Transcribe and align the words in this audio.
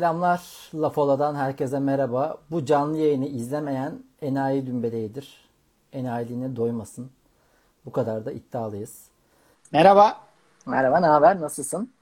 Selamlar 0.00 0.70
Lafola'dan 0.74 1.34
herkese 1.34 1.78
merhaba. 1.78 2.38
Bu 2.50 2.64
canlı 2.64 2.98
yayını 2.98 3.26
izlemeyen 3.26 4.02
enayi 4.22 4.66
dümbeleyidir. 4.66 5.48
Enayiliğine 5.92 6.56
doymasın. 6.56 7.10
Bu 7.86 7.92
kadar 7.92 8.24
da 8.24 8.32
iddialıyız. 8.32 9.04
Merhaba. 9.72 10.20
Merhaba, 10.66 11.00
ne 11.00 11.06
haber? 11.06 11.40
Nasılsın? 11.40 11.92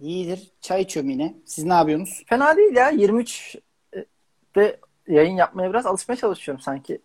İyidir. 0.00 0.50
Çay 0.60 0.82
içiyorum 0.82 1.10
yine. 1.10 1.34
Siz 1.46 1.64
ne 1.64 1.72
yapıyorsunuz? 1.72 2.22
Fena 2.26 2.56
değil 2.56 2.76
ya. 2.76 2.90
23'te 2.90 4.80
yayın 5.08 5.36
yapmaya 5.36 5.70
biraz 5.70 5.86
alışmaya 5.86 6.16
çalışıyorum 6.16 6.62
sanki. 6.62 7.02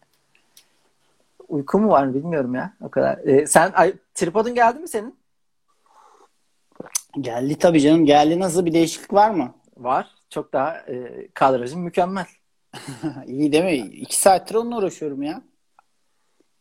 Uyku 1.47 1.79
mu 1.79 1.89
var 1.89 2.13
bilmiyorum 2.13 2.55
ya. 2.55 2.73
O 2.81 2.89
kadar. 2.89 3.17
Ee, 3.17 3.47
sen 3.47 3.71
ay, 3.75 3.93
tripodun 4.13 4.55
geldi 4.55 4.79
mi 4.79 4.87
senin? 4.87 5.15
Geldi 7.21 7.57
tabii 7.57 7.81
canım. 7.81 8.05
Geldi. 8.05 8.39
Nasıl 8.39 8.65
bir 8.65 8.73
değişiklik 8.73 9.13
var 9.13 9.29
mı? 9.29 9.53
Var. 9.77 10.16
Çok 10.29 10.53
daha 10.53 10.77
e, 10.77 11.27
kadrajın 11.33 11.79
mükemmel. 11.81 12.25
İyi 13.25 13.51
değil 13.51 13.63
mi? 13.63 13.75
İki 13.95 14.19
saattir 14.19 14.55
onunla 14.55 14.77
uğraşıyorum 14.77 15.23
ya. 15.23 15.41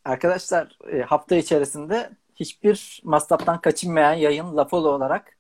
Arkadaşlar 0.05 0.79
e, 0.93 1.03
hafta 1.03 1.37
içerisinde 1.37 2.11
hiçbir 2.35 3.01
masraftan 3.05 3.61
kaçınmayan 3.61 4.15
yayın 4.15 4.57
Lafolo 4.57 4.89
olarak 4.89 5.37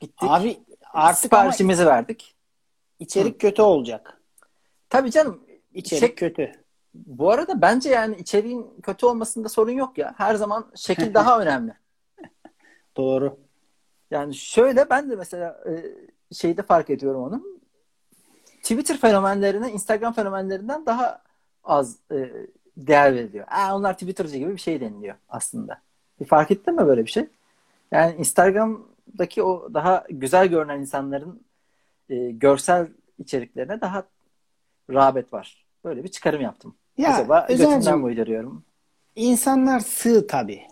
gittik. 0.00 0.28
Abi 0.30 0.60
artık 0.92 1.18
siparişimizi 1.20 1.86
verdik. 1.86 2.34
içerik 2.98 3.40
kötü 3.40 3.62
olacak. 3.62 4.20
Tabii 4.90 5.10
canım. 5.10 5.42
İçerik 5.74 6.00
Şey- 6.00 6.14
kötü. 6.14 6.52
Bu 6.94 7.30
arada 7.30 7.62
bence 7.62 7.90
yani 7.90 8.16
içeriğin 8.16 8.80
kötü 8.82 9.06
olmasında 9.06 9.48
sorun 9.48 9.72
yok 9.72 9.98
ya. 9.98 10.14
Her 10.16 10.34
zaman 10.34 10.70
şekil 10.76 11.14
daha 11.14 11.40
önemli. 11.40 11.74
Doğru. 12.96 13.38
Yani 14.10 14.34
şöyle 14.34 14.90
ben 14.90 15.10
de 15.10 15.16
mesela 15.16 15.60
e, 15.70 15.84
şeyde 16.34 16.62
fark 16.62 16.90
ediyorum 16.90 17.22
onu. 17.22 17.44
Twitter 18.62 18.96
fenomenlerine 18.96 19.72
Instagram 19.72 20.12
fenomenlerinden 20.12 20.86
daha 20.86 21.22
az 21.64 21.96
e, 22.12 22.30
değer 22.76 23.14
veriliyor. 23.14 23.46
Aa, 23.48 23.76
onlar 23.76 23.92
Twitter'cı 23.92 24.36
gibi 24.38 24.52
bir 24.52 24.60
şey 24.60 24.80
deniliyor 24.80 25.14
aslında. 25.28 25.80
Bir 26.20 26.24
fark 26.24 26.50
ettin 26.50 26.74
mi 26.74 26.86
böyle 26.86 27.04
bir 27.06 27.10
şey? 27.10 27.26
Yani 27.90 28.14
Instagram'daki 28.18 29.42
o 29.42 29.74
daha 29.74 30.04
güzel 30.10 30.46
görünen 30.46 30.80
insanların 30.80 31.40
e, 32.08 32.30
görsel 32.30 32.88
içeriklerine 33.18 33.80
daha 33.80 34.04
rağbet 34.90 35.32
var. 35.32 35.64
Böyle 35.84 36.04
bir 36.04 36.08
çıkarım 36.08 36.40
yaptım. 36.42 36.74
Ya 36.98 37.14
Acaba 37.14 37.46
götümden 37.48 37.98
mi 37.98 38.04
uyduruyorum? 38.04 38.64
insanlar 39.16 39.80
sığ 39.80 40.26
tabii. 40.26 40.62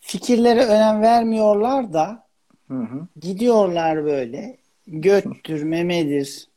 Fikirlere 0.00 0.64
önem 0.66 1.02
vermiyorlar 1.02 1.92
da 1.92 2.26
Hı 2.68 2.74
hı. 2.78 3.06
gidiyorlar 3.20 4.04
böyle. 4.04 4.58
Göttür, 4.86 5.62
memedir. 5.62 6.48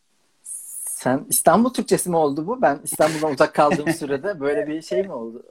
Sen 0.97 1.25
İstanbul 1.29 1.73
Türkçesi 1.73 2.09
mi 2.09 2.15
oldu 2.15 2.47
bu? 2.47 2.61
Ben 2.61 2.79
İstanbul'dan 2.83 3.31
uzak 3.31 3.53
kaldığım 3.53 3.93
sürede 3.93 4.39
böyle 4.39 4.67
bir 4.67 4.81
şey 4.81 5.03
mi 5.03 5.13
oldu? 5.13 5.43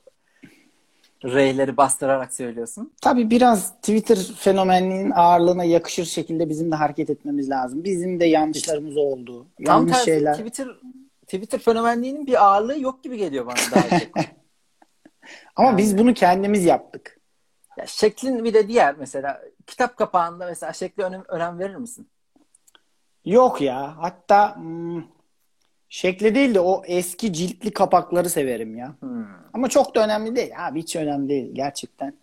R'leri 1.25 1.77
bastırarak 1.77 2.34
söylüyorsun. 2.34 2.93
Tabii 3.03 3.31
biraz 3.31 3.77
Twitter 3.77 4.19
fenomenliğinin 4.39 5.11
ağırlığına 5.11 5.65
yakışır 5.65 6.05
şekilde 6.05 6.49
bizim 6.49 6.73
de 6.73 6.77
hareket 6.77 7.11
etmemiz 7.11 7.51
lazım. 7.51 7.84
Bizim 7.84 8.21
de 8.21 8.27
yanlışlarımız 8.27 8.97
oldu. 8.97 9.47
Tam 9.65 9.77
Yanlış 9.77 9.93
tersi 9.93 10.05
şeyler. 10.05 10.33
Twitter 10.33 10.69
Twitter 11.23 11.59
fenomenliğinin 11.59 12.27
bir 12.27 12.45
ağırlığı 12.45 12.81
yok 12.81 13.05
gibi 13.05 13.17
geliyor 13.17 13.47
bana 13.47 13.57
daha 13.73 13.99
çok. 13.99 14.09
Ama 15.57 15.78
biz 15.78 15.99
bunu 15.99 16.15
kendimiz 16.15 16.65
yaptık. 16.65 17.21
Ya 17.77 17.87
şeklin 17.87 18.45
bir 18.45 18.55
de 18.55 18.69
diğer 18.69 18.95
mesela 18.99 19.43
kitap 19.67 19.97
kapağında 19.97 20.47
mesela 20.47 20.73
şekle 20.73 21.03
önem, 21.03 21.25
önem 21.28 21.59
verir 21.59 21.77
misin? 21.77 22.09
Yok 23.25 23.61
ya. 23.61 23.95
Hatta 23.99 24.57
hmm, 24.57 25.16
şekli 25.89 26.35
değil 26.35 26.55
de 26.55 26.61
o 26.61 26.83
eski 26.87 27.33
ciltli 27.33 27.71
kapakları 27.71 28.31
severim 28.31 28.77
ya. 28.77 28.95
Hmm. 29.01 29.27
Ama 29.53 29.69
çok 29.69 29.95
da 29.95 30.05
önemli 30.05 30.37
değil. 30.37 30.53
Abi 30.69 30.83
hiç 30.83 30.97
önemli 30.97 31.29
değil 31.29 31.51
gerçekten. 31.55 32.15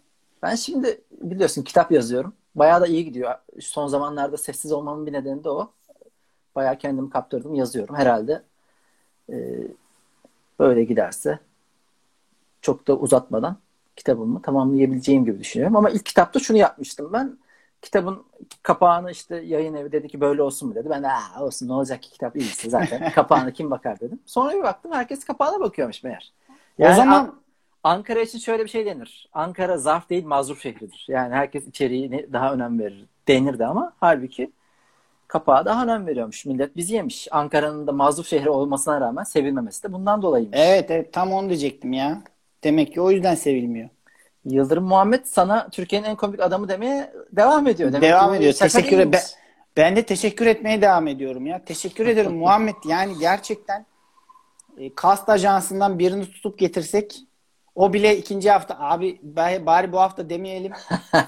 Ben 0.41 0.55
şimdi 0.55 1.01
biliyorsun 1.11 1.61
kitap 1.61 1.91
yazıyorum. 1.91 2.33
Bayağı 2.55 2.81
da 2.81 2.87
iyi 2.87 3.05
gidiyor. 3.05 3.35
Son 3.59 3.87
zamanlarda 3.87 4.37
sessiz 4.37 4.71
olmamın 4.71 5.05
bir 5.05 5.13
nedeni 5.13 5.43
de 5.43 5.49
o. 5.49 5.71
Bayağı 6.55 6.77
kendimi 6.77 7.09
kaptırdım 7.09 7.55
yazıyorum. 7.55 7.95
Herhalde 7.95 8.41
e, 9.29 9.35
böyle 10.59 10.83
giderse 10.83 11.39
çok 12.61 12.87
da 12.87 12.97
uzatmadan 12.97 13.57
kitabımı 13.95 14.41
tamamlayabileceğim 14.41 15.25
gibi 15.25 15.39
düşünüyorum. 15.39 15.75
Ama 15.75 15.89
ilk 15.89 16.05
kitapta 16.05 16.39
şunu 16.39 16.57
yapmıştım 16.57 17.13
ben. 17.13 17.37
Kitabın 17.83 18.25
kapağını 18.63 19.11
işte 19.11 19.35
yayın 19.35 19.73
evi 19.73 19.91
dedi 19.91 20.07
ki 20.07 20.21
böyle 20.21 20.41
olsun 20.41 20.69
mu 20.69 20.75
dedi. 20.75 20.89
Ben 20.89 21.03
de 21.03 21.07
Aa, 21.07 21.43
olsun 21.43 21.67
ne 21.67 21.73
olacak 21.73 22.03
ki 22.03 22.11
kitap 22.11 22.35
iyisi 22.35 22.69
zaten. 22.69 23.11
Kapağını 23.15 23.53
kim 23.53 23.71
bakar 23.71 23.99
dedim. 23.99 24.19
Sonra 24.25 24.53
bir 24.57 24.63
baktım 24.63 24.91
herkes 24.91 25.23
kapağına 25.25 25.59
bakıyormuş 25.59 26.03
meğer. 26.03 26.33
o 26.79 26.93
zaman 26.93 27.25
An- 27.25 27.43
Ankara 27.83 28.21
için 28.21 28.39
şöyle 28.39 28.63
bir 28.63 28.69
şey 28.69 28.85
denir. 28.85 29.29
Ankara 29.33 29.77
zarf 29.77 30.09
değil 30.09 30.25
mazruf 30.25 30.61
şehridir. 30.61 31.05
Yani 31.09 31.33
herkes 31.33 31.67
içeriğine 31.67 32.33
daha 32.33 32.53
önem 32.53 32.79
verir 32.79 33.05
denirdi 33.27 33.65
ama 33.65 33.93
halbuki 33.99 34.51
kapağa 35.27 35.65
daha 35.65 35.83
önem 35.83 36.07
veriyormuş. 36.07 36.45
Millet 36.45 36.77
bizi 36.77 36.95
yemiş. 36.95 37.27
Ankara'nın 37.31 37.87
da 37.87 37.91
mazruf 37.91 38.27
şehri 38.27 38.49
olmasına 38.49 39.01
rağmen 39.01 39.23
sevilmemesi 39.23 39.83
de 39.83 39.93
bundan 39.93 40.21
dolayıymış. 40.21 40.59
evet, 40.59 40.91
evet 40.91 41.13
tam 41.13 41.31
onu 41.33 41.49
diyecektim 41.49 41.93
ya. 41.93 42.23
Demek 42.63 42.93
ki 42.93 43.01
o 43.01 43.11
yüzden 43.11 43.35
sevilmiyor. 43.35 43.89
Yıldırım 44.45 44.83
Muhammed 44.83 45.25
sana 45.25 45.69
Türkiye'nin 45.69 46.07
en 46.07 46.15
komik 46.15 46.39
adamı 46.39 46.69
demeye 46.69 47.13
devam 47.31 47.67
ediyor. 47.67 47.89
Demek 47.93 48.09
devam 48.09 48.33
ediyor. 48.33 48.53
Teşekkür 48.53 48.97
değilmiş. 48.97 49.19
ben, 49.77 49.83
ben 49.83 49.95
de 49.95 50.03
teşekkür 50.05 50.45
etmeye 50.45 50.81
devam 50.81 51.07
ediyorum 51.07 51.45
ya. 51.45 51.65
Teşekkür 51.65 52.07
ederim 52.07 52.35
Muhammed. 52.37 52.75
Yani 52.87 53.13
gerçekten 53.19 53.85
e, 54.77 54.95
kast 54.95 55.29
ajansından 55.29 55.99
birini 55.99 56.25
tutup 56.25 56.59
getirsek 56.59 57.19
o 57.75 57.93
bile 57.93 58.17
ikinci 58.17 58.51
hafta 58.51 58.79
abi 58.79 59.19
bari, 59.23 59.91
bu 59.91 59.99
hafta 59.99 60.29
demeyelim 60.29 60.71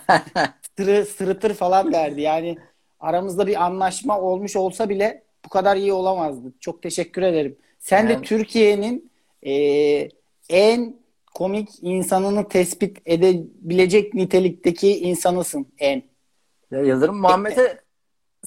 sırı, 0.78 1.06
sırıtır 1.06 1.54
falan 1.54 1.94
derdi. 1.94 2.22
Yani 2.22 2.58
aramızda 3.00 3.48
bir 3.48 3.66
anlaşma 3.66 4.20
olmuş 4.22 4.56
olsa 4.56 4.90
bile 4.90 5.24
bu 5.46 5.50
kadar 5.50 5.76
iyi 5.76 5.94
olamazdı. 5.94 6.54
Çok 6.60 6.84
teşekkür 6.84 7.22
ederim. 7.22 7.58
Sen 7.80 8.08
de 8.10 8.14
Yani- 8.14 8.26
Türkiye'nin 8.26 9.12
e, 9.44 9.54
en 10.50 10.96
komik 11.36 11.70
insanını 11.82 12.48
tespit 12.50 12.98
edebilecek 13.06 14.14
nitelikteki 14.14 15.00
insanısın 15.00 15.68
en. 15.78 16.04
Ya 16.72 16.82
Yıldırım 16.82 17.18
Muhammed'e 17.22 17.82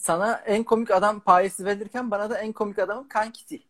sana 0.00 0.32
en 0.32 0.64
komik 0.64 0.90
adam 0.90 1.20
payesi 1.20 1.64
verirken 1.64 2.10
bana 2.10 2.30
da 2.30 2.38
en 2.38 2.52
komik 2.52 2.78
adamın 2.78 3.08
kankisi. 3.08 3.62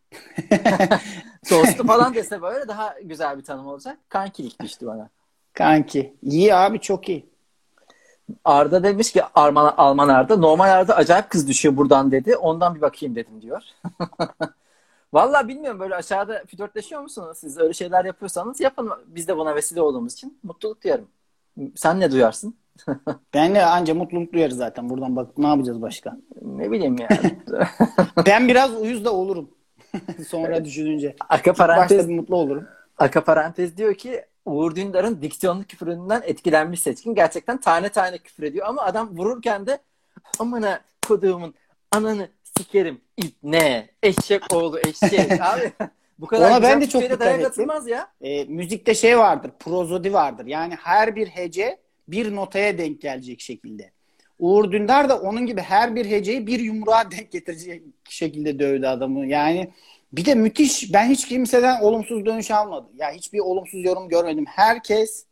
Dostu 1.50 1.86
falan 1.86 2.14
dese 2.14 2.42
böyle 2.42 2.68
daha 2.68 2.94
güzel 3.02 3.38
bir 3.38 3.44
tanım 3.44 3.66
olacak. 3.66 3.98
Kankilik 4.08 4.62
düştü 4.62 4.86
bana. 4.86 5.10
Kanki. 5.52 6.16
İyi 6.22 6.54
abi 6.54 6.80
çok 6.80 7.08
iyi. 7.08 7.26
Arda 8.44 8.82
demiş 8.82 9.12
ki 9.12 9.22
Arman, 9.34 9.74
Alman 9.76 10.08
Arda 10.08 10.36
normal 10.36 10.68
Arda 10.68 10.96
acayip 10.96 11.30
kız 11.30 11.48
düşüyor 11.48 11.76
buradan 11.76 12.10
dedi. 12.10 12.36
Ondan 12.36 12.74
bir 12.74 12.80
bakayım 12.80 13.14
dedim 13.14 13.42
diyor. 13.42 13.62
Vallahi 15.12 15.48
bilmiyorum 15.48 15.80
böyle 15.80 15.94
aşağıda 15.94 16.44
flörtleşiyor 16.46 17.00
musunuz? 17.02 17.38
Siz 17.38 17.58
öyle 17.58 17.72
şeyler 17.72 18.04
yapıyorsanız 18.04 18.60
yapın. 18.60 18.90
Biz 19.06 19.28
de 19.28 19.36
buna 19.36 19.54
vesile 19.54 19.82
olduğumuz 19.82 20.12
için 20.12 20.38
mutluluk 20.42 20.84
duyarım. 20.84 21.08
Sen 21.76 22.00
ne 22.00 22.10
duyarsın? 22.10 22.56
Ben 23.34 23.54
de 23.54 23.64
anca 23.64 23.94
mutluluk 23.94 24.32
duyarız 24.32 24.56
zaten. 24.56 24.90
Buradan 24.90 25.16
bak 25.16 25.38
ne 25.38 25.46
yapacağız 25.46 25.82
başka? 25.82 26.16
Ne 26.42 26.70
bileyim 26.70 26.96
yani. 26.98 27.38
Ben 28.26 28.48
biraz 28.48 28.74
uyuz 28.74 29.04
da 29.04 29.12
olurum. 29.12 29.50
Sonra 30.28 30.64
düşününce. 30.64 31.16
Arka 31.28 31.52
parantez 31.52 32.08
mutlu 32.08 32.36
olurum. 32.36 32.68
Aka 32.98 33.24
parantez 33.24 33.76
diyor 33.76 33.94
ki 33.94 34.24
Uğur 34.44 34.74
Dündar'ın 34.74 35.22
diksiyonlu 35.22 35.64
küfüründen 35.64 36.22
etkilenmiş 36.24 36.80
seçkin. 36.80 37.14
Gerçekten 37.14 37.60
tane 37.60 37.88
tane 37.88 38.18
küfür 38.18 38.42
ediyor 38.42 38.66
ama 38.66 38.82
adam 38.82 39.18
vururken 39.18 39.66
de 39.66 39.78
amına 40.38 40.80
koduğumun 41.08 41.54
ananı 41.92 42.28
sikerim 42.58 43.00
ip 43.16 43.34
ne 43.42 43.88
eşek 44.02 44.54
oğlu 44.54 44.78
eşek 44.78 45.30
abi 45.40 45.72
bu 46.18 46.26
kadar 46.26 46.50
Ona 46.50 46.62
ben 46.62 46.80
de 46.80 46.88
çok 46.88 47.02
dikkat 47.02 47.40
ettim. 47.40 47.68
ya. 47.86 48.08
E, 48.20 48.44
müzikte 48.44 48.94
şey 48.94 49.18
vardır. 49.18 49.50
Prozodi 49.58 50.12
vardır. 50.12 50.46
Yani 50.46 50.74
her 50.74 51.16
bir 51.16 51.26
hece 51.26 51.78
bir 52.08 52.36
notaya 52.36 52.78
denk 52.78 53.00
gelecek 53.00 53.40
şekilde. 53.40 53.90
Uğur 54.38 54.72
Dündar 54.72 55.08
da 55.08 55.20
onun 55.20 55.46
gibi 55.46 55.60
her 55.60 55.96
bir 55.96 56.06
heceyi 56.06 56.46
bir 56.46 56.60
yumruğa 56.60 57.10
denk 57.10 57.32
getirecek 57.32 57.82
şekilde 58.08 58.58
dövdü 58.58 58.86
adamı. 58.86 59.26
Yani 59.26 59.72
bir 60.12 60.24
de 60.24 60.34
müthiş. 60.34 60.92
Ben 60.92 61.08
hiç 61.08 61.28
kimseden 61.28 61.80
olumsuz 61.80 62.26
dönüş 62.26 62.50
almadım. 62.50 62.90
Ya 62.96 63.10
hiçbir 63.10 63.38
olumsuz 63.38 63.84
yorum 63.84 64.08
görmedim. 64.08 64.44
Herkes 64.48 65.24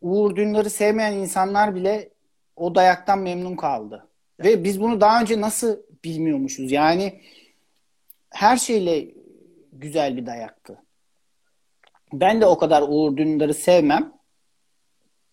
Uğur 0.00 0.36
Dündar'ı 0.36 0.70
sevmeyen 0.70 1.12
insanlar 1.12 1.74
bile 1.74 2.08
o 2.56 2.74
dayaktan 2.74 3.18
memnun 3.18 3.56
kaldı. 3.56 4.06
Ve 4.40 4.64
biz 4.64 4.80
bunu 4.80 5.00
daha 5.00 5.20
önce 5.20 5.40
nasıl 5.40 5.76
bilmiyormuşuz? 6.04 6.72
Yani 6.72 7.20
her 8.30 8.56
şeyle 8.56 9.14
güzel 9.72 10.16
bir 10.16 10.26
dayaktı. 10.26 10.82
Ben 12.12 12.40
de 12.40 12.46
o 12.46 12.58
kadar 12.58 12.84
Uğur 12.88 13.16
Dündar'ı 13.16 13.54
sevmem. 13.54 14.12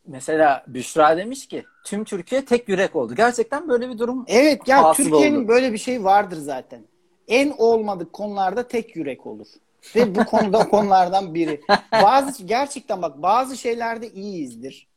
Mesela 0.08 0.64
Büşra 0.68 1.18
demiş 1.18 1.48
ki 1.48 1.66
tüm 1.86 2.04
Türkiye 2.04 2.46
tek 2.46 2.70
yürek 2.70 2.96
oldu. 2.96 3.16
Gerçekten 3.16 3.70
böyle 3.70 3.90
bir 3.90 3.98
durum 3.98 4.26
Evet 4.28 4.68
ya 4.68 4.94
Türkiye'nin 4.94 5.40
oldu. 5.40 5.48
böyle 5.48 5.74
bir 5.74 5.78
şey 5.78 6.04
vardır 6.04 6.38
zaten. 6.38 6.86
En 7.28 7.54
olmadık 7.58 8.14
konularda 8.14 8.68
tek 8.68 8.96
yürek 8.96 9.28
olur. 9.28 9.48
Ve 9.96 10.16
bu 10.16 10.26
konuda 10.26 10.60
konulardan 10.70 11.34
biri. 11.34 11.62
Bazı 11.92 12.44
gerçekten 12.44 13.02
bak 13.02 13.22
bazı 13.22 13.58
şeylerde 13.58 14.12
iyiyizdir. 14.12 14.88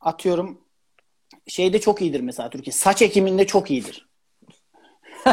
Atıyorum 0.00 0.60
şeyde 1.46 1.80
çok 1.80 2.02
iyidir 2.02 2.20
mesela 2.20 2.50
Türkiye. 2.50 2.72
Saç 2.72 3.02
ekiminde 3.02 3.46
çok 3.46 3.70
iyidir. 3.70 4.07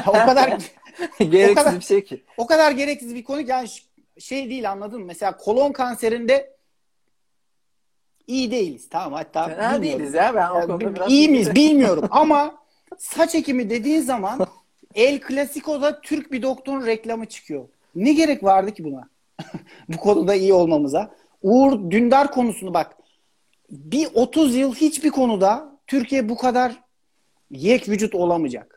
O 0.07 0.11
kadar 0.11 0.49
Gereksiz 1.19 1.51
o 1.51 1.55
kadar- 1.55 1.75
bir 1.75 1.81
şey 1.85 2.03
ki. 2.03 2.23
o 2.37 2.47
kadar 2.47 2.71
gereksiz 2.71 3.15
bir 3.15 3.23
konu 3.23 3.41
ki 3.43 3.49
yani 3.51 3.67
şey 4.19 4.49
değil 4.49 4.71
anladın 4.71 4.99
mı? 4.99 5.05
Mesela 5.05 5.37
kolon 5.37 5.71
kanserinde 5.71 6.55
iyi 8.27 8.51
değiliz. 8.51 8.89
Tamam 8.89 9.13
hatta 9.13 9.47
Fena 9.47 9.81
değiliz 9.81 10.13
ya. 10.13 10.35
Ben 10.35 10.49
o 10.49 10.55
Yani 10.59 10.67
konuda 10.67 10.89
bi- 10.91 10.95
biraz... 10.95 11.11
iyi 11.11 11.29
miyiz 11.29 11.55
bilmiyorum 11.55 12.05
ama 12.11 12.55
saç 12.97 13.35
ekimi 13.35 13.69
dediğin 13.69 14.01
zaman 14.01 14.47
El 14.95 15.19
Clasico'da 15.27 16.01
Türk 16.01 16.31
bir 16.31 16.41
doktorun 16.41 16.85
reklamı 16.85 17.25
çıkıyor. 17.25 17.67
Ne 17.95 18.13
gerek 18.13 18.43
vardı 18.43 18.71
ki 18.73 18.83
buna? 18.83 19.09
Bu 19.89 19.97
konuda 19.97 20.35
iyi 20.35 20.53
olmamıza. 20.53 21.15
Uğur 21.41 21.91
Dündar 21.91 22.31
konusunu 22.31 22.73
bak. 22.73 22.97
Bir 23.69 24.07
30 24.13 24.55
yıl 24.55 24.75
hiçbir 24.75 25.09
konuda 25.09 25.79
Türkiye 25.87 26.29
bu 26.29 26.37
kadar 26.37 26.71
yek 27.51 27.89
vücut 27.89 28.15
olamayacak. 28.15 28.74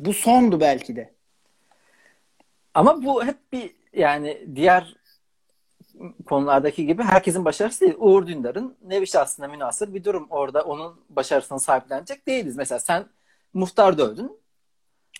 Bu 0.00 0.14
sondu 0.14 0.60
belki 0.60 0.96
de. 0.96 1.14
Ama 2.74 3.04
bu 3.04 3.24
hep 3.24 3.52
bir 3.52 3.74
yani 3.92 4.46
diğer 4.56 4.96
konulardaki 6.26 6.86
gibi 6.86 7.02
herkesin 7.02 7.44
başarısı 7.44 7.80
değil. 7.80 7.94
Uğur 7.98 8.26
Dündar'ın 8.26 8.76
nevi 8.82 9.06
şahsına 9.06 9.48
münasır 9.48 9.94
bir 9.94 10.04
durum. 10.04 10.26
Orada 10.30 10.62
onun 10.62 11.00
başarısını 11.08 11.60
sahiplenecek 11.60 12.26
değiliz. 12.26 12.56
Mesela 12.56 12.78
sen 12.78 13.06
muhtar 13.54 13.98
dövdün. 13.98 14.40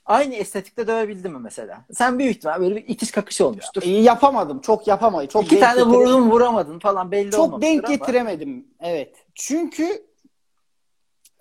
Aynı 0.07 0.35
estetikte 0.35 0.87
dövebildin 0.87 1.33
mi 1.33 1.39
mesela? 1.39 1.85
Sen 1.93 2.19
büyük 2.19 2.37
ihtimal 2.37 2.61
böyle 2.61 2.77
bir 2.77 2.89
itiş 2.89 3.11
kakış 3.11 3.41
olmuştur. 3.41 3.83
İyi 3.83 4.03
yapamadım. 4.03 4.61
Çok 4.61 4.87
yapamadım. 4.87 5.27
Çok 5.29 5.45
İki 5.45 5.61
tane 5.61 5.81
getiremedim. 5.81 6.01
vurdun 6.01 6.31
vuramadın 6.31 6.79
falan 6.79 7.11
belli 7.11 7.31
Çok 7.31 7.63
denk 7.63 7.85
ama. 7.85 7.95
getiremedim. 7.95 8.67
Evet. 8.81 9.17
Çünkü 9.35 10.07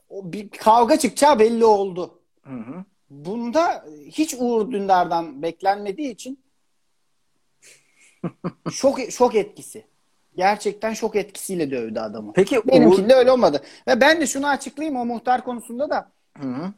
o 0.10 0.34
bir 0.34 0.50
kavga 0.50 1.00
çıkacağı 1.00 1.40
belli 1.40 1.66
oldu. 1.66 2.20
Hı 2.44 2.54
hı. 2.56 2.84
Bunda 3.10 3.86
hiç 4.06 4.36
Uğur 4.40 4.72
Dündar'dan 4.72 5.42
beklenmediği 5.42 6.12
için 6.12 6.40
şok 8.72 9.00
şok 9.12 9.36
etkisi. 9.36 9.86
Gerçekten 10.36 10.94
şok 10.94 11.16
etkisiyle 11.16 11.72
dövdü 11.72 12.00
adamı. 12.00 12.34
Peki 12.34 12.60
Uğur... 12.60 12.68
Benimkinde 12.68 13.14
öyle 13.14 13.32
olmadı. 13.32 13.64
Ve 13.88 14.02
ben 14.02 14.22
de 14.22 14.28
şunu 14.28 14.48
açıklayayım 14.48 15.00
o 15.00 15.06
muhtar 15.06 15.44
konusunda 15.44 15.90
da. 15.90 16.12
Hı 16.38 16.48
hı. 16.48 16.74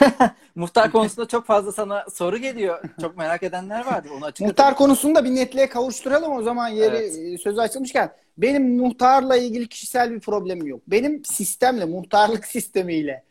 Muhtar 0.54 0.92
konusunda 0.92 1.28
çok 1.28 1.46
fazla 1.46 1.72
sana 1.72 2.06
soru 2.12 2.38
geliyor. 2.38 2.80
Çok 3.00 3.16
merak 3.16 3.42
edenler 3.42 3.86
vardı. 3.86 4.08
Onu 4.16 4.24
açıkla. 4.24 4.46
Muhtar 4.46 4.76
konusunda 4.76 5.24
bir 5.24 5.34
netliğe 5.34 5.68
kavuşturalım 5.68 6.32
o 6.32 6.42
zaman 6.42 6.68
yeri 6.68 6.96
Evet. 6.96 7.18
e, 7.18 7.38
sözü 7.38 7.60
açılmışken. 7.60 8.12
Benim 8.38 8.76
muhtarla 8.76 9.36
ilgili 9.36 9.68
kişisel 9.68 10.10
bir 10.10 10.20
problemim 10.20 10.66
yok. 10.66 10.80
Benim 10.86 11.24
sistemle, 11.24 11.84
muhtarlık 11.84 12.46
sistemiyle, 12.46 13.24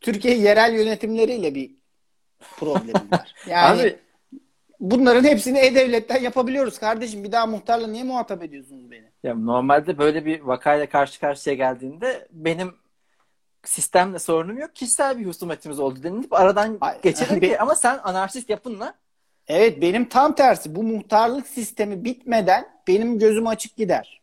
Türkiye 0.00 0.38
yerel 0.38 0.74
yönetimleriyle 0.74 1.54
bir 1.54 1.70
problemim 2.58 3.10
var. 3.12 3.34
Yani 3.48 3.80
Abi 3.80 3.96
bunların 4.80 5.24
hepsini 5.24 5.58
E-Devlet'ten 5.58 6.22
yapabiliyoruz 6.22 6.78
kardeşim. 6.78 7.24
Bir 7.24 7.32
daha 7.32 7.46
muhtarla 7.46 7.86
niye 7.86 8.04
muhatap 8.04 8.42
ediyorsunuz 8.42 8.90
beni? 8.90 9.04
ya 9.22 9.34
normalde 9.34 9.98
böyle 9.98 10.24
bir 10.26 10.40
vakayla 10.40 10.88
karşı 10.88 11.20
karşıya 11.20 11.56
geldiğinde 11.56 12.28
benim 12.32 12.74
sistemle 13.64 14.18
sorunum 14.18 14.58
yok. 14.58 14.74
Kişisel 14.76 15.18
bir 15.18 15.26
husumetimiz 15.26 15.80
oldu 15.80 16.02
denilip 16.02 16.32
aradan 16.32 16.78
geçelim 17.02 17.40
Be- 17.40 17.46
ki 17.48 17.60
ama 17.60 17.74
sen 17.74 17.98
anarşist 18.04 18.50
yapınla 18.50 18.94
Evet 19.48 19.80
benim 19.82 20.08
tam 20.08 20.34
tersi. 20.34 20.74
Bu 20.74 20.82
muhtarlık 20.82 21.46
sistemi 21.46 22.04
bitmeden 22.04 22.68
benim 22.88 23.18
gözüm 23.18 23.46
açık 23.46 23.76
gider. 23.76 24.20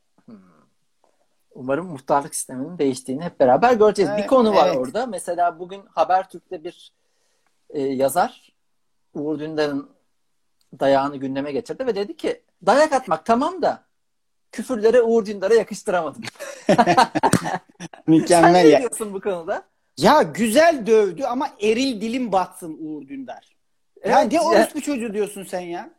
umarım 1.55 1.87
muhtarlık 1.87 2.35
sisteminin 2.35 2.77
değiştiğini 2.77 3.23
hep 3.23 3.39
beraber 3.39 3.73
göreceğiz. 3.73 4.11
Evet, 4.13 4.23
bir 4.23 4.27
konu 4.27 4.55
var 4.55 4.67
evet. 4.67 4.77
orada. 4.77 5.05
Mesela 5.05 5.59
bugün 5.59 5.81
Habertürk'te 5.95 6.63
bir 6.63 6.91
e, 7.73 7.81
yazar 7.81 8.53
Uğur 9.13 9.39
Dündar'ın 9.39 9.89
dayağını 10.79 11.17
gündeme 11.17 11.51
getirdi 11.51 11.85
ve 11.85 11.95
dedi 11.95 12.17
ki 12.17 12.41
dayak 12.65 12.93
atmak 12.93 13.25
tamam 13.25 13.61
da 13.61 13.83
küfürlere 14.51 15.01
Uğur 15.01 15.25
Dündar'a 15.25 15.53
yakıştıramadım. 15.53 16.21
Sen 16.67 17.59
Mükemmel 18.07 18.51
ne 18.51 18.67
ya. 18.67 18.79
diyorsun 18.79 19.13
bu 19.13 19.21
konuda? 19.21 19.63
Ya 19.97 20.21
güzel 20.21 20.85
dövdü 20.87 21.23
ama 21.23 21.49
eril 21.61 22.01
dilim 22.01 22.31
batsın 22.31 22.77
Uğur 22.81 23.07
Dündar. 23.07 23.55
ya 24.05 24.21
Evet, 24.21 24.31
ne 24.31 24.35
ya- 24.37 24.43
orospu 24.43 24.81
çocuğu 24.81 25.13
diyorsun 25.13 25.43
sen 25.43 25.59
ya? 25.59 25.89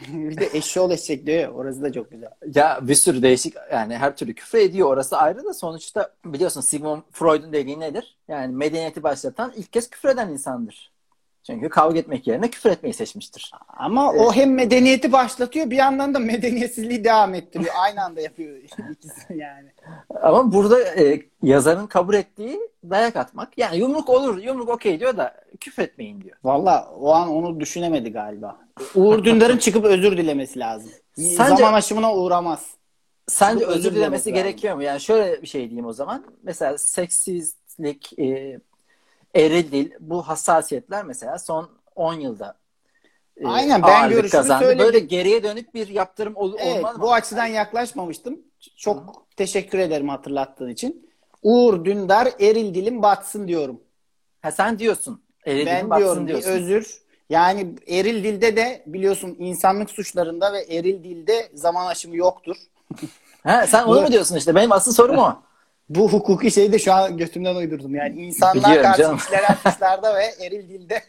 bir 0.12 0.36
de 0.40 0.50
eşşoğlu 0.52 0.92
eşek 0.92 1.26
diyor 1.26 1.52
orası 1.52 1.82
da 1.82 1.92
çok 1.92 2.10
güzel. 2.10 2.30
Ya 2.54 2.78
bir 2.82 2.94
sürü 2.94 3.22
değişik 3.22 3.54
yani 3.72 3.96
her 3.96 4.16
türlü 4.16 4.34
küfür 4.34 4.58
ediyor 4.58 4.88
orası 4.88 5.16
ayrı 5.18 5.44
da 5.44 5.54
sonuçta 5.54 6.14
biliyorsun 6.24 6.60
Sigmund 6.60 7.02
Freud'un 7.12 7.52
dediği 7.52 7.80
nedir? 7.80 8.18
Yani 8.28 8.54
medeniyeti 8.56 9.02
başlatan 9.02 9.52
ilk 9.56 9.72
kez 9.72 9.90
küfür 9.90 10.08
eden 10.08 10.28
insandır. 10.30 10.95
Çünkü 11.46 11.68
kavga 11.68 11.98
etmek 11.98 12.26
yerine 12.26 12.50
küfür 12.50 12.70
etmeyi 12.70 12.94
seçmiştir. 12.94 13.52
Ama 13.76 14.12
o 14.12 14.32
hem 14.32 14.54
medeniyeti 14.54 15.12
başlatıyor 15.12 15.70
bir 15.70 15.76
yandan 15.76 16.14
da 16.14 16.18
medeniyetsizliği 16.18 17.04
devam 17.04 17.34
ettiriyor. 17.34 17.74
Aynı 17.78 18.04
anda 18.04 18.20
yapıyor 18.20 18.56
ikisi 18.56 19.34
yani. 19.34 19.68
Ama 20.22 20.52
burada 20.52 20.82
e, 21.02 21.22
yazarın 21.42 21.86
kabul 21.86 22.14
ettiği 22.14 22.60
dayak 22.90 23.16
atmak. 23.16 23.58
Yani 23.58 23.78
yumruk 23.78 24.08
olur, 24.08 24.38
yumruk 24.42 24.68
okey 24.68 25.00
diyor 25.00 25.16
da 25.16 25.34
küfür 25.60 25.82
etmeyin 25.82 26.20
diyor. 26.20 26.36
Valla 26.44 26.90
o 27.00 27.12
an 27.12 27.28
onu 27.28 27.60
düşünemedi 27.60 28.12
galiba. 28.12 28.58
Uğur 28.94 29.24
Dündar'ın 29.24 29.58
çıkıp 29.58 29.84
özür 29.84 30.16
dilemesi 30.16 30.58
lazım. 30.58 30.90
Sence- 31.16 31.56
Zaman 31.56 31.72
aşımına 31.74 32.14
uğramaz. 32.14 32.66
Sence 33.28 33.64
özür 33.64 33.78
özür 33.78 33.94
dilemesi 33.94 34.24
dilemesi 34.24 34.32
gerekiyor 34.32 34.74
mu? 34.76 34.82
Yani 34.82 35.00
şöyle 35.00 35.42
bir 35.42 35.46
şey 35.46 35.60
diyeyim 35.70 35.86
o 35.86 35.92
zaman. 35.92 36.24
Mesela 36.42 36.78
seksizlik, 36.78 38.18
e, 38.18 38.60
eril 39.36 39.72
dil, 39.72 39.90
bu 40.00 40.22
hassasiyetler 40.28 41.04
mesela 41.04 41.38
son 41.38 41.70
10 41.94 42.14
yılda 42.14 42.54
e, 43.36 43.46
Aynen, 43.46 43.82
ben 43.82 44.08
görüşümü 44.10 44.30
kazandı. 44.30 44.64
söyledim. 44.64 44.86
Böyle 44.86 44.98
geriye 44.98 45.42
dönük 45.42 45.74
bir 45.74 45.88
yaptırım 45.88 46.36
ol, 46.36 46.54
Evet, 46.58 46.76
olmaz 46.76 46.96
mı? 46.96 47.02
bu 47.02 47.12
açıdan 47.12 47.46
yaklaşmamıştım. 47.46 48.40
Çok 48.76 49.26
teşekkür 49.36 49.78
ederim 49.78 50.08
hatırlattığın 50.08 50.68
için. 50.68 51.10
Uğur 51.42 51.84
Dündar 51.84 52.28
eril 52.40 52.74
dilim 52.74 53.02
batsın 53.02 53.48
diyorum. 53.48 53.80
Ha, 54.42 54.50
sen 54.52 54.78
diyorsun. 54.78 55.22
Eril 55.46 55.66
ben 55.66 55.76
dilim 55.78 55.90
batsın 55.90 56.02
diyorum 56.04 56.26
bir 56.26 56.28
diyorsun. 56.32 56.50
özür. 56.50 57.02
Yani 57.30 57.74
eril 57.86 58.24
dilde 58.24 58.56
de 58.56 58.82
biliyorsun 58.86 59.36
insanlık 59.38 59.90
suçlarında 59.90 60.52
ve 60.52 60.60
eril 60.60 61.04
dilde 61.04 61.48
zaman 61.54 61.86
aşımı 61.86 62.16
yoktur. 62.16 62.56
Ha, 63.42 63.66
sen 63.66 63.84
onu 63.84 64.00
mu 64.00 64.12
diyorsun 64.12 64.36
işte? 64.36 64.54
Benim 64.54 64.72
asıl 64.72 64.92
sorum 64.92 65.18
o. 65.18 65.42
Bu 65.88 66.12
hukuki 66.12 66.50
şeyi 66.50 66.72
de 66.72 66.78
şu 66.78 66.92
an 66.92 67.16
götümden 67.16 67.54
uydurdum. 67.54 67.94
Yani 67.94 68.22
insanlığa 68.22 68.64
Biliyorum 68.64 68.82
karşı 68.82 69.02
canım. 69.02 69.16
işlenen 69.16 69.54
suçlarda 69.70 70.14
ve 70.18 70.44
eril 70.44 70.68
dilde 70.68 71.02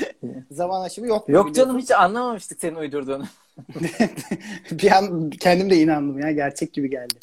zaman 0.50 0.80
aşımı 0.80 1.06
yoktur. 1.06 1.32
Yok 1.32 1.54
canım 1.54 1.78
hiç 1.78 1.90
anlamamıştık 1.90 2.60
senin 2.60 2.74
uydurduğunu. 2.74 3.24
bir 4.70 4.90
an 4.90 5.30
kendim 5.30 5.70
de 5.70 5.76
inandım 5.76 6.18
ya. 6.20 6.30
Gerçek 6.30 6.72
gibi 6.72 6.90
geldi. 6.90 7.14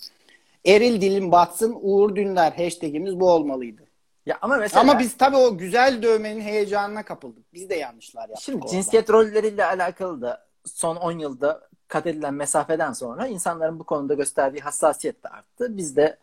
Eril 0.65 1.01
dilim 1.01 1.31
batsın 1.31 1.77
Uğur 1.81 2.15
Dündar 2.15 2.53
hashtagimiz 2.57 3.19
bu 3.19 3.31
olmalıydı. 3.31 3.81
Ya 4.25 4.37
ama 4.41 4.57
mesela 4.57 4.81
Ama 4.81 4.99
biz 4.99 5.17
tabii 5.17 5.35
o 5.37 5.57
güzel 5.57 6.01
dövmenin 6.01 6.41
heyecanına 6.41 7.03
kapıldık. 7.03 7.53
Biz 7.53 7.69
de 7.69 7.75
yanlışlar 7.75 8.21
yaptık. 8.21 8.43
Şimdi 8.43 8.57
orada. 8.57 8.71
cinsiyet 8.71 9.09
rolleriyle 9.09 9.65
alakalı 9.65 10.21
da 10.21 10.45
son 10.65 10.95
10 10.95 11.19
yılda 11.19 11.61
kat 11.87 12.07
edilen 12.07 12.33
mesafeden 12.33 12.93
sonra 12.93 13.27
insanların 13.27 13.79
bu 13.79 13.83
konuda 13.83 14.13
gösterdiği 14.13 14.59
hassasiyet 14.59 15.23
de 15.23 15.29
arttı. 15.29 15.77
Biz 15.77 15.95
de 15.95 16.17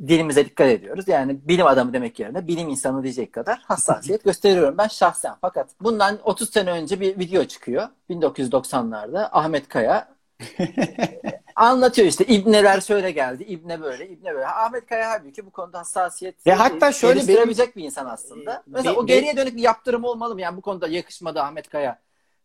dilimize 0.00 0.44
dikkat 0.44 0.68
ediyoruz. 0.68 1.08
Yani 1.08 1.38
bilim 1.48 1.66
adamı 1.66 1.92
demek 1.92 2.20
yerine 2.20 2.46
bilim 2.46 2.68
insanı 2.68 3.02
diyecek 3.02 3.32
kadar 3.32 3.58
hassasiyet 3.58 4.24
gösteriyorum 4.24 4.78
ben 4.78 4.88
şahsen. 4.88 5.34
Fakat 5.40 5.70
bundan 5.80 6.18
30 6.24 6.50
sene 6.50 6.70
önce 6.70 7.00
bir 7.00 7.18
video 7.18 7.44
çıkıyor. 7.44 7.88
1990'larda 8.10 9.28
Ahmet 9.32 9.68
Kaya 9.68 10.08
anlatıyor 11.56 12.08
işte 12.08 12.24
İbneler 12.26 12.80
şöyle 12.80 13.10
geldi, 13.10 13.44
İbne 13.44 13.80
böyle, 13.82 14.08
İbne 14.08 14.34
böyle. 14.34 14.46
Ahmet 14.46 14.86
Kaya 14.86 15.10
halbuki 15.10 15.46
bu 15.46 15.50
konuda 15.50 15.78
hassasiyet 15.78 16.46
Ve 16.46 16.52
hatta 16.52 16.92
şöyle 16.92 17.14
geliştirebilecek 17.14 17.76
bir 17.76 17.84
insan 17.84 18.06
aslında. 18.06 18.52
Be- 18.52 18.62
Mesela 18.66 18.94
o 18.94 19.02
be- 19.08 19.12
geriye 19.14 19.36
dönük 19.36 19.56
bir 19.56 19.62
yaptırım 19.62 20.04
olmalı 20.04 20.34
mı? 20.34 20.40
Yani 20.40 20.56
bu 20.56 20.60
konuda 20.60 20.88
yakışmadı 20.88 21.40
Ahmet 21.40 21.68
Kaya 21.68 21.98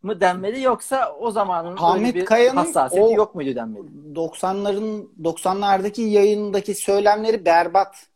mı 0.03 0.21
denmeli 0.21 0.61
yoksa 0.61 1.15
o 1.19 1.31
zamanın 1.31 1.77
Ahmet 1.79 2.15
bir 2.15 2.25
Kaya'nın 2.25 2.57
hassasiyeti 2.57 3.07
o- 3.07 3.17
yok 3.17 3.35
muydu 3.35 3.55
denmeli? 3.55 3.83
90'ların 4.15 5.07
90'lardaki 5.23 6.01
yayındaki 6.01 6.75
söylemleri 6.75 7.45
berbat. 7.45 8.07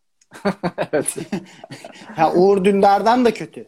evet. 0.91 1.15
Ha, 2.15 2.33
Uğur 2.33 2.63
Dündar'dan 2.65 3.25
da 3.25 3.33
kötü. 3.33 3.67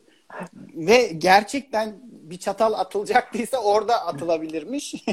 Ve 0.76 1.08
gerçekten 1.18 1.96
bir 2.04 2.38
çatal 2.38 2.74
atılacaktıysa 2.74 3.58
orada 3.58 4.06
atılabilirmiş. 4.06 4.96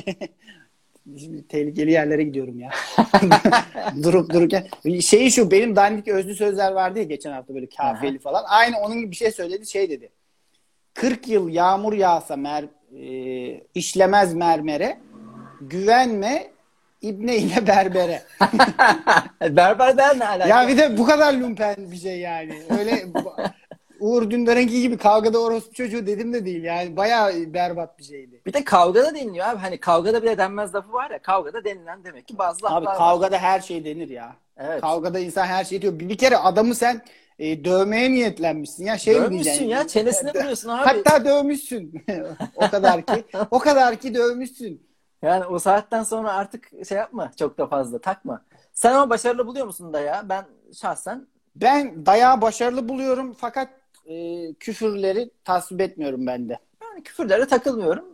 Şimdi 1.18 1.48
tehlikeli 1.48 1.92
yerlere 1.92 2.22
gidiyorum 2.22 2.60
ya. 2.60 2.70
Durup 4.02 4.32
dururken. 4.32 4.66
Şeyi 5.00 5.30
şu 5.32 5.50
benim 5.50 5.76
dandik 5.76 6.08
özlü 6.08 6.34
sözler 6.34 6.72
vardı 6.72 6.98
ya 6.98 7.04
geçen 7.04 7.32
hafta 7.32 7.54
böyle 7.54 7.66
kafiyeli 7.66 8.18
falan. 8.18 8.44
Aynı 8.48 8.78
onun 8.78 8.98
gibi 9.00 9.10
bir 9.10 9.16
şey 9.16 9.30
söyledi. 9.30 9.66
Şey 9.66 9.90
dedi. 9.90 10.10
40 10.94 11.28
yıl 11.28 11.48
yağmur 11.48 11.92
yağsa 11.92 12.36
mer, 12.36 12.64
e, 13.00 13.60
işlemez 13.74 14.34
mermere 14.34 14.98
güvenme 15.60 16.54
İbne 17.02 17.36
ile 17.36 17.66
berbere. 17.66 18.22
Berberden 19.56 20.18
ne 20.18 20.28
alaka? 20.28 20.48
ya 20.48 20.68
bir 20.68 20.78
de 20.78 20.98
bu 20.98 21.06
kadar 21.06 21.32
lumpen 21.32 21.76
bir 21.78 21.96
şey 21.96 22.18
yani. 22.20 22.62
Öyle 22.78 23.04
Uğur 24.00 24.30
Dündar'ınki 24.30 24.82
gibi 24.82 24.96
kavgada 24.98 25.38
orospu 25.38 25.74
çocuğu 25.74 26.06
dedim 26.06 26.32
de 26.32 26.44
değil 26.44 26.64
yani. 26.64 26.96
Bayağı 26.96 27.32
berbat 27.34 27.98
bir 27.98 28.04
şeydi. 28.04 28.40
Bir 28.46 28.52
de 28.52 28.64
kavgada 28.64 29.14
deniliyor 29.14 29.46
abi. 29.46 29.58
Hani 29.58 29.78
kavgada 29.78 30.22
bile 30.22 30.38
denmez 30.38 30.74
lafı 30.74 30.92
var 30.92 31.10
ya. 31.10 31.18
Kavgada 31.18 31.64
denilen 31.64 32.04
demek 32.04 32.28
ki 32.28 32.38
bazı 32.38 32.66
Abi 32.66 32.74
laflar 32.74 32.86
var. 32.86 32.98
kavgada 32.98 33.38
her 33.38 33.60
şey 33.60 33.84
denir 33.84 34.08
ya. 34.08 34.36
Evet. 34.56 34.80
Kavgada 34.80 35.18
insan 35.18 35.46
her 35.46 35.64
şey 35.64 35.82
diyor. 35.82 35.98
Bir 35.98 36.18
kere 36.18 36.36
adamı 36.36 36.74
sen 36.74 37.02
e, 37.38 37.64
dövmeye 37.64 38.10
niyetlenmişsin 38.10 38.86
ya. 38.86 38.98
Şey 38.98 39.14
mi 39.14 39.20
Dövmüşsün 39.20 39.44
diyeceksin? 39.44 39.68
ya. 39.68 39.86
Çenesine 39.88 40.30
vuruyorsun 40.34 40.68
abi. 40.68 40.84
Hatta 40.84 41.24
dövmüşsün. 41.24 42.04
o 42.56 42.70
kadar 42.70 43.06
ki. 43.06 43.24
O 43.50 43.58
kadar 43.58 43.96
ki 43.96 44.14
dövmüşsün. 44.14 44.86
Yani 45.22 45.44
o 45.44 45.58
saatten 45.58 46.02
sonra 46.02 46.32
artık 46.32 46.70
şey 46.88 46.98
yapma. 46.98 47.30
Çok 47.38 47.58
da 47.58 47.66
fazla 47.66 47.98
takma. 47.98 48.42
Sen 48.72 48.92
ama 48.94 49.10
başarılı 49.10 49.46
buluyor 49.46 49.66
musun 49.66 49.92
da 49.92 50.00
ya? 50.00 50.22
Ben 50.28 50.44
şahsen 50.80 51.26
Ben 51.56 52.06
dayağı 52.06 52.40
başarılı 52.40 52.88
buluyorum 52.88 53.34
fakat 53.38 53.68
e, 54.06 54.54
küfürleri 54.54 55.30
tasvip 55.44 55.80
etmiyorum 55.80 56.26
ben 56.26 56.48
de. 56.48 56.58
yani 56.82 57.02
küfürlere 57.02 57.46
takılmıyorum. 57.46 58.04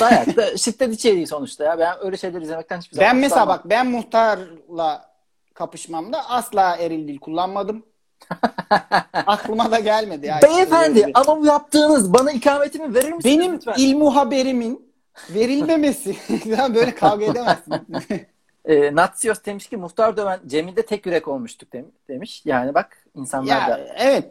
Dayak 0.00 0.36
da 0.36 0.56
şiddet 0.56 0.94
içeriği 0.94 1.26
sonuçta 1.26 1.64
ya. 1.64 1.78
Ben 1.78 1.94
öyle 2.00 2.16
şeyler 2.16 2.42
izlemekten 2.42 2.78
hiçbir 2.78 2.96
zaman 2.96 3.10
Ben 3.10 3.16
mesela 3.16 3.48
bak 3.48 3.70
ben 3.70 3.86
muhtarla 3.86 5.12
kapışmamda 5.54 6.30
asla 6.30 6.76
eril 6.76 7.08
dil 7.08 7.18
kullanmadım. 7.18 7.86
Aklıma 9.26 9.70
da 9.70 9.78
gelmedi. 9.78 10.26
Yani. 10.26 10.42
Beyefendi 10.42 11.10
ama 11.14 11.40
bu 11.40 11.46
yaptığınız 11.46 12.14
bana 12.14 12.32
ikametimi 12.32 12.94
verir 12.94 13.12
misiniz 13.12 13.24
Benim 13.38 13.54
lütfen? 13.54 13.74
ilmu 13.78 14.16
haberimin 14.16 14.92
verilmemesi. 15.30 16.16
Böyle 16.74 16.94
kavga 16.94 17.24
edemezsin. 17.24 17.74
E, 18.64 18.94
Natsios 18.94 19.38
demiş 19.44 19.68
ki 19.68 19.76
muhtar 19.76 20.16
döven 20.16 20.40
Cemil'de 20.46 20.86
tek 20.86 21.06
yürek 21.06 21.28
olmuştuk 21.28 21.72
dem- 21.72 21.90
demiş. 22.08 22.42
Yani 22.44 22.74
bak 22.74 23.06
insanlar 23.14 23.60
ya 23.60 23.68
da 23.68 23.80
evet 23.96 24.24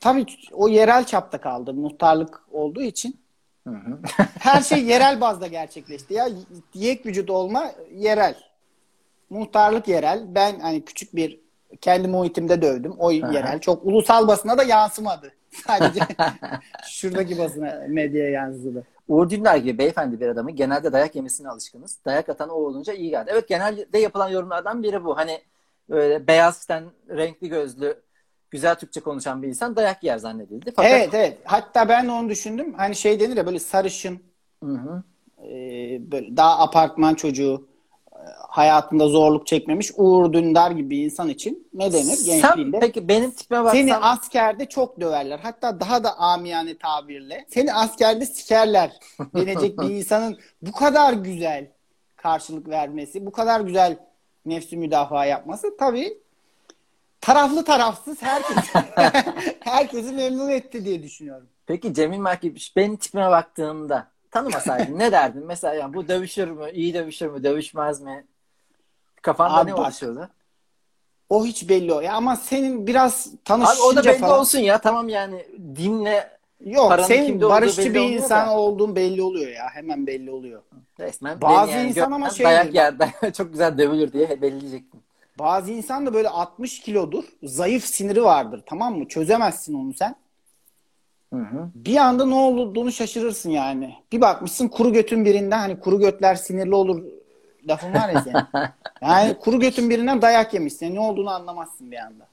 tabii 0.00 0.26
o 0.52 0.68
yerel 0.68 1.04
çapta 1.04 1.38
kaldı 1.40 1.74
muhtarlık 1.74 2.42
olduğu 2.52 2.82
için. 2.82 3.20
Hı 3.66 3.74
hı. 3.74 3.98
Her 4.38 4.60
şey 4.62 4.84
yerel 4.84 5.20
bazda 5.20 5.46
gerçekleşti. 5.46 6.14
Ya 6.14 6.28
yek 6.74 7.06
vücut 7.06 7.30
olma 7.30 7.72
yerel. 7.94 8.34
Muhtarlık 9.30 9.88
yerel. 9.88 10.34
Ben 10.34 10.60
hani 10.60 10.84
küçük 10.84 11.16
bir 11.16 11.40
kendi 11.80 12.08
muhitimde 12.08 12.62
dövdüm. 12.62 12.94
O 12.98 13.10
yerel. 13.10 13.60
Çok 13.60 13.86
ulusal 13.86 14.28
basına 14.28 14.58
da 14.58 14.62
yansımadı. 14.62 15.32
Sadece 15.66 16.00
şuradaki 16.88 17.38
basına 17.38 17.82
medyaya 17.88 18.30
yansıdı. 18.30 18.84
Uğur 19.08 19.30
Dündar 19.30 19.56
gibi 19.56 19.78
beyefendi 19.78 20.20
bir 20.20 20.28
adamı 20.28 20.50
genelde 20.50 20.92
dayak 20.92 21.16
yemesine 21.16 21.48
alışkınız. 21.48 21.98
Dayak 22.04 22.28
atan 22.28 22.48
o 22.48 22.54
olunca 22.54 22.92
iyi 22.92 23.10
geldi. 23.10 23.30
Evet 23.32 23.48
genelde 23.48 23.98
yapılan 23.98 24.28
yorumlardan 24.28 24.82
biri 24.82 25.04
bu. 25.04 25.16
Hani 25.16 25.40
böyle 25.88 26.26
beyaz 26.26 26.66
ten, 26.66 26.84
renkli 27.10 27.48
gözlü, 27.48 28.00
güzel 28.50 28.74
Türkçe 28.74 29.00
konuşan 29.00 29.42
bir 29.42 29.48
insan 29.48 29.76
dayak 29.76 30.04
yer 30.04 30.18
zannedildi. 30.18 30.72
Fakat 30.76 30.90
Evet 30.92 31.14
evet. 31.14 31.38
Hatta 31.44 31.88
ben 31.88 32.08
onu 32.08 32.28
düşündüm. 32.28 32.74
Hani 32.76 32.96
şey 32.96 33.20
denir 33.20 33.36
ya 33.36 33.46
böyle 33.46 33.58
sarışın 33.58 34.20
Hı 34.64 34.70
hı. 34.70 35.02
e, 35.44 35.52
böyle 36.12 36.36
daha 36.36 36.58
apartman 36.58 37.14
çocuğu 37.14 37.68
hayatında 38.50 39.08
zorluk 39.08 39.46
çekmemiş 39.46 39.90
Uğur 39.96 40.32
Dündar 40.32 40.70
gibi 40.70 40.90
bir 40.90 41.04
insan 41.04 41.28
için 41.28 41.68
ne 41.74 41.92
denir 41.92 42.16
Sen 42.16 42.24
gençliğinde? 42.24 42.80
peki 42.80 43.08
benim 43.08 43.30
tipime 43.30 43.64
baksan 43.64 43.78
Seni 43.78 43.96
askerde 43.96 44.68
çok 44.68 45.00
döverler. 45.00 45.38
Hatta 45.38 45.80
daha 45.80 46.04
da 46.04 46.18
amiyane 46.18 46.78
tabirle. 46.78 47.46
Seni 47.48 47.72
askerde 47.74 48.26
sikerler 48.26 48.92
denecek 49.36 49.80
bir 49.80 49.90
insanın 49.90 50.38
bu 50.62 50.72
kadar 50.72 51.12
güzel 51.12 51.66
karşılık 52.16 52.68
vermesi, 52.68 53.26
bu 53.26 53.32
kadar 53.32 53.60
güzel 53.60 53.96
nefsi 54.46 54.76
müdafaa 54.76 55.24
yapması 55.24 55.76
tabii 55.76 56.18
taraflı 57.20 57.64
tarafsız 57.64 58.22
herkes 58.22 58.56
herkesi 59.60 60.12
memnun 60.12 60.48
etti 60.50 60.84
diye 60.84 61.02
düşünüyorum. 61.02 61.48
peki 61.66 61.94
Cemil 61.94 62.18
Merkep 62.18 62.58
benim 62.76 62.96
tipime 62.96 63.30
baktığında 63.30 64.10
tanımasaydın 64.30 64.98
ne 64.98 65.12
derdin? 65.12 65.46
Mesela 65.46 65.74
yani 65.74 65.94
bu 65.94 66.08
dövüşür 66.08 66.48
mü? 66.50 66.70
iyi 66.72 66.94
dövüşür 66.94 67.26
mü? 67.26 67.44
Dövüşmez 67.44 68.00
mi? 68.00 68.26
Kafanda 69.22 69.54
Abi 69.54 69.70
ne 69.70 69.74
bak, 69.74 69.86
oluşuyordu? 69.86 70.28
O 71.30 71.46
hiç 71.46 71.68
belli 71.68 71.92
o. 71.92 72.00
Ya 72.00 72.14
ama 72.14 72.36
senin 72.36 72.86
biraz 72.86 73.26
Abi 73.26 73.36
tanışınca 73.44 73.82
o 73.84 73.96
da 73.96 74.04
belli 74.04 74.18
falan. 74.18 74.40
olsun 74.40 74.58
ya. 74.58 74.80
Tamam 74.80 75.08
yani 75.08 75.46
dinle 75.76 76.40
Yok 76.60 77.00
senin 77.06 77.40
barışçı 77.40 77.94
bir 77.94 78.00
insan 78.00 78.48
da. 78.48 78.56
olduğun 78.56 78.96
belli 78.96 79.22
oluyor 79.22 79.50
ya. 79.50 79.66
Hemen 79.72 80.06
belli 80.06 80.30
oluyor. 80.30 80.62
resmen 81.00 81.40
Bazı 81.40 81.72
yani 81.72 81.88
insan 81.88 82.12
ama 82.12 82.30
şey 82.30 82.46
dayak 82.46 82.74
yer 82.74 82.94
çok 83.36 83.52
güzel 83.52 83.78
dövülür 83.78 84.12
diye 84.12 84.42
belleyecektim. 84.42 85.00
Bazı 85.38 85.72
insan 85.72 86.06
da 86.06 86.14
böyle 86.14 86.28
60 86.28 86.80
kilodur. 86.80 87.24
Zayıf 87.42 87.84
siniri 87.84 88.24
vardır. 88.24 88.62
Tamam 88.66 88.98
mı? 88.98 89.08
Çözemezsin 89.08 89.74
onu 89.74 89.94
sen. 89.94 90.16
Hı 91.32 91.40
hı. 91.40 91.70
Bir 91.74 91.96
anda 91.96 92.26
ne 92.26 92.34
olduğunu 92.34 92.92
şaşırırsın 92.92 93.50
yani. 93.50 93.94
Bir 94.12 94.20
bakmışsın 94.20 94.68
kuru 94.68 94.92
götün 94.92 95.24
birinden 95.24 95.58
hani 95.58 95.80
kuru 95.80 95.98
götler 95.98 96.34
sinirli 96.34 96.74
olur 96.74 97.04
lafın 97.68 97.94
var 97.94 98.08
ya 98.08 98.22
senin. 98.22 98.42
Yani 99.02 99.34
kuru 99.38 99.60
götün 99.60 99.90
birinden 99.90 100.22
dayak 100.22 100.54
yemişsin. 100.54 100.94
Ne 100.94 101.00
olduğunu 101.00 101.30
anlamazsın 101.30 101.90
bir 101.90 101.96
anda. 101.96 102.26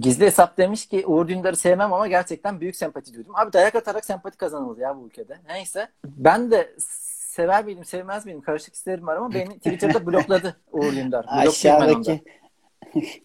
Gizli 0.00 0.26
hesap 0.26 0.58
demiş 0.58 0.86
ki 0.86 1.06
Uğur 1.06 1.28
Dündar'ı 1.28 1.56
sevmem 1.56 1.92
ama 1.92 2.08
gerçekten 2.08 2.60
büyük 2.60 2.76
sempati 2.76 3.14
duydum. 3.14 3.32
Abi 3.36 3.52
dayak 3.52 3.74
atarak 3.74 4.04
sempati 4.04 4.36
kazanıldı 4.36 4.80
ya 4.80 4.96
bu 4.96 5.06
ülkede. 5.06 5.38
Neyse. 5.48 5.88
Ben 6.04 6.50
de 6.50 6.74
sever 6.78 7.64
miydim 7.64 7.84
sevmez 7.84 8.26
miydim 8.26 8.40
karışık 8.40 8.74
hislerim 8.74 9.06
var 9.06 9.16
ama 9.16 9.34
beni 9.34 9.56
Twitter'da 9.58 10.06
blokladı 10.06 10.56
Uğur 10.72 10.92
Dündar. 10.92 11.24
Aşağıdaki 11.28 12.22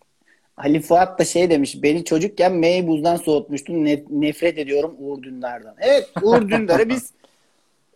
Ali 0.58 0.82
Fuat 0.82 1.20
da 1.20 1.26
şey 1.26 1.50
demiş. 1.50 1.84
Beni 1.84 2.06
çocukken 2.06 2.54
meybuzdan 2.54 3.16
soğutmuştun. 3.16 3.86
Ne- 3.86 4.04
nefret 4.10 4.58
ediyorum 4.58 4.96
Uğur 5.00 5.24
Dündar'dan. 5.24 5.76
Evet 5.80 6.10
Uğur 6.22 6.50
Dündar'ı 6.50 6.90
biz 6.90 7.14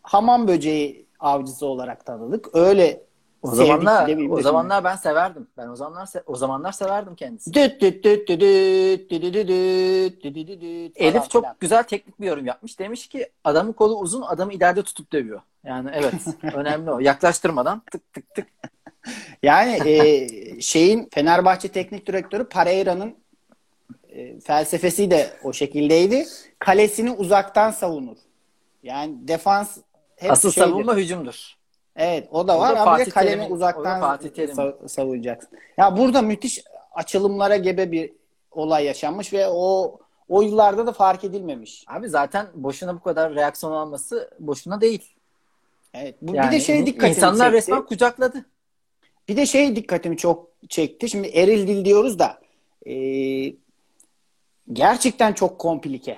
hamam 0.01 0.47
böceği 0.47 1.06
avcısı 1.19 1.65
olarak 1.65 2.05
tanıdık. 2.05 2.55
Öyle 2.55 3.01
O 3.41 3.51
zamanlar 3.55 4.29
o 4.29 4.41
zamanlar 4.41 4.83
ben 4.83 4.95
severdim. 4.95 5.47
Ben 5.57 5.67
o 5.67 5.75
zamanlar 5.75 6.05
se- 6.05 6.23
o 6.25 6.35
zamanlar 6.35 6.71
severdim 6.71 7.15
kendisini. 7.15 7.53
Düt 7.53 7.81
düt 7.81 8.03
düt 8.03 8.29
düt 8.29 8.39
düt 8.39 9.11
düt 9.11 9.21
düt 9.33 10.23
düt 10.23 10.35
düt 10.35 10.61
düt 10.61 10.91
Elif 10.95 11.29
çok 11.29 11.45
güzel 11.59 11.83
teknik 11.83 12.21
bir 12.21 12.27
yorum 12.27 12.45
yapmış. 12.45 12.79
Demiş 12.79 13.07
ki 13.07 13.29
adamın 13.43 13.73
kolu 13.73 13.99
uzun, 13.99 14.21
adamı 14.21 14.53
ileride 14.53 14.83
tutup 14.83 15.11
dövüyor. 15.11 15.41
Yani 15.63 15.89
evet, 15.93 16.13
önemli 16.55 16.91
o. 16.91 16.99
Yaklaştırmadan 16.99 17.81
tık 17.91 18.13
tık 18.13 18.35
tık. 18.35 18.47
Yani 19.43 19.89
e, 19.89 20.27
şeyin 20.61 21.09
Fenerbahçe 21.13 21.67
teknik 21.67 22.07
direktörü 22.07 22.49
Pereira'nın 22.49 23.15
e, 24.09 24.39
felsefesi 24.39 25.11
de 25.11 25.33
o 25.43 25.53
şekildeydi. 25.53 26.25
Kalesini 26.59 27.11
uzaktan 27.11 27.71
savunur. 27.71 28.17
Yani 28.83 29.27
defans 29.27 29.77
hep 30.17 30.31
Asıl 30.31 30.51
şeydir. 30.51 30.67
savunma 30.69 30.95
hücumdur. 30.95 31.53
Evet 31.95 32.27
o 32.31 32.47
da 32.47 32.57
O 32.57 32.59
var 32.59 32.75
da 32.75 32.81
ama 32.81 32.97
Fatih 32.97 33.11
kaleni 33.11 33.29
Terim'in- 33.41 33.49
o 33.51 33.53
uzaktan 33.53 33.99
Fatih 33.99 34.47
savunacaksın. 34.87 35.49
Ya 35.77 35.97
burada 35.97 36.21
müthiş 36.21 36.63
açılımlara 36.91 37.55
gebe 37.57 37.91
bir 37.91 38.11
olay 38.51 38.85
yaşanmış 38.85 39.33
ve 39.33 39.47
o 39.47 39.99
o 40.29 40.41
yıllarda 40.41 40.87
da 40.87 40.91
fark 40.93 41.23
edilmemiş. 41.23 41.85
Abi 41.87 42.09
zaten 42.09 42.47
boşuna 42.53 42.95
bu 42.95 42.99
kadar 42.99 43.35
reaksiyon 43.35 43.71
alması 43.73 44.29
boşuna 44.39 44.81
değil. 44.81 45.13
Evet. 45.93 46.15
Bu, 46.21 46.35
Yani 46.35 46.47
bir 46.47 46.51
de 46.51 46.59
şey 46.59 46.85
dikkatimi 46.85 47.09
insanlar 47.09 47.45
çekti. 47.45 47.57
resmen 47.57 47.85
kucakladı. 47.85 48.45
Bir 49.27 49.37
de 49.37 49.45
şey 49.45 49.75
dikkatimi 49.75 50.17
çok 50.17 50.49
çekti. 50.69 51.09
Şimdi 51.09 51.27
eril 51.27 51.67
dil 51.67 51.85
diyoruz 51.85 52.19
da 52.19 52.39
e, 52.87 52.93
gerçekten 54.73 55.33
çok 55.33 55.59
komplike. 55.59 56.17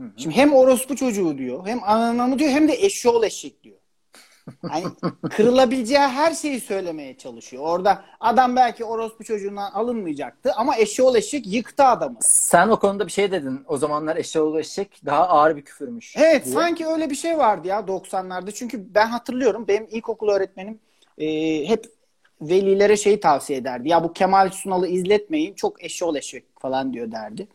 Hı 0.00 0.04
hı. 0.04 0.10
Şimdi 0.16 0.36
hem 0.36 0.52
orospu 0.52 0.96
çocuğu 0.96 1.38
diyor, 1.38 1.66
hem 1.66 1.84
ananamı 1.84 2.38
diyor, 2.38 2.50
hem 2.50 2.68
de 2.68 2.72
eşyol 2.72 3.22
eşek 3.22 3.62
diyor. 3.62 3.76
Hani 4.68 4.84
kırılabileceği 5.30 6.00
her 6.00 6.34
şeyi 6.34 6.60
söylemeye 6.60 7.18
çalışıyor. 7.18 7.62
Orada 7.66 8.04
adam 8.20 8.56
belki 8.56 8.84
orospu 8.84 9.24
çocuğundan 9.24 9.70
alınmayacaktı 9.70 10.52
ama 10.56 10.76
eşyol 10.76 11.14
eşek 11.14 11.46
yıktı 11.46 11.84
adamı. 11.84 12.16
Sen 12.20 12.68
o 12.68 12.78
konuda 12.78 13.06
bir 13.06 13.12
şey 13.12 13.32
dedin. 13.32 13.64
O 13.68 13.76
zamanlar 13.76 14.16
eşeğoğlu 14.16 14.60
eşek 14.60 15.00
daha 15.06 15.28
ağır 15.28 15.56
bir 15.56 15.62
küfürmüş. 15.62 16.16
Evet 16.16 16.44
diye. 16.44 16.54
sanki 16.54 16.86
öyle 16.86 17.10
bir 17.10 17.14
şey 17.14 17.38
vardı 17.38 17.68
ya 17.68 17.80
90'larda. 17.80 18.52
Çünkü 18.52 18.94
ben 18.94 19.06
hatırlıyorum 19.06 19.64
benim 19.68 19.86
ilkokul 19.90 20.28
öğretmenim 20.28 20.80
e, 21.18 21.26
hep 21.68 21.86
velilere 22.40 22.96
şey 22.96 23.20
tavsiye 23.20 23.58
ederdi. 23.58 23.88
Ya 23.88 24.04
bu 24.04 24.12
Kemal 24.12 24.50
Sunal'ı 24.50 24.88
izletmeyin 24.88 25.54
çok 25.54 25.84
eşyol 25.84 26.16
eşek 26.16 26.44
falan 26.58 26.92
diyor 26.92 27.12
derdi. 27.12 27.48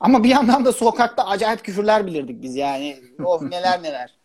Ama 0.00 0.24
bir 0.24 0.28
yandan 0.28 0.64
da 0.64 0.72
sokakta 0.72 1.26
acayip 1.26 1.64
küfürler 1.64 2.06
bilirdik 2.06 2.42
biz 2.42 2.56
yani. 2.56 2.98
Oh 3.24 3.42
neler 3.50 3.82
neler. 3.82 4.18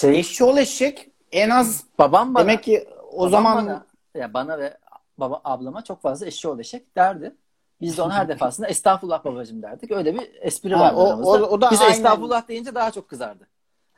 Şey, 0.00 0.18
Eşyol 0.18 0.56
eşek 0.56 1.10
en 1.32 1.50
az 1.50 1.84
babam 1.98 2.34
bana, 2.34 2.42
demek 2.44 2.64
ki 2.64 2.88
o 3.12 3.18
babam 3.18 3.30
zaman 3.30 3.56
bana, 3.66 3.86
ya 4.14 4.34
bana 4.34 4.58
ve 4.58 4.76
baba 5.18 5.40
ablama 5.44 5.84
çok 5.84 6.02
fazla 6.02 6.26
eşi 6.26 6.48
eşek 6.58 6.96
derdi. 6.96 7.34
Biz 7.80 7.96
de 7.98 8.02
ona 8.02 8.14
her 8.14 8.28
defasında 8.34 8.66
estağfurullah 8.68 9.24
babacım 9.24 9.62
derdik. 9.62 9.90
Öyle 9.90 10.14
bir 10.14 10.30
espri 10.40 10.74
Ha, 10.74 10.80
vardı 10.80 10.96
o- 10.96 11.06
aramızda. 11.08 11.30
o- 11.30 11.48
o 11.50 11.60
da 11.60 11.70
Biz 11.70 11.80
aynen. 11.80 11.92
estağfurullah 11.92 12.48
deyince 12.48 12.74
daha 12.74 12.90
çok 12.90 13.08
kızardı. 13.08 13.46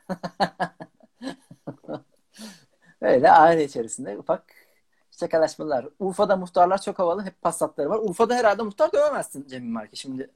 Öyle 3.01 3.31
aile 3.31 3.63
içerisinde 3.63 4.17
ufak 4.17 4.43
şakalaşmalar. 5.19 5.85
Urfa'da 5.99 6.35
muhtarlar 6.35 6.81
çok 6.81 6.99
havalı. 6.99 7.25
Hep 7.25 7.41
passatları 7.41 7.89
var. 7.89 7.99
Urfa'da 8.01 8.35
herhalde 8.35 8.61
muhtar 8.63 8.91
dövemezsin 8.91 9.47
Cemil 9.47 9.69
Marki. 9.69 9.97
Şimdi 9.97 10.29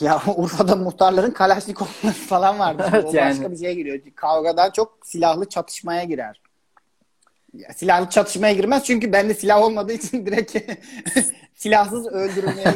ya 0.00 0.22
Urfa'da 0.36 0.76
muhtarların 0.76 1.30
Kalaşnikovları 1.30 2.12
falan 2.12 2.58
vardı. 2.58 2.86
Evet, 2.94 3.04
o 3.04 3.10
yani. 3.12 3.30
başka 3.30 3.50
bir 3.52 3.56
şeye 3.56 3.74
giriyor. 3.74 4.00
Kavgadan 4.14 4.70
çok 4.70 4.98
silahlı 5.04 5.48
çatışmaya 5.48 6.04
girer. 6.04 6.40
Ya, 7.54 7.72
silahlı 7.72 8.10
çatışmaya 8.10 8.52
girmez 8.54 8.84
çünkü 8.84 9.12
bende 9.12 9.34
silah 9.34 9.62
olmadığı 9.62 9.92
için 9.92 10.26
direkt 10.26 10.56
silahsız 11.54 12.06
öldürülmeye 12.06 12.74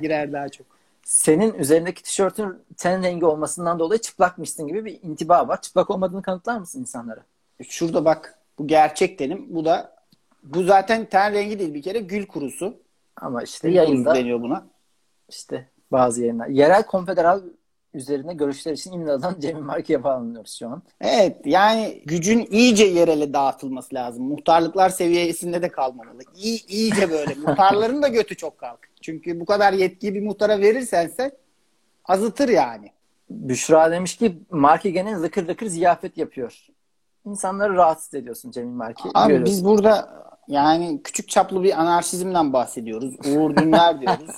girer 0.00 0.32
daha 0.32 0.48
çok. 0.48 0.66
senin 1.04 1.54
üzerindeki 1.54 2.02
tişörtün 2.02 2.58
ten 2.76 3.02
rengi 3.02 3.26
olmasından 3.26 3.78
dolayı 3.78 4.00
çıplakmışsın 4.00 4.66
gibi 4.66 4.84
bir 4.84 5.02
intiba 5.02 5.48
var. 5.48 5.62
Çıplak 5.62 5.90
olmadığını 5.90 6.22
kanıtlar 6.22 6.58
mısın 6.58 6.80
insanlara? 6.80 7.20
Şurada 7.68 8.04
bak 8.04 8.38
bu 8.58 8.66
gerçek 8.66 9.18
denim. 9.18 9.46
Bu 9.54 9.64
da 9.64 9.95
bu 10.46 10.62
zaten 10.62 11.04
ten 11.04 11.32
rengi 11.32 11.58
değil 11.58 11.74
bir 11.74 11.82
kere 11.82 11.98
gül 11.98 12.26
kurusu. 12.26 12.74
Ama 13.16 13.42
işte 13.42 13.68
Gül 13.68 13.76
yayında 13.76 14.14
deniyor 14.14 14.42
buna. 14.42 14.66
işte 15.28 15.68
bazı 15.92 16.20
yayınlar. 16.20 16.46
Yerel 16.46 16.82
konfederal 16.86 17.40
üzerine 17.94 18.34
görüşler 18.34 18.72
için 18.72 18.92
İmralı'dan 18.92 19.36
Cemil 19.40 19.60
Marki'ye 19.62 20.04
bağlanıyoruz 20.04 20.58
şu 20.58 20.68
an. 20.68 20.82
Evet 21.00 21.36
yani 21.44 22.02
gücün 22.06 22.46
iyice 22.50 22.84
yerele 22.84 23.32
dağıtılması 23.32 23.94
lazım. 23.94 24.24
Muhtarlıklar 24.24 24.88
seviyesinde 24.88 25.62
de 25.62 25.68
kalmamalı. 25.68 26.22
İyi, 26.36 26.66
iyice 26.66 27.10
böyle. 27.10 27.34
Muhtarların 27.46 28.02
da 28.02 28.08
götü 28.08 28.36
çok 28.36 28.58
kalk. 28.58 28.78
Çünkü 29.02 29.40
bu 29.40 29.44
kadar 29.44 29.72
yetkiyi 29.72 30.14
bir 30.14 30.22
muhtara 30.22 30.60
verirsen 30.60 31.06
sen 31.16 31.32
azıtır 32.04 32.48
yani. 32.48 32.90
Büşra 33.30 33.90
demiş 33.90 34.16
ki 34.16 34.38
Marki 34.50 34.92
gene 34.92 35.12
lıkır 35.12 35.48
lıkır 35.48 35.66
ziyafet 35.66 36.18
yapıyor. 36.18 36.66
İnsanları 37.24 37.74
rahatsız 37.74 38.14
ediyorsun 38.14 38.50
Cemil 38.50 38.72
Marki. 38.72 39.02
Abi 39.14 39.28
Görüyorsun. 39.32 39.54
biz 39.54 39.64
burada 39.64 40.25
yani 40.48 41.02
küçük 41.02 41.28
çaplı 41.28 41.62
bir 41.62 41.80
anarşizmden 41.80 42.52
bahsediyoruz. 42.52 43.14
Uğur 43.26 43.56
Dündar 43.56 44.00
diyoruz. 44.00 44.36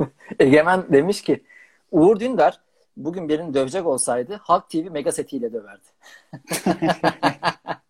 Egemen 0.40 0.84
demiş 0.92 1.22
ki 1.22 1.44
Uğur 1.92 2.20
Dündar 2.20 2.60
bugün 2.96 3.28
birini 3.28 3.54
dövecek 3.54 3.86
olsaydı 3.86 4.40
Halk 4.42 4.70
TV 4.70 4.90
mega 4.90 5.12
setiyle 5.12 5.52
döverdi. 5.52 5.86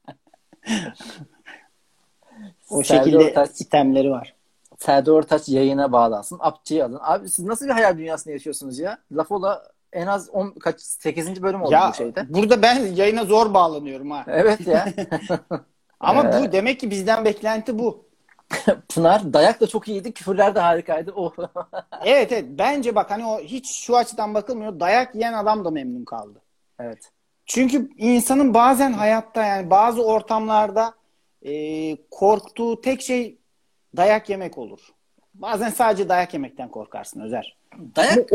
O 2.71 2.83
Serdar 2.83 3.05
şekilde 3.05 3.25
Ortaç, 3.25 3.61
itemleri 3.61 4.11
var. 4.11 4.35
Serdar 4.79 5.13
Ortaç 5.13 5.49
yayına 5.49 5.93
bağlansın. 5.93 6.39
Apçı'yı 6.41 6.85
alın. 6.85 6.99
Abi 7.03 7.29
siz 7.29 7.45
nasıl 7.45 7.67
bir 7.67 7.71
hayal 7.71 7.99
dünyasında 7.99 8.33
yaşıyorsunuz 8.33 8.79
ya? 8.79 8.99
Laf 9.13 9.33
ola 9.33 9.63
en 9.93 10.07
az 10.07 10.31
10 10.31 10.51
kaç 10.51 10.81
8. 10.81 11.43
bölüm 11.43 11.63
oldu 11.63 11.73
Ya 11.73 11.89
bu 11.91 11.97
şeyde. 11.97 12.27
burada 12.29 12.63
ben 12.63 12.87
yayına 12.87 13.25
zor 13.25 13.55
bağlanıyorum 13.55 14.11
ha. 14.11 14.25
Evet 14.27 14.67
ya. 14.67 14.89
Ama 16.01 16.25
Ee, 16.25 16.33
bu 16.43 16.53
demek 16.53 16.81
ki 16.81 16.91
bizden 16.91 17.25
beklenti 17.25 17.79
bu. 17.79 18.05
Pınar 18.89 19.33
dayak 19.33 19.61
da 19.61 19.67
çok 19.67 19.89
iyiydi. 19.89 20.13
Küfürler 20.13 20.55
de 20.55 20.61
harikaydı. 20.61 21.13
Oh. 21.13 21.33
Evet 22.05 22.33
evet 22.33 22.45
bence 22.49 22.95
bak 22.95 23.11
hani 23.11 23.27
o 23.27 23.41
hiç 23.41 23.71
şu 23.87 23.97
açıdan 23.97 24.35
bakılmıyor. 24.35 24.81
Dayak 24.81 25.15
yiyen 25.15 25.33
adam 25.33 25.65
da 25.65 25.71
memnun 25.71 26.05
kaldı. 26.05 26.41
evet. 26.81 27.11
Çünkü 27.47 27.89
insanın 27.97 28.55
bazen 28.55 28.93
hayatta 28.93 29.45
yani 29.45 29.71
bazı 29.71 30.05
ortamlarda 30.05 30.95
e, 31.43 31.53
korktuğu 32.11 32.81
tek 32.81 33.03
şey 33.03 33.39
dayak 33.97 34.31
yemek 34.31 34.59
olur. 34.59 34.81
Bazen 35.35 35.71
sadece 35.71 36.09
dayak 36.09 36.35
yemekten 36.35 36.69
korkarsın 36.69 37.21
Özer. 37.21 37.57
Dayak 37.97 38.29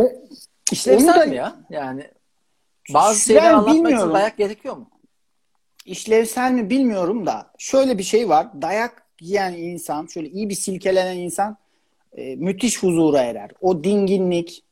işlevsel 0.72 1.28
mi 1.28 1.36
ya? 1.36 1.56
Yani 1.70 2.12
bazı 2.94 3.20
şeyler 3.20 3.54
anlatmak 3.54 3.94
için 3.94 4.14
dayak 4.14 4.38
gerekiyor 4.38 4.78
mu? 4.78 4.90
İşlevsel 5.86 6.52
mi 6.52 6.70
bilmiyorum 6.70 7.26
da 7.26 7.52
şöyle 7.58 7.98
bir 7.98 8.04
şey 8.04 8.30
var. 8.30 8.48
Dayak 8.62 9.04
yiyen 9.22 9.54
insan, 9.54 10.06
şöyle 10.06 10.30
iyi 10.30 10.50
bir 10.50 10.56
silkelenen 10.56 11.18
insan 11.18 11.58
e, 12.14 12.36
müthiş 12.36 12.84
huzura 12.84 13.22
erer. 13.22 13.52
O 13.62 13.84
dinginlik, 13.84 14.64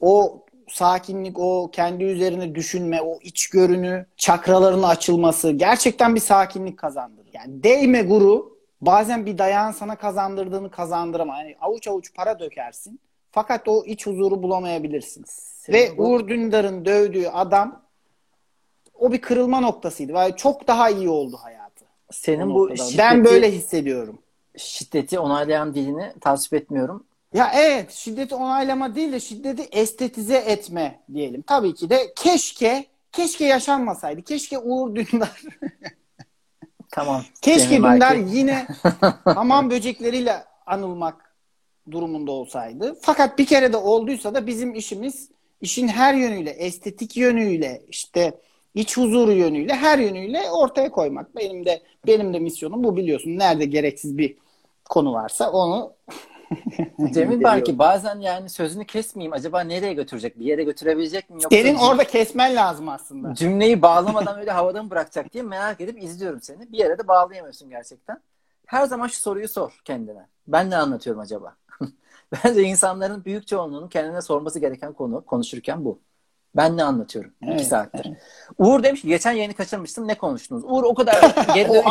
o 0.00 0.44
sakinlik, 0.68 1.38
o 1.38 1.70
kendi 1.72 2.04
üzerine 2.04 2.54
düşünme, 2.54 3.02
o 3.02 3.18
içgörünü, 3.22 4.06
çakraların 4.16 4.82
açılması 4.82 5.50
gerçekten 5.50 6.14
bir 6.14 6.20
sakinlik 6.20 6.78
kazandırır. 6.78 7.28
Yani 7.32 7.62
değme 7.62 8.02
guru 8.02 8.58
bazen 8.80 9.26
bir 9.26 9.38
dayağın 9.38 9.72
sana 9.72 9.96
kazandırdığını 9.96 10.70
kazandıramaz. 10.70 11.38
Yani 11.40 11.56
avuç 11.60 11.88
avuç 11.88 12.14
para 12.14 12.38
dökersin. 12.38 13.00
Fakat 13.30 13.68
o 13.68 13.84
iç 13.84 14.06
huzuru 14.06 14.42
bulamayabilirsin. 14.42 15.24
Senin 15.26 15.78
Ve 15.78 15.98
bu- 15.98 16.02
Uğur 16.02 16.28
Dündar'ın 16.28 16.84
dövdüğü 16.84 17.26
adam 17.26 17.83
o 18.94 19.12
bir 19.12 19.20
kırılma 19.20 19.60
noktasıydı. 19.60 20.14
Ve 20.14 20.36
çok 20.36 20.66
daha 20.68 20.90
iyi 20.90 21.08
oldu 21.08 21.36
hayatı. 21.42 21.84
Senin 22.12 22.50
O 22.50 22.54
bu 22.54 22.60
noktada. 22.62 22.76
şiddeti, 22.76 22.98
Ben 22.98 23.24
böyle 23.24 23.52
hissediyorum. 23.52 24.18
şiddeti 24.56 25.18
onaylayan 25.18 25.74
dilini 25.74 26.12
tasvip 26.20 26.54
etmiyorum. 26.62 27.04
Ya 27.34 27.52
evet 27.56 27.92
şiddeti 27.92 28.34
onaylama 28.34 28.94
değil 28.94 29.12
de 29.12 29.20
şiddeti 29.20 29.62
estetize 29.62 30.36
etme 30.36 31.00
diyelim. 31.14 31.42
Tabii 31.42 31.74
ki 31.74 31.90
de 31.90 32.12
keşke 32.16 32.86
keşke 33.12 33.44
yaşanmasaydı. 33.44 34.22
Keşke 34.22 34.58
Uğur 34.58 34.94
Dündar 34.94 35.42
Tamam. 36.90 37.22
keşke. 37.42 37.76
Dündar 37.76 38.16
yine 38.16 38.66
hamam 39.24 39.70
böcekleriyle 39.70 40.44
anılmak 40.66 41.34
durumunda 41.90 42.32
olsaydı. 42.32 42.98
Fakat 43.02 43.38
bir 43.38 43.46
kere 43.46 43.72
de 43.72 43.76
olduysa 43.76 44.34
da 44.34 44.46
bizim 44.46 44.74
işimiz 44.74 45.28
işin 45.60 45.88
her 45.88 46.14
yönüyle, 46.14 46.50
estetik 46.50 47.16
yönüyle, 47.16 47.82
işte 47.88 48.40
iç 48.74 48.96
huzuru 48.96 49.32
yönüyle, 49.32 49.74
her 49.74 49.98
yönüyle 49.98 50.50
ortaya 50.50 50.90
koymak. 50.90 51.36
Benim 51.36 51.64
de 51.64 51.82
benim 52.06 52.34
de 52.34 52.38
misyonum 52.38 52.84
bu 52.84 52.96
biliyorsun. 52.96 53.38
Nerede 53.38 53.64
gereksiz 53.64 54.18
bir 54.18 54.36
konu 54.84 55.12
varsa 55.12 55.50
onu 55.50 55.92
Cemil 57.12 57.40
Marki 57.40 57.78
bazen 57.78 58.20
yani 58.20 58.48
sözünü 58.48 58.84
kesmeyeyim. 58.84 59.32
Acaba 59.32 59.60
nereye 59.60 59.92
götürecek? 59.92 60.38
Bir 60.38 60.44
yere 60.44 60.64
götürebilecek 60.64 61.30
mi? 61.30 61.34
Yoksa 61.42 61.48
Senin 61.50 61.74
orada 61.74 62.04
kesmen 62.04 62.54
lazım 62.56 62.88
aslında. 62.88 63.34
cümleyi 63.34 63.82
bağlamadan 63.82 64.38
öyle 64.38 64.50
havada 64.50 64.82
mı 64.82 64.90
bırakacak 64.90 65.32
diye 65.32 65.42
merak 65.42 65.80
edip 65.80 66.02
izliyorum 66.02 66.40
seni. 66.42 66.72
Bir 66.72 66.78
yere 66.78 66.98
de 66.98 67.08
bağlayamıyorsun 67.08 67.70
gerçekten. 67.70 68.20
Her 68.66 68.86
zaman 68.86 69.06
şu 69.06 69.16
soruyu 69.20 69.48
sor 69.48 69.80
kendine. 69.84 70.26
Ben 70.48 70.70
ne 70.70 70.76
anlatıyorum 70.76 71.22
acaba? 71.22 71.56
Bence 72.44 72.62
insanların 72.62 73.24
büyük 73.24 73.46
çoğunluğunun 73.46 73.88
kendine 73.88 74.22
sorması 74.22 74.58
gereken 74.58 74.92
konu 74.92 75.24
konuşurken 75.24 75.84
bu. 75.84 75.98
Ben 76.56 76.76
ne 76.76 76.84
anlatıyorum? 76.84 77.32
İki 77.42 77.50
Evet, 77.52 77.66
saattir. 77.66 78.10
Uğur 78.58 78.82
demiş 78.82 79.00
ki 79.02 79.08
geçen 79.08 79.32
yayını 79.32 79.54
kaçırmıştım. 79.54 80.08
Ne 80.08 80.14
konuştunuz? 80.14 80.62
Uğur 80.66 80.82
o 80.84 80.94
kadar 80.94 81.20
geri 81.54 81.68
dön- 81.72 81.84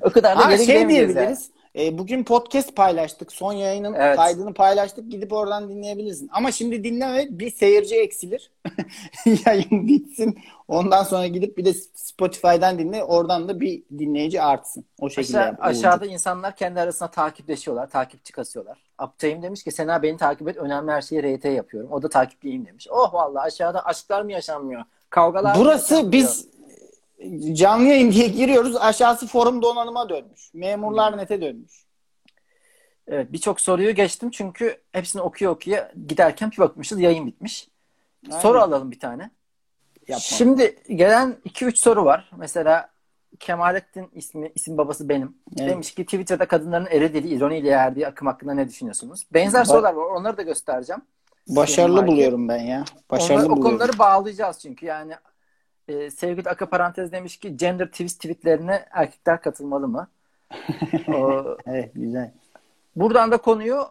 o 0.00 0.10
kadar 0.10 0.38
da 0.38 0.44
Aa, 0.44 0.50
geri 0.50 0.64
şey 0.66 0.74
gidemeyiz 0.74 1.16
yani. 1.16 1.36
E, 1.78 1.98
bugün 1.98 2.24
podcast 2.24 2.76
paylaştık. 2.76 3.32
Son 3.32 3.52
yayının 3.52 3.94
Evet. 3.94 4.16
kaydını 4.16 4.54
paylaştık. 4.54 5.10
Gidip 5.10 5.32
oradan 5.32 5.68
dinleyebilirsin. 5.68 6.30
Ama 6.32 6.52
şimdi 6.52 6.84
dinleme 6.84 7.26
bir 7.30 7.50
seyirci 7.50 7.96
eksilir. 7.96 8.50
Yayın 9.46 9.88
bitsin. 9.88 10.38
Ondan 10.68 11.02
sonra 11.02 11.26
gidip 11.26 11.58
bir 11.58 11.64
de 11.64 11.72
Spotify'dan 11.94 12.78
dinle. 12.78 13.04
Oradan 13.04 13.48
da 13.48 13.60
bir 13.60 13.82
dinleyici 13.98 14.42
artsın. 14.42 14.84
O 15.00 15.10
şekilde. 15.10 15.38
Aşağı, 15.38 15.56
aşağıda 15.60 16.06
insanlar 16.06 16.56
kendi 16.56 16.80
arasında 16.80 17.10
takipleşiyorlar. 17.10 17.90
Takipçi 17.90 18.32
kasıyorlar. 18.32 18.78
Aptayım 18.98 19.42
demiş 19.42 19.64
ki 19.64 19.70
Sena 19.70 20.02
beni 20.02 20.16
takip 20.16 20.48
et. 20.48 20.56
Önemli 20.56 20.92
her 20.92 21.02
şeyi 21.02 21.22
RT 21.22 21.44
yapıyorum. 21.44 21.92
O 21.92 22.02
da 22.02 22.08
takipliyim 22.08 22.66
demiş. 22.66 22.86
Oh 22.90 23.14
vallahi 23.14 23.42
aşağıda 23.42 23.86
aşklar 23.86 24.22
mı 24.22 24.32
yaşanmıyor? 24.32 24.82
Kavgalar 25.10 25.54
mı 25.54 25.60
Burası 25.60 25.94
yaşanmıyor? 25.94 26.12
biz 26.12 26.48
canlı 27.52 27.86
yayın 27.86 28.12
diye 28.12 28.28
giriyoruz. 28.28 28.76
Aşağısı 28.76 29.26
forum 29.26 29.62
donanıma 29.62 30.08
dönmüş. 30.08 30.54
Memurlar 30.54 31.18
nete 31.18 31.40
dönmüş. 31.40 31.84
Evet 33.06 33.32
birçok 33.32 33.60
soruyu 33.60 33.94
geçtim 33.94 34.30
çünkü 34.30 34.80
hepsini 34.92 35.22
okuya 35.22 35.50
okuya 35.50 35.92
giderken 36.08 36.50
bir 36.50 36.58
bakmışız 36.58 37.00
yayın 37.00 37.26
bitmiş. 37.26 37.68
Aynen. 38.30 38.40
Soru 38.40 38.60
alalım 38.60 38.90
bir 38.90 39.00
tane. 39.00 39.30
Yapma. 40.08 40.20
Şimdi 40.20 40.78
gelen 40.88 41.36
2-3 41.46 41.76
soru 41.76 42.04
var. 42.04 42.30
Mesela 42.36 42.90
Kemalettin 43.40 44.08
ismi, 44.12 44.52
isim 44.54 44.78
babası 44.78 45.08
benim. 45.08 45.36
Evet. 45.58 45.70
Demiş 45.70 45.94
ki 45.94 46.04
Twitter'da 46.04 46.48
kadınların 46.48 46.86
eri 46.90 47.14
dili 47.14 47.28
ironiyle 47.28 47.68
yerdiği 47.68 48.06
akım 48.06 48.28
hakkında 48.28 48.54
ne 48.54 48.68
düşünüyorsunuz? 48.68 49.26
Benzer 49.34 49.62
Ba- 49.62 49.66
sorular 49.66 49.94
var. 49.94 50.04
Onları 50.04 50.36
da 50.36 50.42
göstereceğim. 50.42 51.02
Başarılı 51.48 52.06
buluyorum 52.06 52.48
ben 52.48 52.58
ya. 52.58 52.84
Başarılı 53.10 53.34
Onları, 53.34 53.52
o 53.52 53.56
buluyorum. 53.56 53.78
konuları 53.78 53.98
bağlayacağız 53.98 54.58
çünkü 54.58 54.86
yani 54.86 55.14
e, 55.88 56.10
sevgili 56.10 56.50
Aka 56.50 56.68
Parantez 56.70 57.12
demiş 57.12 57.36
ki 57.36 57.56
gender 57.56 57.86
twist 57.86 58.16
tweetlerine 58.20 58.86
erkekler 58.90 59.40
katılmalı 59.42 59.88
mı? 59.88 60.08
O, 61.08 61.56
Evet 61.66 61.90
güzel. 61.94 62.32
buradan 62.96 63.30
da 63.30 63.36
konuyu 63.36 63.84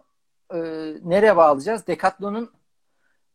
e, 0.54 0.58
nereye 1.04 1.38
bağlayacağız? 1.38 1.88
Decathlon'un 1.88 2.52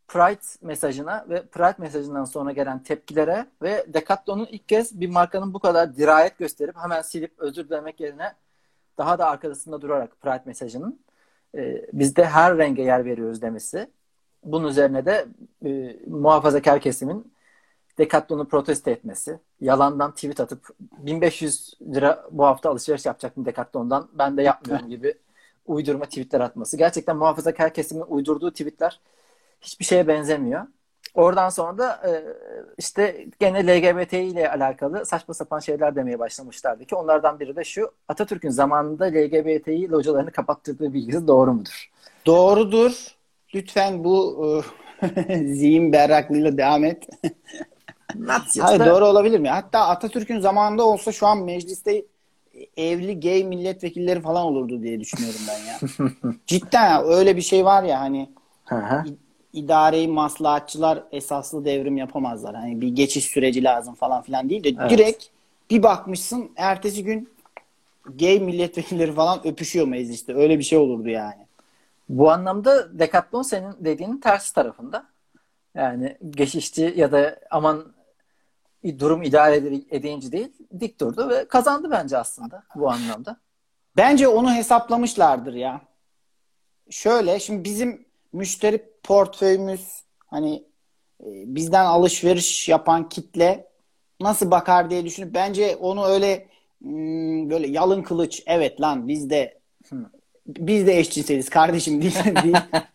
Pride 0.09 0.67
mesajına 0.67 1.27
ve 1.29 1.47
Pride 1.47 1.75
mesajından 1.79 2.25
sonra 2.25 2.53
gelen 2.53 2.83
tepkilere 2.83 3.47
ve 3.63 3.87
Decathlon'un 3.95 4.47
ilk 4.47 4.69
kez 4.69 5.01
bir 5.01 5.09
markanın 5.09 5.55
bu 5.55 5.59
kadar 5.59 5.97
dirayet 5.97 6.39
gösterip 6.39 6.77
hemen 6.77 7.03
silip 7.03 7.33
özür 7.39 7.69
dilemek 7.69 8.01
yerine 8.01 8.33
daha 8.99 9.19
da 9.19 9.29
arkasında 9.29 9.81
durarak 9.83 10.21
Pride 10.21 10.43
mesajının 10.47 11.01
e, 11.57 11.87
biz 11.93 12.17
de 12.17 12.25
her 12.25 12.59
renge 12.59 12.83
yer 12.83 13.05
veriyoruz 13.05 13.43
demesi. 13.43 13.91
Bunun 14.45 14.69
üzerine 14.69 15.07
de 15.07 15.27
e, 15.65 15.97
muhafazakar 16.07 16.81
kesimin 16.81 17.32
Decathlon'u 17.99 18.49
protesto 18.49 18.91
etmesi, 18.91 19.39
yalandan 19.61 20.15
tweet 20.15 20.41
atıp 20.41 20.69
1500 20.81 21.75
lira 21.95 22.27
bu 22.31 22.45
hafta 22.45 22.71
alışveriş 22.71 23.07
yapacaktım 23.07 23.45
Decathlon'dan 23.45 24.09
ben 24.13 24.37
de 24.37 24.43
yapmıyorum 24.43 24.89
gibi 24.89 25.15
uydurma 25.67 26.05
tweetler 26.05 26.41
atması. 26.41 26.77
Gerçekten 26.77 27.17
muhafazakar 27.17 27.75
kesimin 27.75 28.05
uydurduğu 28.09 28.51
tweetler 28.51 29.01
hiçbir 29.61 29.85
şeye 29.85 30.09
benzemiyor. 30.09 30.67
Oradan 31.15 31.49
sonra 31.49 31.79
da 31.79 32.01
e, 32.09 32.13
işte 32.79 33.27
gene 33.41 33.67
LGBT 33.67 34.13
ile 34.13 34.51
alakalı 34.51 35.07
saçma 35.07 35.35
sapan 35.35 35.59
şeyler 35.59 35.97
demeye 35.97 36.19
başlamışlardı 36.19 36.85
ki 36.85 36.95
onlardan 36.95 37.41
biri 37.41 37.57
de 37.57 37.65
şu 37.65 37.91
Atatürk'ün 38.09 38.51
zamanında 38.51 39.05
LGBT'yi 39.05 39.91
localarını 39.91 40.31
kapattırdığı 40.31 40.93
bilgisi 40.93 41.27
doğru 41.29 41.53
mudur? 41.53 41.91
Doğrudur. 42.27 43.17
Lütfen 43.55 44.05
bu 44.05 44.47
e, 45.03 45.39
zihin 45.45 45.93
berraklığıyla 45.93 46.57
devam 46.57 46.85
et. 46.85 47.09
Hayır, 48.61 48.81
doğru 48.81 49.07
olabilir 49.07 49.39
mi? 49.39 49.49
Hatta 49.49 49.81
Atatürk'ün 49.81 50.41
zamanında 50.41 50.87
olsa 50.87 51.13
şu 51.13 51.27
an 51.27 51.39
mecliste 51.39 52.05
evli 52.77 53.21
gay 53.21 53.45
milletvekilleri 53.45 54.21
falan 54.21 54.45
olurdu 54.45 54.83
diye 54.83 55.01
düşünüyorum 55.01 55.41
ben 55.49 55.59
ya. 55.59 55.79
Cidden 56.47 57.05
öyle 57.05 57.37
bir 57.37 57.43
şey 57.43 57.65
var 57.65 57.83
ya 57.83 58.01
hani 58.01 58.29
idareyi 59.53 60.09
maslahatçılar 60.09 61.03
esaslı 61.13 61.65
devrim 61.65 61.97
yapamazlar. 61.97 62.55
Hani 62.55 62.81
bir 62.81 62.89
geçiş 62.89 63.25
süreci 63.25 63.65
lazım 63.65 63.95
falan 63.95 64.23
filan 64.23 64.49
değil 64.51 64.65
de 64.65 64.69
evet. 64.81 64.91
direkt 64.91 65.25
bir 65.71 65.83
bakmışsın 65.83 66.51
ertesi 66.57 67.05
gün 67.05 67.29
gay 68.19 68.41
milletvekilleri 68.41 69.13
falan 69.13 69.47
öpüşüyor 69.47 69.87
mecliste. 69.87 70.35
Öyle 70.35 70.59
bir 70.59 70.65
şey 70.65 70.79
olurdu 70.79 71.09
yani. 71.09 71.47
Bu 72.09 72.31
anlamda 72.31 72.99
Decathlon 72.99 73.43
senin 73.43 73.73
dediğinin 73.81 74.21
tersi 74.21 74.55
tarafında. 74.55 75.07
Yani 75.75 76.17
geçişçi 76.31 76.95
ya 76.97 77.13
da 77.13 77.39
aman 77.51 77.93
durum 78.99 79.23
idare 79.23 79.57
edince 79.91 80.33
değil 80.33 80.53
dik 80.81 81.01
durdu 81.01 81.29
ve 81.29 81.49
kazandı 81.49 81.91
bence 81.91 82.19
aslında 82.19 82.63
bu 82.75 82.91
anlamda. 82.91 83.37
Bence 83.97 84.29
onu 84.29 84.55
hesaplamışlardır 84.55 85.55
ya. 85.55 85.81
Şöyle 86.91 87.41
şimdi 87.41 87.65
bizim 87.65 88.05
müşteri 88.33 88.85
portföyümüz 89.03 90.03
hani 90.27 90.55
e, 91.21 91.27
bizden 91.27 91.85
alışveriş 91.85 92.69
yapan 92.69 93.09
kitle 93.09 93.69
nasıl 94.21 94.51
bakar 94.51 94.91
diye 94.91 95.05
düşünüp 95.05 95.35
bence 95.35 95.77
onu 95.77 96.05
öyle 96.05 96.49
hmm, 96.83 97.51
böyle 97.51 97.69
yalın 97.69 98.03
kılıç 98.03 98.43
evet 98.47 98.81
lan 98.81 99.09
biz 99.09 99.31
de 99.31 99.59
biz 100.47 100.87
de 100.87 100.99
eşcinseliz 100.99 101.49
kardeşim 101.49 102.03
değil, 102.03 102.15
değil. 102.43 102.57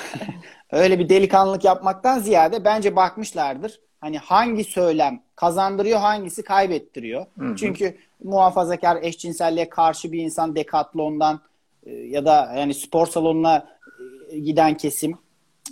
öyle 0.70 0.98
bir 0.98 1.08
delikanlılık 1.08 1.64
yapmaktan 1.64 2.18
ziyade 2.18 2.64
bence 2.64 2.96
bakmışlardır. 2.96 3.80
Hani 4.02 4.18
hangi 4.18 4.64
söylem 4.64 5.20
kazandırıyor 5.36 5.98
hangisi 5.98 6.42
kaybettiriyor. 6.42 7.26
Hı 7.38 7.44
hı. 7.44 7.56
Çünkü 7.56 7.96
muhafazakar 8.24 9.02
eşcinselliğe 9.02 9.68
karşı 9.68 10.12
bir 10.12 10.22
insan 10.22 10.56
dekatlondan 10.56 11.40
e, 11.86 11.90
ya 11.92 12.24
da 12.24 12.54
yani 12.56 12.74
spor 12.74 13.06
salonuna 13.06 13.68
e, 14.30 14.38
giden 14.38 14.76
kesim 14.76 15.18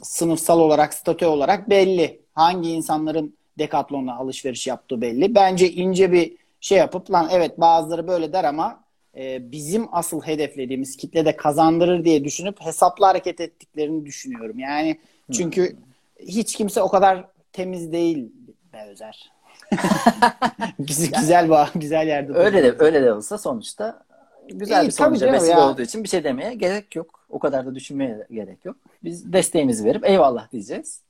sınıfsal 0.02 0.60
olarak, 0.60 0.94
statü 0.94 1.26
olarak 1.26 1.70
belli. 1.70 2.20
Hangi 2.34 2.70
insanların 2.70 3.34
Decathlon'la 3.58 4.16
alışveriş 4.16 4.66
yaptığı 4.66 5.00
belli. 5.00 5.34
Bence 5.34 5.70
ince 5.70 6.12
bir 6.12 6.36
şey 6.60 6.78
yapıp 6.78 7.10
lan 7.10 7.28
evet 7.32 7.60
bazıları 7.60 8.08
böyle 8.08 8.32
der 8.32 8.44
ama 8.44 8.80
e, 9.16 9.52
bizim 9.52 9.86
asıl 9.92 10.22
hedeflediğimiz 10.22 10.96
kitle 10.96 11.24
de 11.24 11.36
kazandırır 11.36 12.04
diye 12.04 12.24
düşünüp 12.24 12.60
hesaplı 12.60 13.04
hareket 13.04 13.40
ettiklerini 13.40 14.06
düşünüyorum. 14.06 14.58
Yani 14.58 14.98
çünkü 15.32 15.76
hiç 16.20 16.56
kimse 16.56 16.82
o 16.82 16.88
kadar 16.88 17.24
temiz 17.52 17.92
değil 17.92 18.32
be 18.72 18.86
Özer. 18.90 19.32
güzel 20.78 21.20
güzel, 21.20 21.68
güzel 21.74 22.06
yerde. 22.06 22.32
Öyle 22.32 22.62
de 22.62 22.76
öyle 22.78 23.02
de 23.02 23.12
olsa 23.12 23.38
sonuçta 23.38 24.02
güzel 24.48 24.84
İyi, 24.84 24.86
bir 24.86 24.92
sonuca 24.92 25.32
vesile 25.32 25.50
ya. 25.50 25.68
olduğu 25.68 25.82
için 25.82 26.04
bir 26.04 26.08
şey 26.08 26.24
demeye 26.24 26.54
gerek 26.54 26.96
yok. 26.96 27.26
O 27.28 27.38
kadar 27.38 27.66
da 27.66 27.74
düşünmeye 27.74 28.26
gerek 28.30 28.64
yok. 28.64 28.76
Biz 29.04 29.32
desteğimizi 29.32 29.84
verip 29.84 30.04
eyvallah 30.04 30.52
diyeceğiz. 30.52 31.02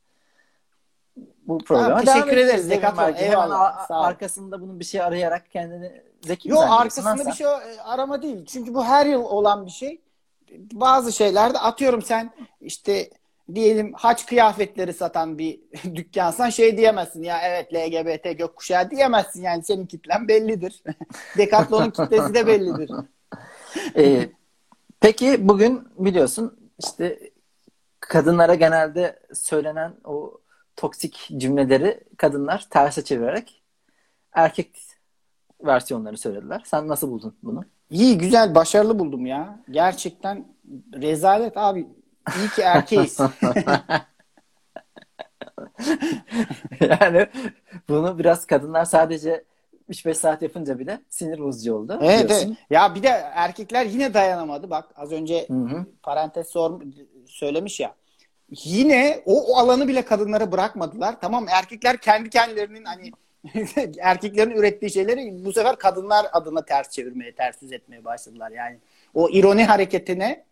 Bu 1.46 1.58
programa 1.58 2.00
teşekkür 2.00 2.36
ederiz. 2.36 2.70
Decathlon 2.70 3.14
eyvallah. 3.14 3.88
Hemen 3.88 4.00
arkasında 4.02 4.60
bunun 4.60 4.80
bir 4.80 4.84
şey 4.84 5.00
arayarak 5.00 5.50
kendini 5.50 6.02
zeki 6.22 6.48
Yok 6.48 6.66
arkasında 6.68 7.26
bir 7.26 7.32
şey 7.32 7.46
e, 7.46 7.80
arama 7.84 8.22
değil. 8.22 8.46
Çünkü 8.46 8.74
bu 8.74 8.84
her 8.84 9.06
yıl 9.06 9.24
olan 9.24 9.66
bir 9.66 9.70
şey. 9.70 10.00
Bazı 10.72 11.12
şeylerde 11.12 11.58
atıyorum 11.58 12.02
sen 12.02 12.30
işte 12.60 13.10
diyelim 13.54 13.92
haç 13.92 14.26
kıyafetleri 14.26 14.92
satan 14.92 15.38
bir 15.38 15.60
dükkansan 15.94 16.50
şey 16.50 16.76
diyemezsin 16.76 17.22
ya 17.22 17.38
evet 17.42 17.74
LGBT 17.74 18.38
gökkuşağı 18.38 18.90
diyemezsin 18.90 19.42
yani 19.42 19.62
senin 19.62 19.86
kitlen 19.86 20.28
bellidir. 20.28 20.82
Decathlon'un 21.38 21.90
kitlesi 21.90 22.34
de 22.34 22.46
bellidir. 22.46 22.90
ee, 23.96 24.28
peki 25.00 25.48
bugün 25.48 25.88
biliyorsun 25.98 26.70
işte 26.78 27.18
kadınlara 28.00 28.54
genelde 28.54 29.18
söylenen 29.34 29.94
o 30.04 30.40
toksik 30.76 31.28
cümleleri 31.36 32.00
kadınlar 32.16 32.66
terse 32.70 33.04
çevirerek 33.04 33.62
erkek 34.32 34.76
versiyonlarını 35.64 36.18
söylediler. 36.18 36.62
Sen 36.64 36.88
nasıl 36.88 37.10
buldun 37.10 37.36
bunu? 37.42 37.64
İyi, 37.90 38.18
güzel, 38.18 38.54
başarılı 38.54 38.98
buldum 38.98 39.26
ya. 39.26 39.58
Gerçekten 39.70 40.44
rezalet 40.94 41.56
abi. 41.56 41.86
İyi 42.38 42.48
ki 42.48 42.62
erkeğiz. 42.62 43.18
yani 46.80 47.26
bunu 47.88 48.18
biraz 48.18 48.46
kadınlar 48.46 48.84
sadece 48.84 49.44
3-5 49.90 50.14
saat 50.14 50.42
yapınca 50.42 50.78
bile 50.78 51.00
sinir 51.08 51.38
bozucu 51.38 51.74
oldu. 51.74 51.98
Evet, 52.02 52.30
evet. 52.30 52.48
Ya 52.70 52.94
bir 52.94 53.02
de 53.02 53.08
erkekler 53.34 53.86
yine 53.86 54.14
dayanamadı. 54.14 54.70
Bak 54.70 54.88
az 54.96 55.12
önce 55.12 55.46
Hı-hı. 55.48 55.86
parantez 56.02 56.46
sor, 56.46 56.80
söylemiş 57.26 57.80
ya. 57.80 57.94
Yine 58.50 59.22
o, 59.26 59.52
o 59.52 59.56
alanı 59.56 59.88
bile 59.88 60.02
kadınlara 60.04 60.52
bırakmadılar. 60.52 61.20
Tamam 61.20 61.46
erkekler 61.48 61.96
kendi 61.96 62.30
kendilerinin 62.30 62.84
hani 62.84 63.10
erkeklerin 64.00 64.50
ürettiği 64.50 64.90
şeyleri 64.90 65.44
bu 65.44 65.52
sefer 65.52 65.76
kadınlar 65.76 66.26
adına 66.32 66.64
ters 66.64 66.90
çevirmeye, 66.90 67.34
ters 67.34 67.62
yüz 67.62 67.72
etmeye 67.72 68.04
başladılar. 68.04 68.50
Yani 68.50 68.78
o 69.14 69.28
ironi 69.28 69.64
hareketine 69.64 70.44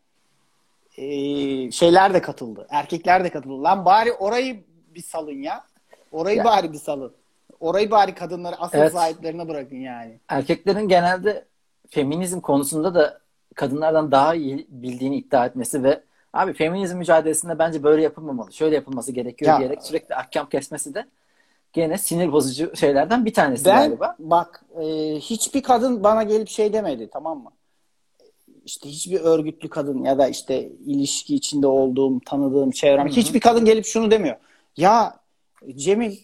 e, 0.98 1.70
şeyler 1.70 2.14
de 2.14 2.22
katıldı. 2.22 2.66
Erkekler 2.70 3.24
de 3.24 3.30
katıldı. 3.30 3.62
Lan 3.62 3.84
bari 3.84 4.12
orayı 4.12 4.64
bir 4.94 5.02
salın 5.02 5.42
ya. 5.42 5.64
Orayı 6.12 6.36
ya. 6.36 6.44
bari 6.44 6.72
bir 6.72 6.78
salın. 6.78 7.12
Orayı 7.60 7.90
bari 7.90 8.14
kadınları 8.14 8.56
asıl 8.56 8.78
evet. 8.78 8.92
sahiplerine 8.92 9.48
bırakın 9.48 9.76
yani. 9.76 10.20
Erkeklerin 10.28 10.88
genelde 10.88 11.44
feminizm 11.90 12.40
konusunda 12.40 12.94
da 12.94 13.20
kadınlardan 13.54 14.12
daha 14.12 14.34
iyi 14.34 14.66
bildiğini 14.68 15.16
iddia 15.16 15.46
etmesi 15.46 15.82
ve 15.82 16.02
abi 16.32 16.52
feminizm 16.52 16.98
mücadelesinde 16.98 17.58
bence 17.58 17.82
böyle 17.82 18.02
yapılmamalı. 18.02 18.52
Şöyle 18.52 18.74
yapılması 18.74 19.12
gerekiyor 19.12 19.52
ya, 19.52 19.58
diyerek 19.58 19.82
sürekli 19.82 20.14
ahkam 20.14 20.48
kesmesi 20.48 20.94
de 20.94 21.06
gene 21.72 21.98
sinir 21.98 22.32
bozucu 22.32 22.76
şeylerden 22.76 23.24
bir 23.24 23.34
tanesi 23.34 23.64
ben, 23.64 23.88
galiba. 23.88 24.16
Bak 24.18 24.64
e, 24.80 24.84
hiçbir 25.14 25.62
kadın 25.62 26.02
bana 26.02 26.22
gelip 26.22 26.48
şey 26.48 26.72
demedi 26.72 27.08
tamam 27.12 27.38
mı? 27.38 27.50
İşte 28.68 28.88
hiçbir 28.88 29.20
örgütlü 29.20 29.68
kadın 29.68 30.02
ya 30.02 30.18
da 30.18 30.28
işte 30.28 30.68
ilişki 30.86 31.34
içinde 31.34 31.66
olduğum, 31.66 32.20
tanıdığım 32.20 32.70
çevrem 32.70 33.06
Hı-hı. 33.06 33.16
hiçbir 33.16 33.40
kadın 33.40 33.64
gelip 33.64 33.86
şunu 33.86 34.10
demiyor. 34.10 34.36
Ya 34.76 35.20
Cemil 35.74 36.16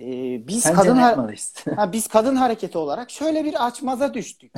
e, 0.00 0.06
biz 0.48 0.62
Sence 0.62 0.76
kadın 0.76 0.96
ha, 1.76 1.92
biz 1.92 2.06
kadın 2.06 2.36
hareketi 2.36 2.78
olarak 2.78 3.10
şöyle 3.10 3.44
bir 3.44 3.66
açmaza 3.66 4.14
düştük. 4.14 4.52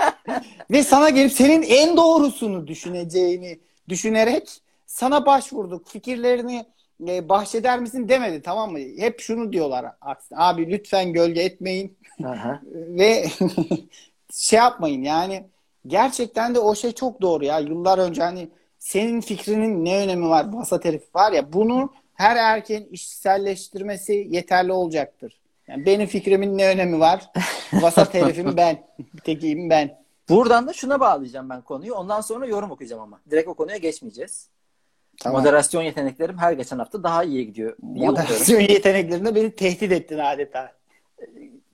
Ve 0.70 0.82
sana 0.82 1.10
gelip 1.10 1.32
senin 1.32 1.62
en 1.62 1.96
doğrusunu 1.96 2.66
düşüneceğini 2.66 3.58
düşünerek 3.88 4.60
sana 4.86 5.26
başvurduk. 5.26 5.88
Fikirlerini 5.88 6.66
e, 7.08 7.28
bahşeder 7.28 7.78
misin 7.78 8.08
demedi 8.08 8.42
tamam 8.42 8.72
mı? 8.72 8.78
Hep 8.78 9.20
şunu 9.20 9.52
diyorlar 9.52 9.86
aksine. 10.00 10.38
Abi 10.38 10.70
lütfen 10.70 11.12
gölge 11.12 11.40
etmeyin. 11.40 11.98
Ve 12.72 13.26
şey 14.32 14.58
yapmayın 14.58 15.02
yani 15.02 15.44
gerçekten 15.86 16.54
de 16.54 16.58
o 16.58 16.74
şey 16.74 16.92
çok 16.92 17.20
doğru 17.20 17.44
ya. 17.44 17.58
Yıllar 17.58 17.98
önce 17.98 18.22
hani 18.22 18.48
senin 18.78 19.20
fikrinin 19.20 19.84
ne 19.84 19.98
önemi 19.98 20.28
var? 20.28 20.52
Vasat 20.52 20.84
herif 20.84 21.14
var 21.14 21.32
ya 21.32 21.52
bunu 21.52 21.92
her 22.14 22.36
erkeğin 22.36 22.88
işselleştirmesi 22.90 24.26
yeterli 24.30 24.72
olacaktır. 24.72 25.40
Yani 25.68 25.86
benim 25.86 26.06
fikrimin 26.06 26.58
ne 26.58 26.68
önemi 26.68 27.00
var? 27.00 27.30
Vasat 27.72 28.14
herifim 28.14 28.56
ben. 28.56 28.86
Tekiyim 29.24 29.70
ben. 29.70 29.98
Buradan 30.28 30.66
da 30.66 30.72
şuna 30.72 31.00
bağlayacağım 31.00 31.50
ben 31.50 31.62
konuyu. 31.62 31.94
Ondan 31.94 32.20
sonra 32.20 32.46
yorum 32.46 32.70
okuyacağım 32.70 33.02
ama. 33.02 33.20
Direkt 33.30 33.48
o 33.48 33.54
konuya 33.54 33.76
geçmeyeceğiz. 33.76 34.48
Tamam. 35.22 35.40
Moderasyon 35.40 35.82
yeteneklerim 35.82 36.38
her 36.38 36.52
geçen 36.52 36.78
hafta 36.78 37.02
daha 37.02 37.24
iyi 37.24 37.46
gidiyor. 37.46 37.76
Moderasyon 37.82 38.60
yeteneklerinde 38.60 39.34
beni 39.34 39.50
tehdit 39.50 39.92
ettin 39.92 40.18
adeta. 40.18 40.72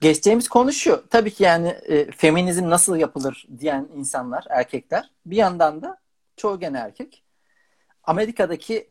Geçeceğimiz 0.02 0.48
konu 0.48 0.72
şu. 0.72 1.04
Tabii 1.10 1.30
ki 1.30 1.42
yani 1.42 1.68
e, 1.68 2.10
feminizm 2.10 2.70
nasıl 2.70 2.96
yapılır 2.96 3.46
diyen 3.58 3.88
insanlar, 3.94 4.44
erkekler. 4.50 5.10
Bir 5.26 5.36
yandan 5.36 5.82
da 5.82 5.98
çoğu 6.36 6.60
gene 6.60 6.78
erkek. 6.78 7.24
Amerika'daki 8.04 8.90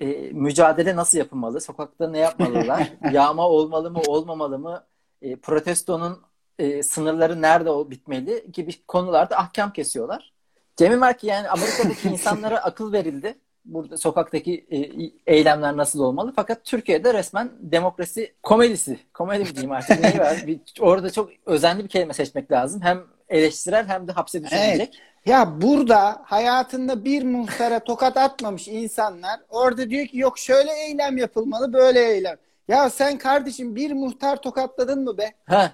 e, 0.00 0.06
mücadele 0.32 0.96
nasıl 0.96 1.18
yapılmalı? 1.18 1.60
Sokakta 1.60 2.10
ne 2.10 2.18
yapmalılar? 2.18 2.92
Yağma 3.12 3.48
olmalı 3.48 3.90
mı, 3.90 4.00
olmamalı 4.06 4.58
mı? 4.58 4.84
E, 5.22 5.36
protestonun 5.36 6.22
e, 6.58 6.82
sınırları 6.82 7.42
nerede 7.42 7.90
bitmeli 7.90 8.46
gibi 8.52 8.86
konularda 8.88 9.38
ahkam 9.38 9.72
kesiyorlar. 9.72 10.32
Cemil 10.76 11.00
var 11.00 11.18
ki 11.18 11.26
yani 11.26 11.48
Amerika'daki 11.48 12.08
insanlara 12.12 12.58
akıl 12.58 12.92
verildi. 12.92 13.38
Burada 13.64 13.96
sokaktaki 13.96 14.66
e, 14.70 15.32
eylemler 15.34 15.76
nasıl 15.76 16.00
olmalı? 16.00 16.32
Fakat 16.36 16.64
Türkiye'de 16.64 17.14
resmen 17.14 17.50
demokrasi 17.60 18.34
komedisi. 18.42 18.98
Komedi 19.14 19.44
mi 19.44 19.54
diyeyim 19.54 19.72
artık 19.72 20.00
neyi 20.02 20.18
var? 20.18 20.44
Bir, 20.46 20.60
orada 20.80 21.10
çok 21.10 21.30
özenli 21.46 21.84
bir 21.84 21.88
kelime 21.88 22.12
seçmek 22.12 22.52
lazım. 22.52 22.80
Hem 22.82 23.00
eleştirel 23.28 23.86
hem 23.86 24.08
de 24.08 24.12
hapse 24.12 24.44
düşürecek. 24.44 24.76
Evet. 24.76 24.90
Ya 25.26 25.60
burada 25.60 26.22
hayatında 26.24 27.04
bir 27.04 27.22
muhtara 27.22 27.80
tokat 27.80 28.16
atmamış 28.16 28.68
insanlar 28.68 29.40
orada 29.48 29.90
diyor 29.90 30.06
ki 30.06 30.18
yok 30.18 30.38
şöyle 30.38 30.72
eylem 30.72 31.16
yapılmalı 31.16 31.72
böyle 31.72 32.12
eylem. 32.12 32.36
Ya 32.68 32.90
sen 32.90 33.18
kardeşim 33.18 33.76
bir 33.76 33.92
muhtar 33.92 34.42
tokatladın 34.42 35.04
mı 35.04 35.18
be? 35.18 35.32
Ha. 35.44 35.72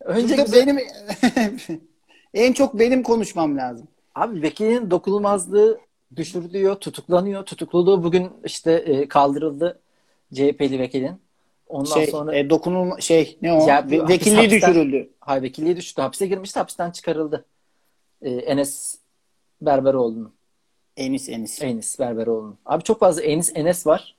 Önce 0.00 0.36
güzel... 0.36 0.66
benim 0.66 0.78
en 2.34 2.52
çok 2.52 2.78
benim 2.78 3.02
konuşmam 3.02 3.56
lazım. 3.56 3.88
Abi 4.14 4.42
vekilin 4.42 4.90
dokunulmazlığı 4.90 5.78
düşürülüyor, 6.16 6.74
tutuklanıyor. 6.74 7.44
Tutukluluğu 7.44 8.04
bugün 8.04 8.30
işte 8.44 8.72
e, 8.72 9.08
kaldırıldı 9.08 9.80
CHP'li 10.34 10.78
vekilin. 10.78 11.20
Ondan 11.68 11.94
şey, 11.94 12.06
sonra 12.06 12.36
e, 12.36 12.50
dokunulma 12.50 13.00
şey 13.00 13.38
ne 13.42 13.52
o? 13.52 13.66
Ya, 13.68 13.90
Ve, 13.90 14.08
vekilliği 14.08 14.36
hapisten, 14.36 14.70
düşürüldü. 14.70 15.10
Hayır 15.20 15.42
vekilliği 15.42 15.76
düştü. 15.76 16.02
Hapse 16.02 16.26
girmişti. 16.26 16.58
Hapisten 16.58 16.90
çıkarıldı. 16.90 17.44
E, 18.22 18.30
Enes 18.30 18.98
Berberoğlu'nun. 19.60 20.32
Enis 20.96 21.28
Enis. 21.28 21.62
Enis 21.62 21.98
Berberoğlu'nun. 21.98 22.58
Abi 22.66 22.82
çok 22.82 23.00
fazla 23.00 23.22
Enis 23.22 23.52
Enes 23.54 23.86
var. 23.86 24.16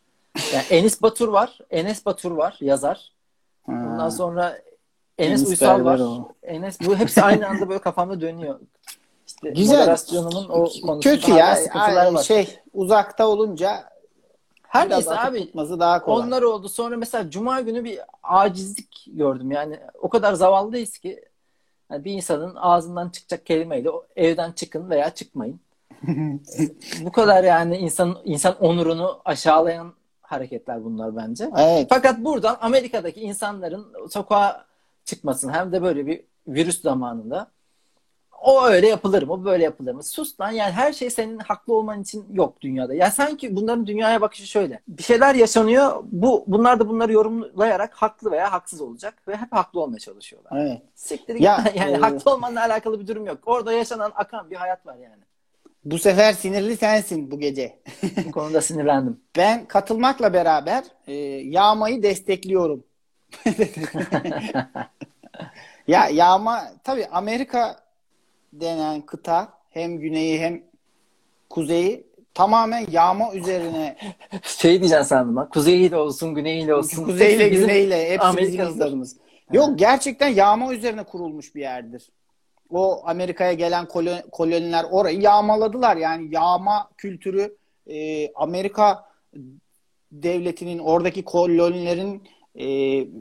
Yani 0.54 0.65
Enis 0.69 1.02
Batur 1.02 1.28
var. 1.28 1.60
Enes 1.69 2.06
Batur 2.06 2.32
var 2.32 2.58
yazar. 2.62 3.12
Ha. 3.65 3.71
Ondan 3.71 4.10
sonra 4.10 4.62
Enes, 5.17 5.39
Enes 5.39 5.50
Uysal 5.50 5.86
var. 5.86 6.02
Enes 6.43 6.82
bu 6.82 6.95
hepsi 6.95 7.21
aynı 7.21 7.47
anda 7.47 7.69
böyle 7.69 7.82
kafamda 7.82 8.21
dönüyor. 8.21 8.60
Güzel. 9.43 9.80
Moderasyonumun 9.80 10.45
o 10.50 10.50
konusunda 10.50 11.00
kötü 11.00 11.32
ya. 11.32 11.58
var. 11.76 12.23
Şey 12.23 12.60
uzakta 12.73 13.28
olunca 13.28 13.89
her 14.67 14.89
neyse 14.89 15.19
abi 15.19 15.45
tutması 15.45 15.80
daha 15.80 16.02
kolay. 16.04 16.28
Onlar 16.28 16.41
oldu. 16.41 16.69
Sonra 16.69 16.97
mesela 16.97 17.30
cuma 17.30 17.62
günü 17.62 17.84
bir 17.84 18.00
acizlik 18.23 19.06
gördüm. 19.08 19.52
Yani 19.52 19.80
o 20.02 20.10
kadar 20.10 20.34
zavallıyız 20.34 20.97
ki 20.97 21.26
yani 21.91 22.06
bir 22.06 22.12
insanın 22.12 22.56
ağzından 22.56 23.10
çıkacak 23.10 23.45
kelimeyle 23.45 23.89
evden 24.15 24.52
çıkın 24.52 24.89
veya 24.89 25.10
çıkmayın. 25.10 25.60
Bu 27.02 27.12
kadar 27.12 27.43
yani 27.43 27.78
insan 27.78 28.17
insan 28.26 28.63
onurunu 28.63 29.21
aşağılayan 29.26 29.93
hareketler 30.21 30.84
bunlar 30.84 31.15
bence. 31.15 31.50
Evet. 31.58 31.88
Fakat 31.89 32.19
buradan 32.19 32.58
Amerika'daki 32.62 33.21
insanların 33.21 33.88
sokağa 34.10 34.65
çıkmasın 35.06 35.50
hem 35.50 35.71
de 35.71 35.82
böyle 35.82 36.08
bir 36.08 36.23
virüs 36.47 36.82
zamanında 36.82 37.47
o 38.41 38.65
öyle 38.65 38.88
yapılır 38.88 39.23
mı? 39.23 39.45
Böyle 39.45 39.63
yapılır 39.63 39.93
mı? 39.93 40.04
Sus 40.04 40.39
lan 40.39 40.52
yani 40.52 40.71
her 40.71 40.93
şey 40.93 41.10
senin 41.10 41.39
haklı 41.39 41.73
olman 41.73 42.02
için 42.02 42.26
yok 42.34 42.62
dünyada. 42.62 42.93
Ya 42.93 43.12
sanki 43.12 43.56
bunların 43.56 43.88
dünyaya 43.88 44.21
bakışı 44.21 44.47
şöyle. 44.47 44.80
Bir 44.88 45.04
şeyler 45.04 45.36
yaşanıyor. 45.36 46.04
Bu 46.04 46.43
bunlar 46.47 46.80
da 46.80 46.89
bunları 46.89 47.13
yorumlayarak 47.13 47.93
haklı 47.93 48.32
veya 48.32 48.52
haksız 48.52 48.82
olacak 48.82 49.28
ve 49.28 49.36
hep 49.36 49.54
haklı 49.54 49.82
olmaya 49.82 50.00
çalışıyorlar. 50.00 50.52
Evet. 50.62 50.82
Siktir 50.95 51.36
ya, 51.36 51.63
yani 51.76 51.91
e... 51.91 51.97
haklı 51.97 52.32
olmanla 52.32 52.62
alakalı 52.62 53.00
bir 53.00 53.08
durum 53.08 53.26
yok. 53.26 53.38
Orada 53.45 53.73
yaşanan 53.73 54.12
akan 54.15 54.50
bir 54.50 54.56
hayat 54.56 54.86
var 54.86 54.95
yani. 54.95 55.23
Bu 55.86 56.00
sefer 56.00 56.34
sinirli 56.34 56.78
sensin 56.78 57.32
bu 57.32 57.39
gece. 57.39 57.80
bu 58.26 58.32
konuda 58.32 58.62
sinirlendim. 58.62 59.19
Ben 59.38 59.65
katılmakla 59.65 60.34
beraber 60.34 60.84
e, 61.08 61.13
yağmayı 61.43 62.04
destekliyorum. 62.04 62.84
ya 65.88 66.10
yağma 66.10 66.63
tabii 66.84 67.08
Amerika 67.12 67.87
denen 68.61 69.01
kıta 69.01 69.53
hem 69.69 69.99
güneyi 69.99 70.39
hem 70.39 70.63
kuzeyi 71.49 72.07
tamamen 72.33 72.87
yağma 72.91 73.33
üzerine 73.33 73.97
şey 74.43 74.79
diyeceksin 74.79 75.03
sandım 75.03 75.37
ha. 75.37 75.49
Kuzeyiyle 75.49 75.97
olsun, 75.97 76.35
güneyiyle 76.35 76.75
olsun. 76.75 77.05
Kuzeyle, 77.05 77.49
güneyle 77.49 78.09
hepsi 78.09 78.37
bizim 78.37 78.67
izlerimiz. 78.67 79.17
Yok 79.53 79.79
gerçekten 79.79 80.27
yağma 80.27 80.73
üzerine 80.73 81.03
kurulmuş 81.03 81.55
bir 81.55 81.61
yerdir. 81.61 82.09
O 82.69 83.01
Amerika'ya 83.05 83.53
gelen 83.53 83.87
kolon, 83.87 84.19
koloniler 84.31 84.85
orayı 84.91 85.21
yağmaladılar. 85.21 85.97
Yani 85.97 86.27
yağma 86.35 86.89
kültürü 86.97 87.55
e, 87.87 88.31
Amerika 88.33 89.05
devletinin 90.11 90.79
oradaki 90.79 91.23
kolonilerin 91.23 92.23
e, 92.55 92.67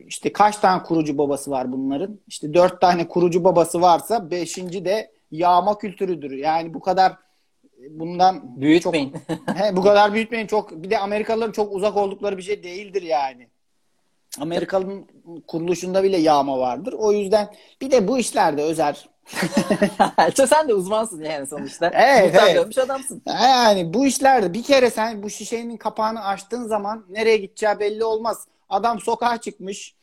işte 0.06 0.32
kaç 0.32 0.56
tane 0.56 0.82
kurucu 0.82 1.18
babası 1.18 1.50
var 1.50 1.72
bunların? 1.72 2.20
İşte 2.28 2.54
dört 2.54 2.80
tane 2.80 3.08
kurucu 3.08 3.44
babası 3.44 3.80
varsa 3.80 4.30
beşinci 4.30 4.84
de 4.84 5.15
yağma 5.30 5.78
kültürüdür. 5.78 6.30
Yani 6.30 6.74
bu 6.74 6.80
kadar 6.80 7.16
bundan 7.90 8.60
büyütmeyin. 8.60 9.12
Çok, 9.12 9.56
he, 9.56 9.76
bu 9.76 9.82
kadar 9.82 10.14
büyütmeyin. 10.14 10.46
Çok 10.46 10.82
bir 10.82 10.90
de 10.90 10.98
Amerikalıların 10.98 11.52
çok 11.52 11.74
uzak 11.74 11.96
oldukları 11.96 12.38
bir 12.38 12.42
şey 12.42 12.62
değildir 12.62 13.02
yani. 13.02 13.48
Amerikalı'nın 14.40 15.06
kuruluşunda 15.46 16.02
bile 16.02 16.16
yağma 16.16 16.58
vardır. 16.58 16.92
O 16.98 17.12
yüzden 17.12 17.54
bir 17.80 17.90
de 17.90 18.08
bu 18.08 18.18
işlerde 18.18 18.62
özer. 18.62 19.08
sen 20.48 20.68
de 20.68 20.74
uzmansın 20.74 21.22
yani 21.22 21.46
sonuçta. 21.46 21.90
Evet, 21.94 22.36
evet. 22.48 22.78
adamsın. 22.78 23.22
Yani 23.26 23.94
bu 23.94 24.06
işlerde 24.06 24.52
bir 24.52 24.62
kere 24.62 24.90
sen 24.90 25.22
bu 25.22 25.30
şişenin 25.30 25.76
kapağını 25.76 26.24
açtığın 26.24 26.66
zaman 26.66 27.04
nereye 27.08 27.36
gideceği 27.36 27.78
belli 27.80 28.04
olmaz. 28.04 28.46
Adam 28.68 29.00
sokağa 29.00 29.40
çıkmış. 29.40 29.94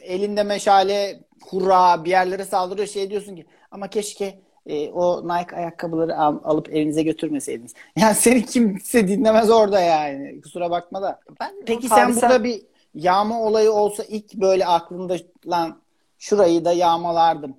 Elinde 0.00 0.42
meşale, 0.42 1.20
hurra 1.46 2.04
bir 2.04 2.10
yerlere 2.10 2.44
saldırıyor. 2.44 2.88
Şey 2.88 3.10
diyorsun 3.10 3.36
ki 3.36 3.46
ama 3.70 3.88
keşke 3.88 4.38
e, 4.66 4.90
o 4.90 5.28
Nike 5.28 5.56
ayakkabıları 5.56 6.16
al, 6.18 6.38
alıp 6.44 6.70
evinize 6.70 7.02
götürmeseydiniz. 7.02 7.74
Yani 7.96 8.14
seni 8.14 8.46
kimse 8.46 9.08
dinlemez 9.08 9.50
orada 9.50 9.80
yani. 9.80 10.40
Kusura 10.40 10.70
bakma 10.70 11.02
da. 11.02 11.20
Ben, 11.40 11.54
Peki 11.66 11.88
sen 11.88 12.14
burada 12.16 12.44
bir 12.44 12.62
yağma 12.94 13.40
olayı 13.40 13.72
olsa 13.72 14.04
ilk 14.04 14.34
böyle 14.34 14.66
aklında 14.66 15.16
lan 15.46 15.80
şurayı 16.18 16.64
da 16.64 16.72
yağmalardım. 16.72 17.56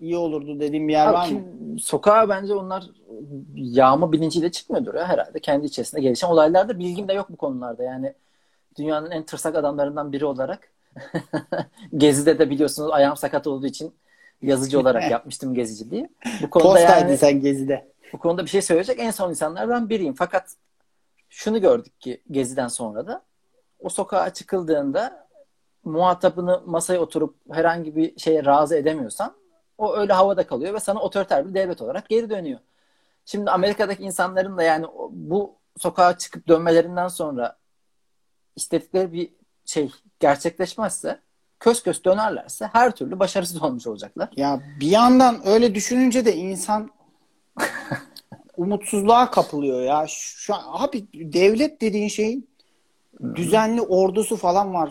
İyi 0.00 0.16
olurdu 0.16 0.60
dediğim 0.60 0.88
bir 0.88 0.92
yer 0.92 1.06
Abi, 1.06 1.14
var 1.14 1.28
mı? 1.28 1.40
Sokağa 1.80 2.28
bence 2.28 2.54
onlar 2.54 2.84
yağma 3.54 4.12
bilinciyle 4.12 4.50
çıkmıyordur 4.50 4.94
ya 4.94 5.08
herhalde. 5.08 5.40
Kendi 5.40 5.66
içerisinde 5.66 6.00
gelişen 6.00 6.28
olaylarda 6.28 6.78
bilgim 6.78 7.08
de 7.08 7.12
yok 7.12 7.30
bu 7.30 7.36
konularda. 7.36 7.82
Yani 7.82 8.14
dünyanın 8.78 9.10
en 9.10 9.22
tırsak 9.22 9.56
adamlarından 9.56 10.12
biri 10.12 10.24
olarak 10.24 10.72
Gezi'de 11.96 12.38
de 12.38 12.50
biliyorsunuz 12.50 12.90
ayağım 12.92 13.16
sakat 13.16 13.46
olduğu 13.46 13.66
için 13.66 13.94
yazıcı 14.42 14.80
olarak 14.80 15.10
yapmıştım 15.10 15.54
geziciliği. 15.54 16.08
Bu 16.42 16.50
konuda 16.50 16.68
Postaydın 16.68 17.08
yani, 17.08 17.18
sen 17.18 17.40
gezide. 17.40 17.92
Bu 18.12 18.18
konuda 18.18 18.44
bir 18.44 18.50
şey 18.50 18.62
söyleyecek 18.62 18.98
en 19.00 19.10
son 19.10 19.30
insanlardan 19.30 19.88
biriyim. 19.88 20.14
Fakat 20.14 20.56
şunu 21.28 21.60
gördük 21.60 22.00
ki 22.00 22.22
geziden 22.30 22.68
sonra 22.68 23.06
da 23.06 23.22
o 23.78 23.88
sokağa 23.88 24.32
çıkıldığında 24.32 25.28
muhatabını 25.84 26.62
masaya 26.66 27.00
oturup 27.00 27.36
herhangi 27.52 27.96
bir 27.96 28.18
şeye 28.18 28.44
razı 28.44 28.76
edemiyorsan 28.76 29.34
o 29.78 29.96
öyle 29.96 30.12
havada 30.12 30.46
kalıyor 30.46 30.74
ve 30.74 30.80
sana 30.80 31.00
otoriter 31.00 31.48
bir 31.48 31.54
devlet 31.54 31.82
olarak 31.82 32.08
geri 32.08 32.30
dönüyor. 32.30 32.58
Şimdi 33.24 33.50
Amerika'daki 33.50 34.02
insanların 34.02 34.58
da 34.58 34.62
yani 34.62 34.86
bu 35.10 35.56
sokağa 35.78 36.18
çıkıp 36.18 36.48
dönmelerinden 36.48 37.08
sonra 37.08 37.56
istedikleri 38.56 39.12
bir 39.12 39.32
şey 39.64 39.92
gerçekleşmezse 40.20 41.20
kös 41.62 41.82
kös 41.82 42.04
dönerlerse 42.04 42.70
her 42.72 42.90
türlü 42.90 43.18
başarısız 43.18 43.62
olmuş 43.62 43.86
olacaklar. 43.86 44.28
Ya 44.36 44.60
bir 44.80 44.86
yandan 44.86 45.46
öyle 45.46 45.74
düşününce 45.74 46.24
de 46.24 46.36
insan 46.36 46.90
umutsuzluğa 48.56 49.30
kapılıyor 49.30 49.82
ya. 49.82 50.06
Şu 50.08 50.54
an, 50.54 50.62
abi 50.66 51.06
devlet 51.14 51.80
dediğin 51.80 52.08
şeyin 52.08 52.48
düzenli 53.34 53.80
ordusu 53.80 54.36
falan 54.36 54.74
var. 54.74 54.90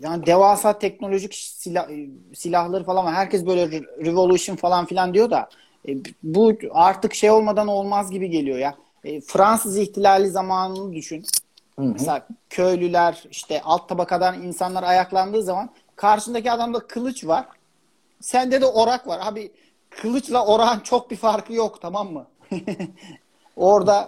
Yani 0.00 0.26
devasa 0.26 0.78
teknolojik 0.78 1.34
silah, 1.34 1.88
silahları 2.34 2.84
falan 2.84 3.04
var. 3.04 3.14
Herkes 3.14 3.46
böyle 3.46 3.70
revolution 3.80 4.56
falan 4.56 4.86
filan 4.86 5.14
diyor 5.14 5.30
da 5.30 5.48
e, 5.88 5.96
bu 6.22 6.52
artık 6.70 7.14
şey 7.14 7.30
olmadan 7.30 7.68
olmaz 7.68 8.10
gibi 8.10 8.30
geliyor 8.30 8.58
ya. 8.58 8.74
E, 9.04 9.20
Fransız 9.20 9.78
ihtilali 9.78 10.30
zamanını 10.30 10.92
düşün. 10.92 11.24
Hı 11.80 11.84
hı. 11.84 11.92
Mesela 11.92 12.26
köylüler 12.50 13.24
işte 13.30 13.62
alt 13.64 13.88
tabakadan 13.88 14.42
insanlar 14.42 14.82
ayaklandığı 14.82 15.42
zaman 15.42 15.70
karşındaki 15.96 16.52
adamda 16.52 16.78
kılıç 16.78 17.26
var. 17.26 17.46
Sende 18.20 18.60
de 18.60 18.66
orak 18.66 19.06
var. 19.06 19.20
Abi 19.22 19.52
kılıçla 19.90 20.46
orağın 20.46 20.80
çok 20.80 21.10
bir 21.10 21.16
farkı 21.16 21.52
yok 21.52 21.82
tamam 21.82 22.12
mı? 22.12 22.26
Orada 23.56 24.02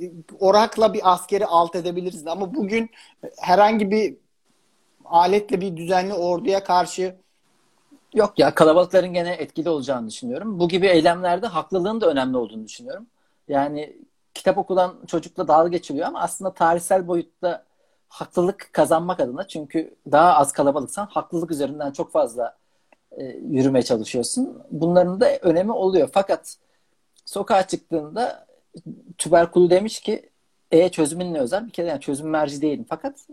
e, 0.00 0.12
orakla 0.40 0.94
bir 0.94 1.12
askeri 1.12 1.46
alt 1.46 1.76
edebiliriz. 1.76 2.26
Ama 2.26 2.54
bugün 2.54 2.90
herhangi 3.38 3.90
bir 3.90 4.16
aletle 5.04 5.60
bir 5.60 5.76
düzenli 5.76 6.14
orduya 6.14 6.64
karşı 6.64 7.16
Yok 8.14 8.38
ya 8.38 8.54
kalabalıkların 8.54 9.12
gene 9.12 9.32
etkili 9.32 9.68
olacağını 9.68 10.08
düşünüyorum. 10.08 10.60
Bu 10.60 10.68
gibi 10.68 10.86
eylemlerde 10.86 11.46
haklılığın 11.46 12.00
da 12.00 12.10
önemli 12.10 12.36
olduğunu 12.36 12.64
düşünüyorum. 12.64 13.06
Yani 13.48 13.96
kitap 14.36 14.58
okulan 14.58 14.96
çocukla 15.06 15.48
dalga 15.48 15.68
geçiliyor 15.68 16.06
ama 16.06 16.20
aslında 16.20 16.54
tarihsel 16.54 17.08
boyutta 17.08 17.64
haklılık 18.08 18.68
kazanmak 18.72 19.20
adına 19.20 19.48
çünkü 19.48 19.94
daha 20.12 20.34
az 20.34 20.52
kalabalıksan 20.52 21.06
haklılık 21.06 21.50
üzerinden 21.50 21.92
çok 21.92 22.12
fazla 22.12 22.56
e, 23.12 23.24
yürümeye 23.24 23.82
çalışıyorsun. 23.82 24.62
Bunların 24.70 25.20
da 25.20 25.36
önemi 25.36 25.72
oluyor. 25.72 26.10
Fakat 26.12 26.56
sokağa 27.24 27.66
çıktığında 27.66 28.46
tüberkulu 29.18 29.70
demiş 29.70 30.00
ki 30.00 30.30
e 30.70 30.88
çözümün 30.88 31.34
ne 31.34 31.40
özel? 31.40 31.66
Bir 31.66 31.72
kere 31.72 31.88
yani 31.88 32.00
çözüm 32.00 32.28
merci 32.30 32.62
değilim. 32.62 32.86
Fakat 32.88 33.26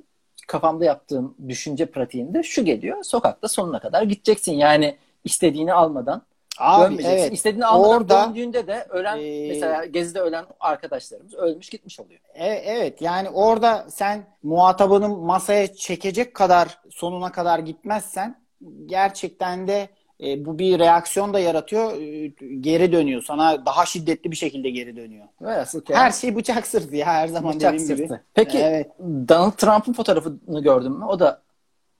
kafamda 0.47 0.85
yaptığım 0.85 1.35
düşünce 1.47 1.85
pratiğinde 1.85 2.43
şu 2.43 2.65
geliyor. 2.65 3.03
Sokakta 3.03 3.47
sonuna 3.47 3.79
kadar 3.79 4.03
gideceksin. 4.03 4.53
Yani 4.53 4.97
istediğini 5.23 5.73
almadan 5.73 6.21
Abi, 6.59 7.03
Evet. 7.03 7.33
İstediğini 7.33 7.65
almadan 7.65 7.97
Orada, 7.97 8.27
döndüğünde 8.27 8.67
de 8.67 8.87
ölen 8.89 9.17
e, 9.17 9.47
mesela 9.47 9.85
gezide 9.85 10.19
ölen 10.19 10.45
arkadaşlarımız 10.59 11.33
ölmüş 11.33 11.69
gitmiş 11.69 11.99
oluyor. 11.99 12.19
E, 12.33 12.47
evet 12.47 13.01
yani 13.01 13.29
orada 13.29 13.85
sen 13.89 14.23
muhatabını 14.43 15.09
masaya 15.09 15.75
çekecek 15.75 16.33
kadar 16.33 16.79
sonuna 16.89 17.31
kadar 17.31 17.59
gitmezsen 17.59 18.43
gerçekten 18.85 19.67
de 19.67 19.89
e, 20.23 20.45
bu 20.45 20.59
bir 20.59 20.79
reaksiyon 20.79 21.33
da 21.33 21.39
yaratıyor. 21.39 22.01
E, 22.01 22.27
geri 22.59 22.91
dönüyor. 22.91 23.21
Sana 23.21 23.65
daha 23.65 23.85
şiddetli 23.85 24.31
bir 24.31 24.35
şekilde 24.35 24.69
geri 24.69 24.95
dönüyor. 24.95 25.25
Evet, 25.41 25.73
her 25.89 26.11
şey 26.11 26.35
bıçak 26.35 26.67
sırtı 26.67 26.95
ya 26.95 27.05
her 27.05 27.27
zaman 27.27 27.55
bıçak 27.55 27.73
dediğim 27.73 27.87
sırtı. 27.87 28.03
gibi. 28.03 28.19
Peki 28.33 28.57
evet. 28.57 28.91
Donald 28.99 29.51
Trump'ın 29.51 29.93
fotoğrafını 29.93 30.63
gördün 30.63 30.91
mü? 30.91 31.05
O 31.05 31.19
da 31.19 31.42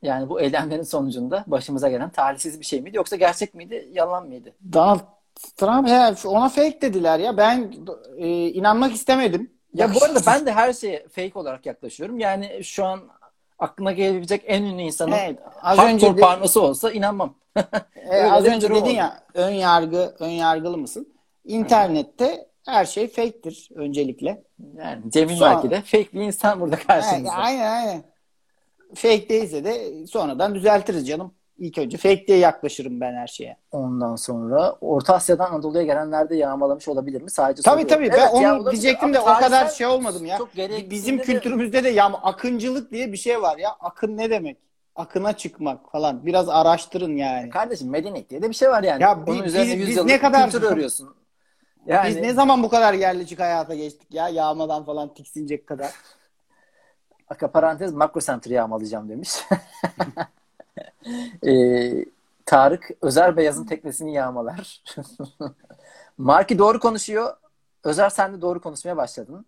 yani 0.04 0.30
bu 0.30 0.42
eylemlerin 0.42 0.84
sonucunda 0.84 1.44
başımıza 1.48 1.90
gelen 1.90 2.10
talihsiz 2.10 2.60
bir 2.60 2.66
şey 2.66 2.82
miydi 2.82 2.98
yoksa 2.98 3.16
gerçek 3.16 3.54
miydi, 3.54 3.90
yalan 3.94 4.28
mıydı? 4.28 4.54
Donald 4.74 5.00
Trump 5.58 5.88
he, 5.88 6.28
ona 6.28 6.50
fake 6.50 6.82
dediler 6.82 7.20
ya. 7.20 7.38
Ben 7.38 7.74
e, 8.18 8.28
inanmak 8.50 8.94
istemedim. 8.94 9.52
Ya, 9.74 9.94
bu 9.94 10.04
arada 10.04 10.20
ben 10.28 10.46
de 10.46 10.52
her 10.52 10.74
şeye 10.74 11.08
fake 11.08 11.40
olarak 11.40 11.66
yaklaşıyorum. 11.66 12.20
Yani 12.20 12.64
şu 12.64 12.86
an 12.86 13.00
aklına 13.60 13.92
gelebilecek 13.92 14.44
en 14.46 14.64
ünlü 14.64 14.82
insanın 14.82 15.12
evet, 15.12 15.40
az 15.62 15.80
önce 15.80 16.18
de, 16.18 16.60
olsa 16.60 16.92
inanmam. 16.92 17.36
e, 17.96 18.24
az 18.24 18.46
önce 18.46 18.70
dedin 18.70 18.82
oldu. 18.82 18.90
ya 18.90 19.24
ön 19.34 19.52
yargı 19.52 20.16
ön 20.20 20.30
yargılı 20.30 20.78
mısın? 20.78 21.14
İnternette 21.46 22.48
her 22.66 22.86
şey 22.86 23.08
fake'tir 23.08 23.70
öncelikle. 23.76 24.44
Yani 24.78 25.12
Cemil 25.12 25.36
Sonra... 25.36 25.56
belki 25.56 25.70
de 25.70 25.82
fake 25.82 26.14
bir 26.14 26.22
insan 26.22 26.60
burada 26.60 26.76
karşımızda. 26.76 27.18
Evet, 27.18 27.32
aynen 27.36 27.72
aynen. 27.72 28.13
Fake 28.96 29.30
değilse 29.30 29.64
de 29.64 30.08
sonradan 30.08 30.56
düzeltiriz 30.56 31.08
canım. 31.08 31.34
İlk 31.58 31.78
önce 31.78 31.98
fake 31.98 32.28
diye 32.28 32.38
yaklaşırım 32.38 33.02
ben 33.02 33.14
her 33.14 33.28
şeye. 33.28 33.58
Ondan 33.72 34.16
sonra 34.16 34.76
Orta 34.82 35.14
Asya'dan 35.14 35.52
Anadolu'ya 35.52 35.84
gelenler 35.84 36.30
de 36.30 36.36
yağmalamış 36.36 36.88
olabilir 36.88 37.22
mi? 37.22 37.30
Sadece 37.30 37.62
tabii 37.62 37.82
soruyorum. 37.82 38.10
tabii. 38.10 38.22
Evet, 38.22 38.32
ben 38.44 38.50
onu 38.50 38.72
diyecektim 38.72 39.14
de 39.14 39.20
o 39.20 39.26
kadar 39.26 39.70
şey 39.70 39.88
olmadım 39.88 40.26
ya. 40.26 40.40
Bizim 40.90 41.18
kültürümüzde 41.18 41.84
de 41.84 41.90
ya 41.90 42.06
akıncılık 42.06 42.92
diye 42.92 43.12
bir 43.12 43.18
şey 43.18 43.42
var 43.42 43.58
ya. 43.58 43.70
Akın 43.80 44.18
ne 44.18 44.30
demek? 44.30 44.58
akına 44.96 45.38
çıkmak 45.38 45.92
falan. 45.92 46.26
Biraz 46.26 46.50
araştırın 46.50 47.18
yani. 47.18 47.50
Kardeşim 47.50 47.90
medeniyet 47.90 48.30
diye 48.30 48.42
de 48.42 48.50
bir 48.50 48.56
şey 48.56 48.70
var 48.70 48.84
yani. 48.84 49.04
Ya 49.04 49.24
Onun 49.28 49.46
biz, 49.46 49.56
biz, 49.56 49.88
biz 49.88 50.06
ne 50.06 50.20
kadar 50.20 50.52
kültür 50.52 50.68
örüyorsun. 50.68 51.16
Yani... 51.86 52.10
Biz 52.10 52.16
ne 52.16 52.34
zaman 52.34 52.64
bu 52.64 52.70
kadar 52.70 52.94
yerleşik 52.94 53.40
hayata 53.40 53.76
geçtik 53.76 54.14
ya 54.14 54.30
yağmadan 54.30 54.86
falan 54.86 55.14
tiksinecek 55.14 55.68
kadar. 55.68 55.92
Aka 57.30 57.52
parantez 57.52 57.94
makro 57.94 58.22
center'ı 58.22 58.54
yağmalayacağım 58.54 59.10
demiş. 59.10 59.30
ee, 61.46 62.06
Tarık 62.46 62.90
Özer 63.02 63.38
Beyaz'ın 63.38 63.66
teknesini 63.66 64.14
yağmalar. 64.14 64.84
Marki 66.18 66.60
doğru 66.60 66.80
konuşuyor. 66.80 67.38
Özer 67.84 68.10
sen 68.10 68.34
de 68.34 68.42
doğru 68.42 68.62
konuşmaya 68.62 68.98
başladın. 68.98 69.46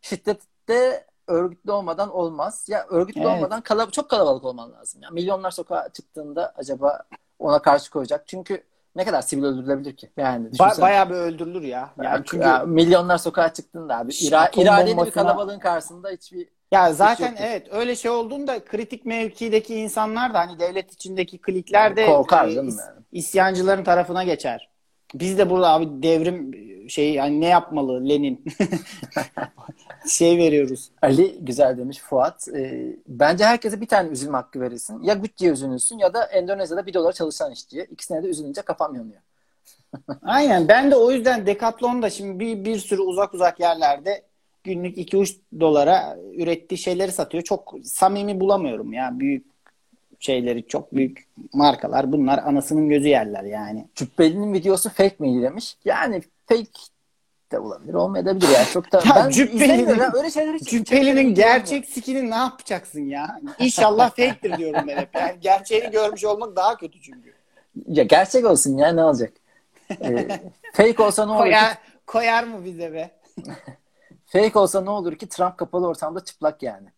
Şiddette 0.00 1.06
örgütlü 1.26 1.72
olmadan 1.72 2.10
olmaz. 2.10 2.66
Ya 2.68 2.86
örgütlü 2.90 3.20
evet. 3.20 3.36
olmadan 3.36 3.60
kalab 3.60 3.90
çok 3.90 4.10
kalabalık 4.10 4.44
olman 4.44 4.72
lazım. 4.72 5.02
Ya 5.02 5.10
milyonlar 5.10 5.50
sokağa 5.50 5.88
çıktığında 5.88 6.52
acaba 6.56 7.02
ona 7.38 7.62
karşı 7.62 7.90
koyacak. 7.90 8.28
Çünkü 8.28 8.62
ne 8.96 9.04
kadar 9.04 9.22
sivil 9.22 9.44
öldürülebilir 9.44 9.96
ki? 9.96 10.10
Yani 10.16 10.48
ba- 10.48 10.80
bayağı 10.80 11.10
bir 11.10 11.14
öldürülür 11.14 11.62
ya. 11.62 11.90
Yani 12.02 12.16
ya, 12.16 12.22
çünkü 12.26 12.46
ya, 12.46 12.58
milyonlar 12.58 13.18
sokağa 13.18 13.52
çıktığında 13.52 13.98
abi 13.98 14.12
ira- 14.12 14.62
iradeli 14.62 14.90
bombasına... 14.90 15.06
bir 15.06 15.10
kalabalığın 15.10 15.58
karşısında 15.58 16.08
hiçbir 16.08 16.48
ya 16.72 16.92
zaten 16.92 17.34
evet 17.38 17.68
öyle 17.70 17.96
şey 17.96 18.10
olduğunda 18.10 18.64
kritik 18.64 19.04
mevkideki 19.04 19.74
insanlar 19.74 20.34
da 20.34 20.38
hani 20.38 20.58
devlet 20.58 20.92
içindeki 20.92 21.38
klikler 21.38 21.96
de 21.96 22.06
Korkar, 22.06 22.48
e, 22.48 22.52
is- 22.52 22.56
yani. 22.56 23.00
isyancıların 23.12 23.84
tarafına 23.84 24.24
geçer. 24.24 24.70
Biz 25.14 25.38
de 25.38 25.50
burada 25.50 25.68
abi 25.68 26.02
devrim 26.02 26.52
şey 26.88 27.14
yani 27.14 27.40
ne 27.40 27.46
yapmalı 27.46 28.08
Lenin 28.08 28.44
şey 30.08 30.38
veriyoruz. 30.38 30.90
Ali 31.02 31.38
güzel 31.44 31.78
demiş 31.78 31.98
Fuat. 31.98 32.48
E, 32.48 32.86
bence 33.08 33.44
herkese 33.44 33.80
bir 33.80 33.86
tane 33.86 34.08
üzülme 34.08 34.36
hakkı 34.36 34.60
verilsin. 34.60 35.02
Ya 35.02 35.14
Gucci'ye 35.14 35.52
üzülürsün 35.52 35.98
ya 35.98 36.14
da 36.14 36.24
Endonezya'da 36.24 36.86
bir 36.86 36.94
dolar 36.94 37.12
çalışan 37.12 37.52
işçiye. 37.52 37.84
İkisine 37.84 38.22
de 38.22 38.26
üzülünce 38.26 38.62
kafam 38.62 38.94
yanıyor. 38.94 39.20
Aynen 40.22 40.68
ben 40.68 40.90
de 40.90 40.96
o 40.96 41.10
yüzden 41.10 41.46
Decathlon'da 41.46 42.10
şimdi 42.10 42.40
bir, 42.40 42.64
bir 42.64 42.78
sürü 42.78 43.00
uzak 43.00 43.34
uzak 43.34 43.60
yerlerde 43.60 44.22
günlük 44.66 44.98
2-3 44.98 45.36
dolara 45.60 46.16
ürettiği 46.34 46.78
şeyleri 46.78 47.12
satıyor. 47.12 47.44
Çok 47.44 47.74
samimi 47.84 48.40
bulamıyorum 48.40 48.92
ya. 48.92 49.10
Büyük 49.12 49.46
şeyleri 50.20 50.66
çok 50.66 50.94
büyük 50.94 51.26
markalar 51.52 52.12
bunlar 52.12 52.38
anasının 52.38 52.88
gözü 52.88 53.08
yerler 53.08 53.44
yani. 53.44 53.88
Cübbeli'nin 53.94 54.52
videosu 54.52 54.90
fake 54.90 55.16
miydi 55.18 55.42
demiş. 55.42 55.76
Yani 55.84 56.22
fake 56.46 56.70
de 57.52 57.58
olabilir 57.58 57.94
olmayabilir 57.94 58.48
yani 58.48 58.66
çok 58.72 58.92
da 58.92 59.02
ya 59.06 59.14
ben 59.16 59.30
Cübbeli'nin, 59.30 60.16
öyle 60.16 60.30
şeyler 60.30 60.54
hiç 60.54 60.70
Cübbeli'nin 60.70 61.34
gerçek 61.34 61.88
skini 61.88 62.30
ne 62.30 62.34
yapacaksın 62.34 63.00
ya? 63.00 63.40
İnşallah 63.58 64.10
fake'tir 64.10 64.58
diyorum 64.58 64.80
ben 64.88 64.96
hep. 64.96 65.14
Yani 65.14 65.40
gerçeğini 65.40 65.90
görmüş 65.90 66.24
olmak 66.24 66.56
daha 66.56 66.76
kötü 66.76 67.00
çünkü. 67.00 67.32
Ya 67.88 68.04
gerçek 68.04 68.44
olsun 68.44 68.78
ya 68.78 68.92
ne 68.92 69.04
olacak? 69.04 69.32
Ee, 70.02 70.28
fake 70.72 71.02
olsa 71.02 71.26
ne 71.26 71.32
olur 71.32 71.40
koyar? 71.40 71.78
Koyar 72.06 72.44
mı 72.44 72.64
bize 72.64 72.92
be? 72.92 73.10
fake 74.26 74.58
olsa 74.58 74.80
ne 74.80 74.90
olur 74.90 75.14
ki 75.16 75.28
Trump 75.28 75.58
kapalı 75.58 75.86
ortamda 75.86 76.24
çıplak 76.24 76.62
yani. 76.62 76.88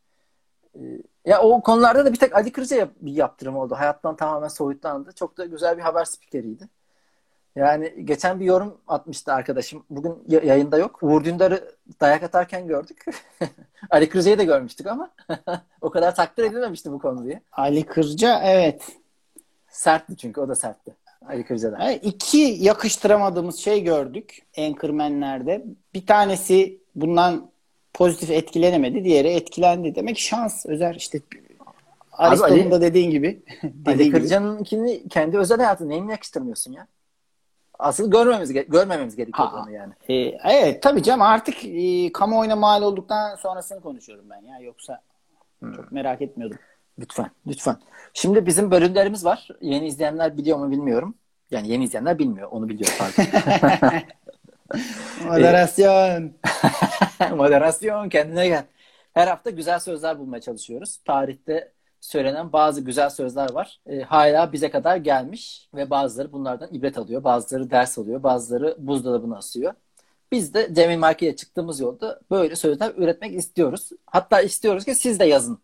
Ee, 0.75 0.81
ya 1.25 1.43
o 1.43 1.63
konularda 1.63 2.05
da 2.05 2.13
bir 2.13 2.19
tek 2.19 2.35
Ali 2.37 2.53
Kırca 2.53 2.89
bir 3.01 3.13
yaptırım 3.13 3.57
oldu. 3.57 3.75
Hayattan 3.75 4.17
tamamen 4.17 4.49
soyutlandı. 4.49 5.13
Çok 5.13 5.39
da 5.39 5.45
güzel 5.47 5.77
bir 5.77 5.83
haber 5.83 6.05
spikeriydi. 6.05 6.69
Yani 7.57 8.05
geçen 8.05 8.41
bir 8.41 8.45
yorum 8.45 8.81
atmıştı 8.89 9.33
arkadaşım. 9.33 9.85
Bugün 9.91 10.25
yayında 10.29 10.79
yok. 10.79 11.03
Uğur 11.03 11.25
Dündar'ı 11.25 11.75
dayak 12.01 12.23
atarken 12.23 12.67
gördük. 12.67 13.05
Ali 13.91 14.09
Kırca'yı 14.09 14.39
da 14.39 14.43
görmüştük 14.43 14.87
ama 14.87 15.11
o 15.81 15.91
kadar 15.91 16.15
takdir 16.15 16.45
edilmemişti 16.45 16.93
bu 16.93 16.99
konu 16.99 17.25
diye. 17.25 17.43
Ali 17.53 17.87
Kırca 17.87 18.41
evet. 18.43 18.97
Sertti 19.69 20.17
çünkü 20.17 20.41
o 20.41 20.49
da 20.49 20.55
sertti. 20.55 20.97
Ali 21.27 21.45
Kırca'dan. 21.45 21.81
Evet, 21.81 22.07
iki 22.07 22.39
yakıştıramadığımız 22.39 23.57
şey 23.57 23.85
gördük 23.85 24.43
Anchorman'lerde. 24.59 25.65
Bir 25.95 26.07
tanesi 26.07 26.79
bundan 26.95 27.51
pozitif 27.95 28.31
etkilenemedi. 28.31 29.05
Diğeri 29.05 29.29
etkilendi. 29.29 29.95
Demek 29.95 30.19
şans 30.19 30.67
Özer 30.67 30.95
işte 30.95 31.21
Aristo'nun 32.13 32.71
da 32.71 32.81
dediğin 32.81 33.11
gibi. 33.11 33.43
Ali 33.87 34.11
Kırca'nınkini 34.11 35.09
kendi 35.09 35.39
özel 35.39 35.59
hayatı 35.59 35.89
neyini 35.89 36.11
yakıştırmıyorsun 36.11 36.73
ya? 36.73 36.87
Asıl 37.79 38.11
görmemiz 38.11 38.53
görmememiz 38.53 39.17
gerekiyor 39.17 39.69
yani. 39.69 39.93
E, 40.09 40.15
evet 40.45 40.83
tabii 40.83 41.03
canım 41.03 41.23
artık 41.23 41.65
e, 41.65 42.13
kamuoyuna 42.13 42.57
mal 42.57 42.83
olduktan 42.83 43.37
sonrasını 43.37 43.81
konuşuyorum 43.81 44.25
ben 44.31 44.47
ya 44.47 44.59
yoksa 44.59 45.01
hmm. 45.61 45.73
çok 45.73 45.93
merak 45.93 46.23
etmiyordum. 46.23 46.59
Lütfen 46.99 47.31
lütfen. 47.47 47.77
Şimdi 48.15 48.47
bizim 48.47 48.71
bölümlerimiz 48.71 49.25
var. 49.25 49.49
Yeni 49.61 49.87
izleyenler 49.87 50.37
biliyor 50.37 50.59
mu 50.59 50.71
bilmiyorum. 50.71 51.15
Yani 51.51 51.69
yeni 51.69 51.85
izleyenler 51.85 52.19
bilmiyor. 52.19 52.49
Onu 52.51 52.69
biliyor 52.69 52.97
pardon. 52.99 53.33
Moderasyon. 55.25 56.33
Moderasyon 57.37 58.09
kendine 58.09 58.49
gel. 58.49 58.65
Her 59.15 59.29
hafta 59.29 59.51
güzel 59.51 59.79
sözler 59.79 60.19
bulmaya 60.19 60.41
çalışıyoruz. 60.41 60.97
Tarihte 60.97 61.73
söylenen 62.01 62.53
bazı 62.53 62.81
güzel 62.81 63.11
sözler 63.11 63.53
var. 63.53 63.81
E, 63.87 64.01
hala 64.01 64.53
bize 64.53 64.71
kadar 64.71 64.97
gelmiş 64.97 65.69
ve 65.75 65.91
bazıları 65.91 66.33
bunlardan 66.33 66.69
ibret 66.75 66.99
alıyor. 66.99 67.25
Bazıları 67.25 67.71
ders 67.71 67.99
alıyor. 67.99 68.23
Bazıları 68.23 68.77
buzdolabına 68.79 69.37
asıyor. 69.37 69.75
Biz 70.33 70.55
de 70.55 70.75
Cemil 70.75 70.99
Marki'ye 70.99 71.37
çıktığımız 71.37 71.81
yolda 71.81 72.21
böyle 72.31 72.57
sözler 72.57 72.93
üretmek 72.97 73.35
istiyoruz. 73.35 73.91
Hatta 74.07 74.41
istiyoruz 74.41 74.85
ki 74.85 74.95
siz 74.95 75.21
de 75.21 75.25
yazın 75.25 75.61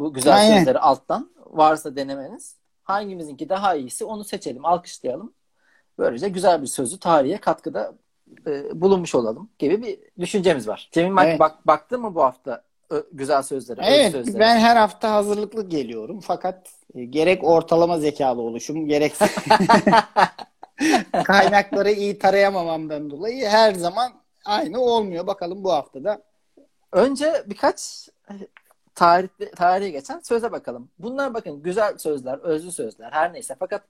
bu 0.00 0.12
güzel 0.12 0.34
Aynen. 0.36 0.58
sözleri 0.58 0.78
alttan. 0.78 1.30
Varsa 1.46 1.96
denemeniz. 1.96 2.56
Hangimizinki 2.82 3.48
daha 3.48 3.74
iyisi 3.74 4.04
onu 4.04 4.24
seçelim, 4.24 4.64
alkışlayalım. 4.64 5.32
Böylece 5.98 6.28
güzel 6.28 6.62
bir 6.62 6.66
sözü 6.66 6.98
tarihe 7.00 7.36
katkıda 7.38 7.94
e, 8.46 8.80
bulunmuş 8.80 9.14
olalım 9.14 9.50
gibi 9.58 9.82
bir 9.82 9.98
düşüncemiz 10.20 10.68
var. 10.68 10.88
Cemil 10.92 11.22
Evet. 11.24 11.40
bak, 11.40 11.66
baktı 11.66 11.98
mı 11.98 12.14
bu 12.14 12.22
hafta 12.22 12.62
ö- 12.90 13.06
güzel 13.12 13.42
sözlere? 13.42 13.80
öz 13.80 13.86
Evet 13.88 14.12
sözlere? 14.12 14.38
ben 14.40 14.58
her 14.58 14.76
hafta 14.76 15.12
hazırlıklı 15.12 15.68
geliyorum 15.68 16.20
fakat 16.20 16.70
e, 16.94 17.04
gerek 17.04 17.44
ortalama 17.44 17.98
zekalı 17.98 18.40
oluşum 18.40 18.86
gerekse 18.86 19.26
kaynakları 21.24 21.90
iyi 21.92 22.18
tarayamamamdan 22.18 23.10
dolayı 23.10 23.48
her 23.48 23.74
zaman 23.74 24.12
aynı 24.44 24.80
olmuyor. 24.80 25.26
Bakalım 25.26 25.64
bu 25.64 25.72
haftada. 25.72 26.22
Önce 26.92 27.44
birkaç 27.46 28.08
tarih, 28.94 29.28
tarihe 29.56 29.90
geçen 29.90 30.20
söze 30.20 30.52
bakalım. 30.52 30.88
Bunlar 30.98 31.34
bakın 31.34 31.62
güzel 31.62 31.98
sözler, 31.98 32.38
özlü 32.38 32.72
sözler 32.72 33.12
her 33.12 33.32
neyse. 33.32 33.56
Fakat 33.58 33.82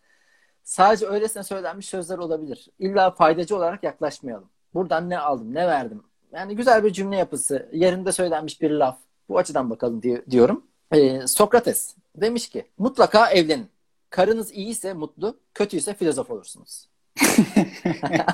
sadece 0.63 1.07
öylesine 1.07 1.43
söylenmiş 1.43 1.89
sözler 1.89 2.19
olabilir. 2.19 2.69
İlla 2.79 3.11
faydacı 3.11 3.57
olarak 3.57 3.83
yaklaşmayalım. 3.83 4.49
Buradan 4.75 5.11
ne 5.11 5.19
aldım, 5.19 5.55
ne 5.55 5.67
verdim? 5.67 6.03
Yani 6.33 6.57
güzel 6.57 6.85
bir 6.85 6.93
cümle 6.93 7.17
yapısı, 7.17 7.69
yerinde 7.73 8.13
söylenmiş 8.13 8.63
bir 8.63 8.71
laf. 8.71 8.99
Bu 9.29 9.39
açıdan 9.39 9.71
bakalım 9.71 10.03
diye, 10.03 10.23
diyorum. 10.31 10.67
Ee, 10.93 11.27
Sokrates 11.27 11.95
demiş 12.17 12.49
ki 12.49 12.65
mutlaka 12.79 13.31
evlenin. 13.31 13.67
Karınız 14.11 14.53
iyiyse 14.53 14.93
mutlu, 14.93 15.37
kötüyse 15.55 15.95
filozof 15.95 16.31
olursunuz. 16.31 16.89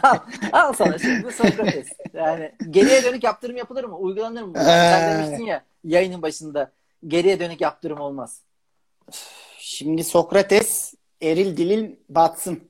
al, 0.02 0.18
al 0.52 0.72
sana 0.72 0.98
şimdi 0.98 1.32
Sokrates. 1.32 1.88
Yani 2.14 2.52
geriye 2.70 3.04
dönük 3.04 3.24
yaptırım 3.24 3.56
yapılır 3.56 3.84
mı? 3.84 3.96
Uygulanır 3.96 4.42
mı? 4.42 4.52
Sen 4.56 5.02
Ee. 5.02 5.14
demiştin 5.14 5.44
ya 5.44 5.62
yayının 5.86 6.22
başında 6.22 6.72
geriye 7.06 7.40
dönük 7.40 7.60
yaptırım 7.60 8.00
olmaz. 8.00 8.40
Şimdi 9.58 10.04
Sokrates 10.04 10.94
eril 11.22 11.56
dilin 11.56 12.00
batsın. 12.08 12.60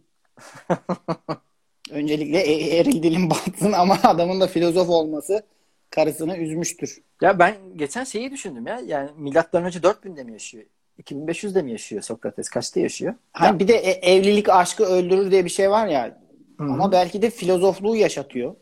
Öncelikle 1.91 2.39
e- 2.41 2.77
eril 2.79 3.03
dilin 3.03 3.31
batsın 3.31 3.73
ama 3.73 3.99
adamın 4.03 4.41
da 4.41 4.47
filozof 4.47 4.89
olması 4.89 5.43
karısını 5.91 6.37
üzmüştür. 6.37 7.03
Ya 7.23 7.39
ben 7.39 7.55
geçen 7.77 8.05
şeyi 8.05 8.31
düşündüm 8.31 8.67
ya. 8.67 8.81
Yani 8.87 9.11
milattan 9.17 9.65
önce 9.65 9.79
4000'de 9.79 10.25
mi 10.25 10.33
yaşıyor? 10.33 10.65
2500'de 11.03 11.63
mi 11.63 11.73
yaşıyor 11.73 12.03
Sokrates? 12.03 12.49
Kaçta 12.49 12.81
yaşıyor? 12.81 13.15
Hani 13.33 13.59
bir 13.59 13.69
de 13.69 13.75
e- 13.75 14.15
evlilik 14.15 14.49
aşkı 14.49 14.85
öldürür 14.85 15.31
diye 15.31 15.45
bir 15.45 15.51
şey 15.51 15.71
var 15.71 15.87
ya. 15.87 16.23
Ama 16.59 16.93
belki 16.93 17.23
de 17.23 17.31
filozofluğu 17.31 17.97
yaşatıyor. 17.97 18.55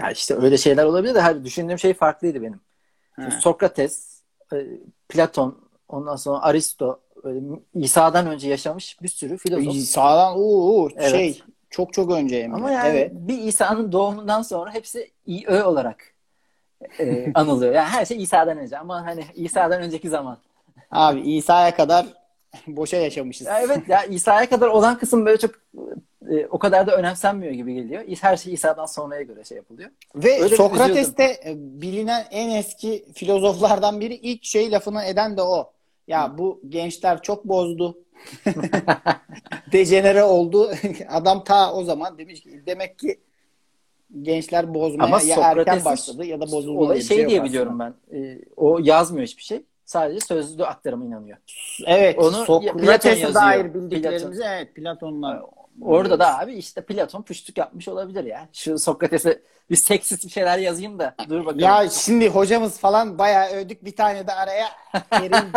Ya 0.00 0.10
işte 0.10 0.34
öyle 0.34 0.56
şeyler 0.56 0.84
olabilir 0.84 1.14
de 1.14 1.20
her 1.20 1.44
düşündüğüm 1.44 1.78
şey 1.78 1.94
farklıydı 1.94 2.42
benim. 2.42 2.60
Sokrates, 3.40 4.22
e, 4.52 4.56
Platon, 5.08 5.58
ondan 5.88 6.16
sonra 6.16 6.42
Aristo, 6.42 7.00
İsa'dan 7.74 8.26
önce 8.26 8.48
yaşamış 8.48 9.02
bir 9.02 9.08
sürü 9.08 9.38
filozof. 9.38 9.74
Sağdan 9.74 10.38
uuu 10.38 10.90
Evet. 10.96 11.10
şey 11.10 11.42
çok 11.70 11.92
çok 11.92 12.10
önce 12.10 12.36
de. 12.36 12.50
Ama 12.54 12.70
yani 12.70 12.88
Evet. 12.88 13.12
bir 13.14 13.38
İsa'nın 13.38 13.92
doğumundan 13.92 14.42
sonra 14.42 14.74
hepsi 14.74 15.10
İÖ 15.26 15.62
olarak 15.62 16.14
e, 16.98 17.32
anılıyor. 17.34 17.74
Yani 17.74 17.88
her 17.88 18.04
şey 18.04 18.22
İsa'dan 18.22 18.58
önce 18.58 18.78
ama 18.78 19.06
hani 19.06 19.24
İsa'dan 19.34 19.82
önceki 19.82 20.08
zaman. 20.08 20.38
Abi 20.90 21.20
İsa'ya 21.20 21.76
kadar 21.76 22.06
boşa 22.66 22.96
yaşamışız. 22.96 23.46
Ya 23.46 23.60
evet 23.60 23.88
ya 23.88 24.04
İsa'ya 24.04 24.48
kadar 24.48 24.68
olan 24.68 24.98
kısım 24.98 25.26
böyle 25.26 25.38
çok 25.38 25.50
e, 26.30 26.46
o 26.46 26.58
kadar 26.58 26.86
da 26.86 26.96
önemsenmiyor 26.96 27.52
gibi 27.52 27.74
geliyor. 27.74 28.02
Her 28.20 28.36
şey 28.36 28.52
İsa'dan 28.52 28.86
sonraya 28.86 29.22
göre 29.22 29.44
şey 29.44 29.56
yapılıyor. 29.56 29.90
Ve 30.14 30.42
Öyle 30.42 30.50
bir 30.50 30.56
Sokrates 30.56 31.16
de 31.16 31.24
e, 31.24 31.54
bilinen 31.56 32.24
en 32.30 32.50
eski 32.50 33.04
filozoflardan 33.14 34.00
biri 34.00 34.14
ilk 34.14 34.44
şey 34.44 34.70
lafını 34.70 35.04
eden 35.04 35.36
de 35.36 35.42
o. 35.42 35.72
Ya 36.08 36.38
bu 36.38 36.60
gençler 36.68 37.22
çok 37.22 37.44
bozdu. 37.44 37.98
Dejenere 39.72 40.22
oldu. 40.22 40.70
Adam 41.08 41.44
ta 41.44 41.72
o 41.72 41.84
zaman 41.84 42.18
demiş 42.18 42.40
ki 42.40 42.62
demek 42.66 42.98
ki 42.98 43.20
gençler 44.22 44.74
bozmaya 44.74 45.04
Ama 45.04 45.22
ya 45.22 45.36
erken 45.40 45.84
başladı 45.84 46.24
ya 46.24 46.40
da 46.40 46.46
bir 46.46 47.02
şey 47.02 47.18
yok 47.18 47.30
diye 47.30 47.44
biliyorum 47.44 47.78
ben. 47.78 47.94
E, 48.16 48.38
o 48.56 48.78
yazmıyor 48.82 49.26
hiçbir 49.26 49.42
şey. 49.42 49.62
Sadece 49.88 50.20
sözlü 50.20 50.64
aktarıma 50.64 51.04
inanıyor. 51.04 51.36
Evet. 51.86 52.18
Onu 52.18 52.44
Platon 52.44 52.60
Sokrates'e 52.60 53.34
dair 53.34 53.74
bildiklerimizi 53.74 54.42
evet 54.46 54.74
Platon'la. 54.74 55.42
Orada 55.82 56.18
da 56.18 56.38
abi 56.38 56.54
işte 56.54 56.80
Platon 56.80 57.22
puştuk 57.22 57.58
yapmış 57.58 57.88
olabilir 57.88 58.24
ya. 58.24 58.48
Şu 58.52 58.78
Sokrates'e 58.78 59.42
bir 59.70 59.76
seksist 59.76 60.24
bir 60.24 60.30
şeyler 60.30 60.58
yazayım 60.58 60.98
da 60.98 61.14
dur 61.28 61.40
bakalım. 61.40 61.58
Ya 61.58 61.88
şimdi 61.90 62.28
hocamız 62.28 62.78
falan 62.78 63.18
bayağı 63.18 63.50
övdük 63.50 63.84
bir 63.84 63.96
tane 63.96 64.26
de 64.26 64.32
araya 64.32 64.68
eril, 65.12 65.32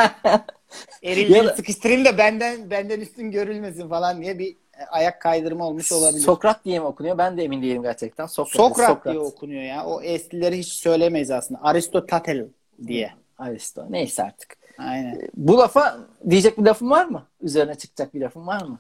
eril 1.03 1.31
Ya 1.31 1.43
dil 1.43 1.47
da- 1.47 1.55
sıkıştırayım 1.55 2.05
da 2.05 2.17
benden 2.17 2.69
benden 2.69 2.99
üstün 2.99 3.31
görülmesin 3.31 3.89
falan 3.89 4.21
diye 4.21 4.39
bir 4.39 4.51
e, 4.51 4.85
ayak 4.91 5.21
kaydırma 5.21 5.67
olmuş 5.67 5.91
olabilir. 5.91 6.23
Sokrat 6.23 6.65
diye 6.65 6.79
mi 6.79 6.85
okunuyor? 6.85 7.17
Ben 7.17 7.37
de 7.37 7.43
emin 7.43 7.61
değilim 7.61 7.83
gerçekten. 7.83 8.25
Sokrates, 8.25 8.57
Sokrat, 8.57 9.05
diye 9.05 9.19
okunuyor 9.19 9.63
ya. 9.63 9.85
O 9.85 10.01
eskileri 10.01 10.57
hiç 10.57 10.67
söylemeyiz 10.67 11.31
aslında. 11.31 11.59
Aristotel 11.63 12.47
diye. 12.87 13.20
Aristo. 13.41 13.85
Neyse 13.89 14.23
artık. 14.23 14.57
Aynen. 14.77 15.21
Bu 15.33 15.57
lafa 15.57 15.97
diyecek 16.29 16.57
bir 16.57 16.63
lafın 16.65 16.89
var 16.89 17.05
mı? 17.05 17.27
Üzerine 17.41 17.75
çıkacak 17.75 18.13
bir 18.13 18.21
lafın 18.21 18.47
var 18.47 18.61
mı? 18.61 18.79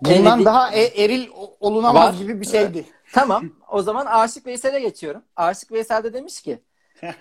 Bundan 0.00 0.44
daha 0.44 0.72
e- 0.74 1.04
eril 1.04 1.28
o- 1.36 1.56
olunamaz 1.60 2.14
Var. 2.14 2.20
gibi 2.22 2.40
bir 2.40 2.46
şeydi. 2.46 2.84
Tamam. 3.12 3.50
O 3.70 3.82
zaman 3.82 4.06
Aşık 4.06 4.46
Veysel'e 4.46 4.80
geçiyorum. 4.80 5.22
Aşık 5.36 5.72
Veysel 5.72 6.04
de 6.04 6.12
demiş 6.12 6.42
ki 6.42 6.58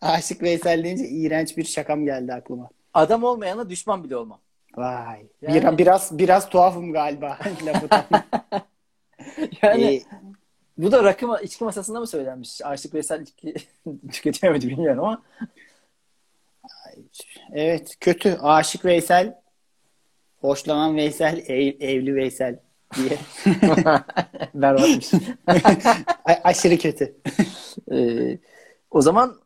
Aşık 0.00 0.42
Veysel 0.42 0.84
deyince 0.84 1.08
iğrenç 1.08 1.56
bir 1.56 1.64
şakam 1.64 2.04
geldi 2.04 2.32
aklıma. 2.34 2.68
adam 2.94 3.24
olmayana 3.24 3.70
düşman 3.70 4.04
bile 4.04 4.16
olmam. 4.16 4.38
Vay. 4.76 5.26
Yani- 5.42 5.72
Bir- 5.72 5.78
biraz 5.78 6.18
biraz 6.18 6.48
tuhafım 6.48 6.92
galiba 6.92 7.38
lafı. 7.66 7.88
Yani 9.62 9.84
Ee, 9.84 10.02
bu 10.78 10.92
da 10.92 11.04
rakı 11.04 11.26
içki 11.42 11.64
masasında 11.64 12.00
mı 12.00 12.06
söylenmiş? 12.06 12.64
Aşık 12.64 12.94
Veysel 12.94 13.20
içki 13.22 13.54
tüketiyor 14.12 14.52
muydu 14.52 14.66
bilmiyorum 14.66 15.04
ama 15.04 15.22
Evet 17.52 17.96
kötü. 18.00 18.36
Aşık 18.42 18.84
Veysel, 18.84 19.34
hoşlanan 20.40 20.96
Veysel, 20.96 21.38
ev- 21.46 21.76
evli 21.80 22.14
Veysel 22.14 22.58
diye. 22.96 23.18
berbatmış. 24.54 25.10
Aşırı 26.44 26.78
kötü. 26.78 27.16
Ee, 27.92 28.38
o 28.90 29.00
zaman 29.02 29.40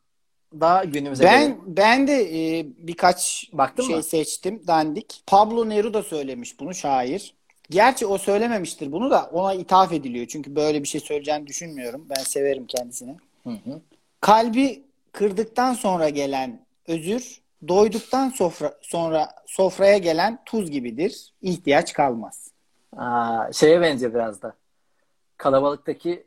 daha 0.60 0.84
günümüze 0.84 1.24
Ben 1.24 1.40
gelelim. 1.40 1.58
ben 1.66 2.06
de 2.08 2.12
e, 2.58 2.66
birkaç 2.78 3.50
Baktın 3.52 3.82
şey 3.86 3.96
mı? 3.96 4.02
seçtim 4.02 4.62
dandik. 4.66 5.22
Pablo 5.26 5.68
Neruda 5.68 6.02
söylemiş 6.02 6.60
bunu 6.60 6.74
şair. 6.74 7.34
Gerçi 7.72 8.06
o 8.06 8.18
söylememiştir 8.18 8.92
bunu 8.92 9.10
da 9.10 9.30
ona 9.32 9.54
ithaf 9.54 9.92
ediliyor. 9.92 10.26
Çünkü 10.26 10.56
böyle 10.56 10.82
bir 10.82 10.88
şey 10.88 11.00
söyleyeceğini 11.00 11.46
düşünmüyorum. 11.46 12.06
Ben 12.10 12.22
severim 12.22 12.66
kendisini. 12.66 13.16
Hı 13.44 13.50
hı. 13.50 13.80
Kalbi 14.20 14.82
kırdıktan 15.12 15.74
sonra 15.74 16.08
gelen 16.08 16.60
özür, 16.88 17.40
doyduktan 17.68 18.28
sofra, 18.28 18.74
sonra 18.82 19.28
sofraya 19.46 19.98
gelen 19.98 20.38
tuz 20.46 20.70
gibidir. 20.70 21.32
İhtiyaç 21.42 21.92
kalmaz. 21.92 22.50
Aa, 22.96 23.52
şeye 23.52 23.80
benziyor 23.80 24.14
biraz 24.14 24.42
da. 24.42 24.54
Kalabalıktaki 25.36 26.26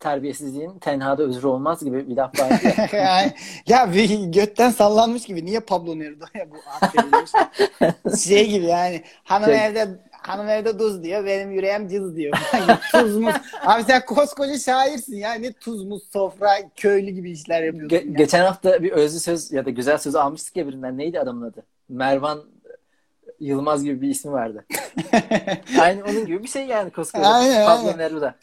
terbiyesizliğin 0.00 0.78
tenhada 0.78 1.22
özrü 1.22 1.46
olmaz 1.46 1.84
gibi 1.84 2.08
bir 2.08 2.16
laf 2.16 2.40
vardı 2.40 2.54
ya. 2.96 3.34
Ya 3.66 3.94
bir 3.94 4.24
götten 4.24 4.70
sallanmış 4.70 5.24
gibi. 5.24 5.44
Niye 5.44 5.60
Pablo 5.60 5.98
Neruda'ya 5.98 6.50
bu 6.50 6.54
ad 6.80 6.94
verilmiş? 6.98 7.30
şey 8.24 8.50
gibi 8.50 8.66
yani. 8.66 9.02
Hanım 9.24 9.46
Şey- 9.46 9.66
evde 9.66 9.88
hanım 10.28 10.48
evde 10.48 10.78
tuz 10.78 11.02
diyor. 11.02 11.24
Benim 11.24 11.50
yüreğim 11.50 11.88
cız 11.88 12.16
diyor. 12.16 12.38
Yani 12.52 12.78
tuz 12.92 13.16
muz. 13.16 13.34
Abi 13.66 13.82
sen 13.82 14.04
koskoca 14.04 14.58
şairsin 14.58 15.16
ya. 15.16 15.32
Ne 15.32 15.52
tuz 15.52 15.84
muz 15.84 16.02
sofra 16.12 16.50
köylü 16.76 17.10
gibi 17.10 17.30
işler 17.30 17.62
yapıyorsun. 17.62 17.96
Ge- 17.96 18.06
ya. 18.10 18.12
geçen 18.16 18.44
hafta 18.44 18.82
bir 18.82 18.92
özlü 18.92 19.20
söz 19.20 19.52
ya 19.52 19.64
da 19.66 19.70
güzel 19.70 19.98
söz 19.98 20.14
almıştık 20.14 20.56
ya 20.56 20.68
birinden. 20.68 20.98
Neydi 20.98 21.20
adamın 21.20 21.50
adı? 21.50 21.62
Mervan 21.88 22.44
Yılmaz 23.40 23.84
gibi 23.84 24.00
bir 24.02 24.08
ismi 24.08 24.32
vardı. 24.32 24.64
Aynı 25.80 26.04
onun 26.04 26.26
gibi 26.26 26.42
bir 26.42 26.48
şey 26.48 26.66
yani 26.66 26.90
koskoca. 26.90 27.26
Aynen, 27.26 27.66
Pablo 27.66 27.86
aynen. 27.86 27.98
Neruda. 27.98 28.34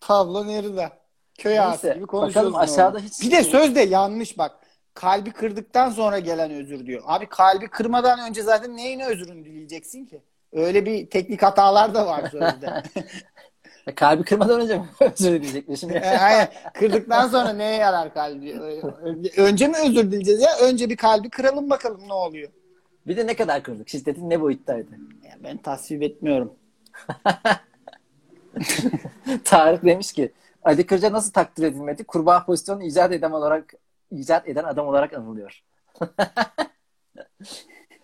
Pablo 0.00 0.46
Neruda. 0.46 0.90
Köy 1.38 1.52
Neyse, 1.52 1.62
ağası 1.62 1.86
gibi 1.94 2.02
bakalım 2.02 2.06
konuşuyorsun. 2.06 2.52
aşağıda 2.52 2.86
orada. 2.96 2.98
hiç- 2.98 3.22
Bir 3.22 3.30
de 3.30 3.42
söz 3.44 3.74
de 3.74 3.80
yanlış 3.80 4.38
bak. 4.38 4.52
Kalbi 4.94 5.30
kırdıktan 5.30 5.90
sonra 5.90 6.18
gelen 6.18 6.50
özür 6.50 6.86
diyor. 6.86 7.02
Abi 7.06 7.26
kalbi 7.26 7.68
kırmadan 7.68 8.20
önce 8.30 8.42
zaten 8.42 8.76
neyin 8.76 9.00
özrünü 9.00 9.44
dileyeceksin 9.44 10.04
ki? 10.06 10.22
Öyle 10.52 10.86
bir 10.86 11.10
teknik 11.10 11.42
hatalar 11.42 11.94
da 11.94 12.06
var 12.06 12.30
sözde. 12.30 12.82
Kalbi 13.96 14.22
kırmadan 14.22 14.60
önce 14.60 14.78
mi 14.78 14.88
özür 15.00 15.32
dileyecekmişim 15.32 15.90
E, 15.90 15.94
ya? 15.94 16.20
Aynen. 16.20 16.48
Kırdıktan 16.74 17.28
sonra 17.28 17.52
neye 17.52 17.76
yarar 17.76 18.14
kalbi? 18.14 18.60
Önce 19.36 19.68
mi 19.68 19.74
özür 19.84 20.10
dileyeceğiz 20.10 20.40
ya? 20.40 20.50
Önce 20.62 20.90
bir 20.90 20.96
kalbi 20.96 21.30
kıralım 21.30 21.70
bakalım 21.70 22.08
ne 22.08 22.12
oluyor. 22.12 22.50
Bir 23.06 23.16
de 23.16 23.26
ne 23.26 23.36
kadar 23.36 23.62
kırdık? 23.62 23.88
Şiddetin 23.88 24.30
ne 24.30 24.40
boyuttaydı? 24.40 24.90
Ya 25.24 25.36
ben 25.44 25.56
tasvip 25.56 26.02
etmiyorum. 26.02 26.54
Tarık 29.44 29.84
demiş 29.84 30.12
ki 30.12 30.32
Ali 30.62 30.86
Kırca 30.86 31.12
nasıl 31.12 31.32
takdir 31.32 31.62
edilmedi? 31.62 32.04
Kurbağa 32.04 32.44
pozisyonu 32.44 32.82
icat 32.82 33.12
eden 33.12 33.30
olarak 33.30 33.74
icat 34.10 34.48
eden 34.48 34.64
adam 34.64 34.86
olarak 34.88 35.12
anılıyor. 35.14 35.62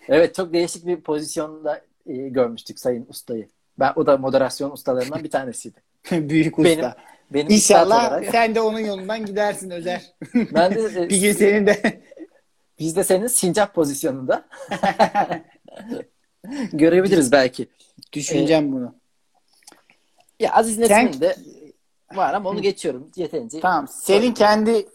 evet 0.09 0.35
çok 0.35 0.53
değişik 0.53 0.87
bir 0.87 1.01
pozisyonda 1.01 1.81
e, 2.07 2.15
görmüştük 2.29 2.79
Sayın 2.79 3.07
Usta'yı. 3.09 3.49
Ben 3.79 3.93
o 3.97 4.07
da 4.07 4.17
moderasyon 4.17 4.71
ustalarından 4.71 5.25
bir 5.25 5.31
tanesiydi. 5.31 5.83
Büyük 6.11 6.59
usta. 6.59 6.71
Benim, 6.71 6.93
benim 7.31 7.51
İnşallah 7.53 8.11
olarak, 8.11 8.25
sen 8.33 8.55
de 8.55 8.61
onun 8.61 8.79
yolundan 8.79 9.27
gidersin 9.27 9.71
Özer. 9.71 10.13
ben 10.35 10.75
de, 10.75 10.81
e, 11.05 11.09
bir 11.09 11.21
gün 11.21 11.33
senin 11.33 11.67
de 11.67 12.01
biz 12.79 12.97
de 12.97 13.05
senin 13.05 13.27
sincap 13.27 13.75
pozisyonunda 13.75 14.49
görebiliriz 16.73 17.33
belki. 17.33 17.69
düşüneceğim 18.13 18.73
bunu. 18.73 18.95
Ya 20.41 20.53
Aziz 20.53 20.77
Sen- 20.77 21.07
Nesin'in 21.07 21.21
de 21.21 21.37
var 22.15 22.35
ama 22.35 22.51
onu 22.51 22.63
geçiyorum 22.63 23.11
yeterince. 23.17 23.61
Tamam. 23.61 23.89
Senin 23.89 24.35
kendi 24.35 24.87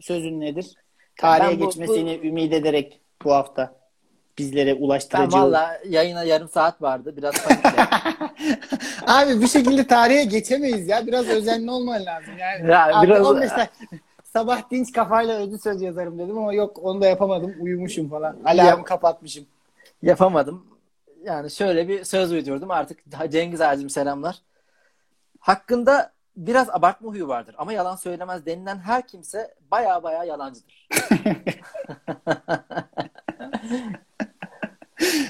sözün 0.00 0.40
nedir? 0.40 0.74
Tarihe 1.16 1.50
Ben 1.50 1.60
bu- 1.60 1.64
geçmesini 1.64 2.20
ümit 2.24 2.52
ederek 2.52 3.00
bu 3.24 3.32
hafta 3.32 3.79
bizlere 4.40 4.76
Ben 4.76 4.82
ulaştırıcı. 4.82 5.36
valla 5.36 5.78
yayına 5.88 6.24
yarım 6.24 6.48
saat 6.48 6.82
vardı. 6.82 7.14
Biraz. 7.16 7.34
Abi 9.06 9.40
bir 9.40 9.46
şekilde 9.48 9.86
tarihe 9.86 10.24
geçemeyiz 10.24 10.88
ya. 10.88 11.06
Biraz 11.06 11.28
özenli 11.28 11.70
olman 11.70 12.06
lazım. 12.06 12.38
Yani 12.38 12.70
Ya 12.70 12.98
Abi 12.98 13.06
biraz- 13.06 13.26
15 13.26 13.50
dakika- 13.50 13.68
sabah 14.24 14.70
dinç 14.70 14.92
kafayla 14.92 15.36
özlü 15.38 15.58
söz 15.58 15.82
yazarım 15.82 16.18
dedim 16.18 16.38
ama 16.38 16.52
yok 16.52 16.78
onu 16.82 17.00
da 17.00 17.06
yapamadım. 17.06 17.54
Uyumuşum 17.60 18.08
falan. 18.10 18.36
Alarmı 18.44 18.84
kapatmışım. 18.84 19.46
Yapamadım. 20.02 20.66
Yani 21.24 21.50
şöyle 21.50 21.88
bir 21.88 22.04
söz 22.04 22.32
uydurdum. 22.32 22.70
Artık 22.70 22.98
Cengiz 23.30 23.60
Ağacım 23.60 23.90
selamlar. 23.90 24.36
Hakkında 25.40 26.12
biraz 26.36 26.70
abartma 26.70 27.10
huyu 27.10 27.28
vardır 27.28 27.54
ama 27.58 27.72
yalan 27.72 27.96
söylemez 27.96 28.46
denilen 28.46 28.78
her 28.78 29.06
kimse 29.06 29.54
baya 29.70 30.02
baya 30.02 30.24
yalancıdır. 30.24 30.88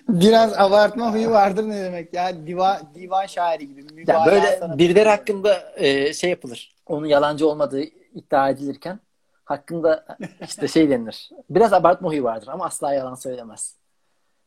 Biraz 0.08 0.58
abartma 0.58 1.12
huyu 1.12 1.30
vardır 1.30 1.68
ne 1.68 1.84
demek 1.84 2.14
ya? 2.14 2.46
Diva, 2.46 2.80
divan 2.94 3.26
şairi 3.26 3.66
gibi. 3.68 4.04
Ya 4.06 4.26
böyle 4.26 4.78
birileri 4.78 5.08
hakkında 5.08 5.72
e, 5.76 6.12
şey 6.12 6.30
yapılır. 6.30 6.76
Onun 6.86 7.06
yalancı 7.06 7.48
olmadığı 7.48 7.82
iddia 8.14 8.50
edilirken 8.50 9.00
hakkında 9.44 10.18
işte 10.42 10.68
şey 10.68 10.90
denilir. 10.90 11.30
Biraz 11.50 11.72
abartma 11.72 12.08
huyu 12.08 12.24
vardır 12.24 12.48
ama 12.48 12.64
asla 12.64 12.94
yalan 12.94 13.14
söylemez. 13.14 13.76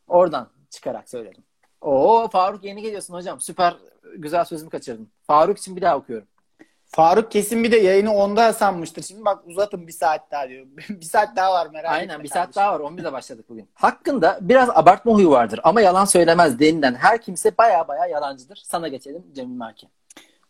Oradan 0.08 0.48
çıkarak 0.70 1.10
söyledim. 1.10 1.44
Oo 1.82 2.28
Faruk 2.28 2.64
yeni 2.64 2.82
geliyorsun 2.82 3.14
hocam. 3.14 3.40
Süper 3.40 3.76
güzel 4.18 4.46
sözümü 4.46 4.70
kaçırdın. 4.70 5.10
Faruk 5.28 5.58
için 5.58 5.76
bir 5.76 5.82
daha 5.82 5.98
okuyorum. 5.98 6.28
Faruk 6.94 7.32
kesin 7.32 7.64
bir 7.64 7.72
de 7.72 7.78
yayını 7.78 8.14
onda 8.14 8.54
sanmıştır. 8.54 9.04
Şimdi 9.04 9.26
bak 9.26 9.48
uzatın 9.48 9.88
bir 9.88 9.92
saat 9.92 10.32
daha 10.32 10.50
diyor. 10.50 10.66
bir 10.90 11.06
saat 11.06 11.36
daha 11.36 11.54
var 11.54 11.68
merak 11.74 11.86
etme. 11.86 11.98
Aynen 11.98 12.24
bir 12.24 12.30
saat 12.30 12.56
daha 12.56 12.74
var. 12.74 12.80
11'de 12.80 13.14
başladık 13.14 13.46
bugün. 13.50 13.70
Hakkında 13.74 14.40
biraz 14.42 14.70
abartma 14.70 15.14
huyu 15.14 15.30
vardır 15.30 15.60
ama 15.64 15.82
yalan 15.82 16.06
söylemez 16.06 16.60
denilen 16.60 16.96
her 16.96 17.22
kimse 17.22 17.58
baya 17.58 17.88
baya 17.88 18.06
yalancıdır. 18.06 18.62
Sana 18.66 18.88
geçelim 18.88 19.24
Cemil 19.36 19.56
Marki. 19.56 19.88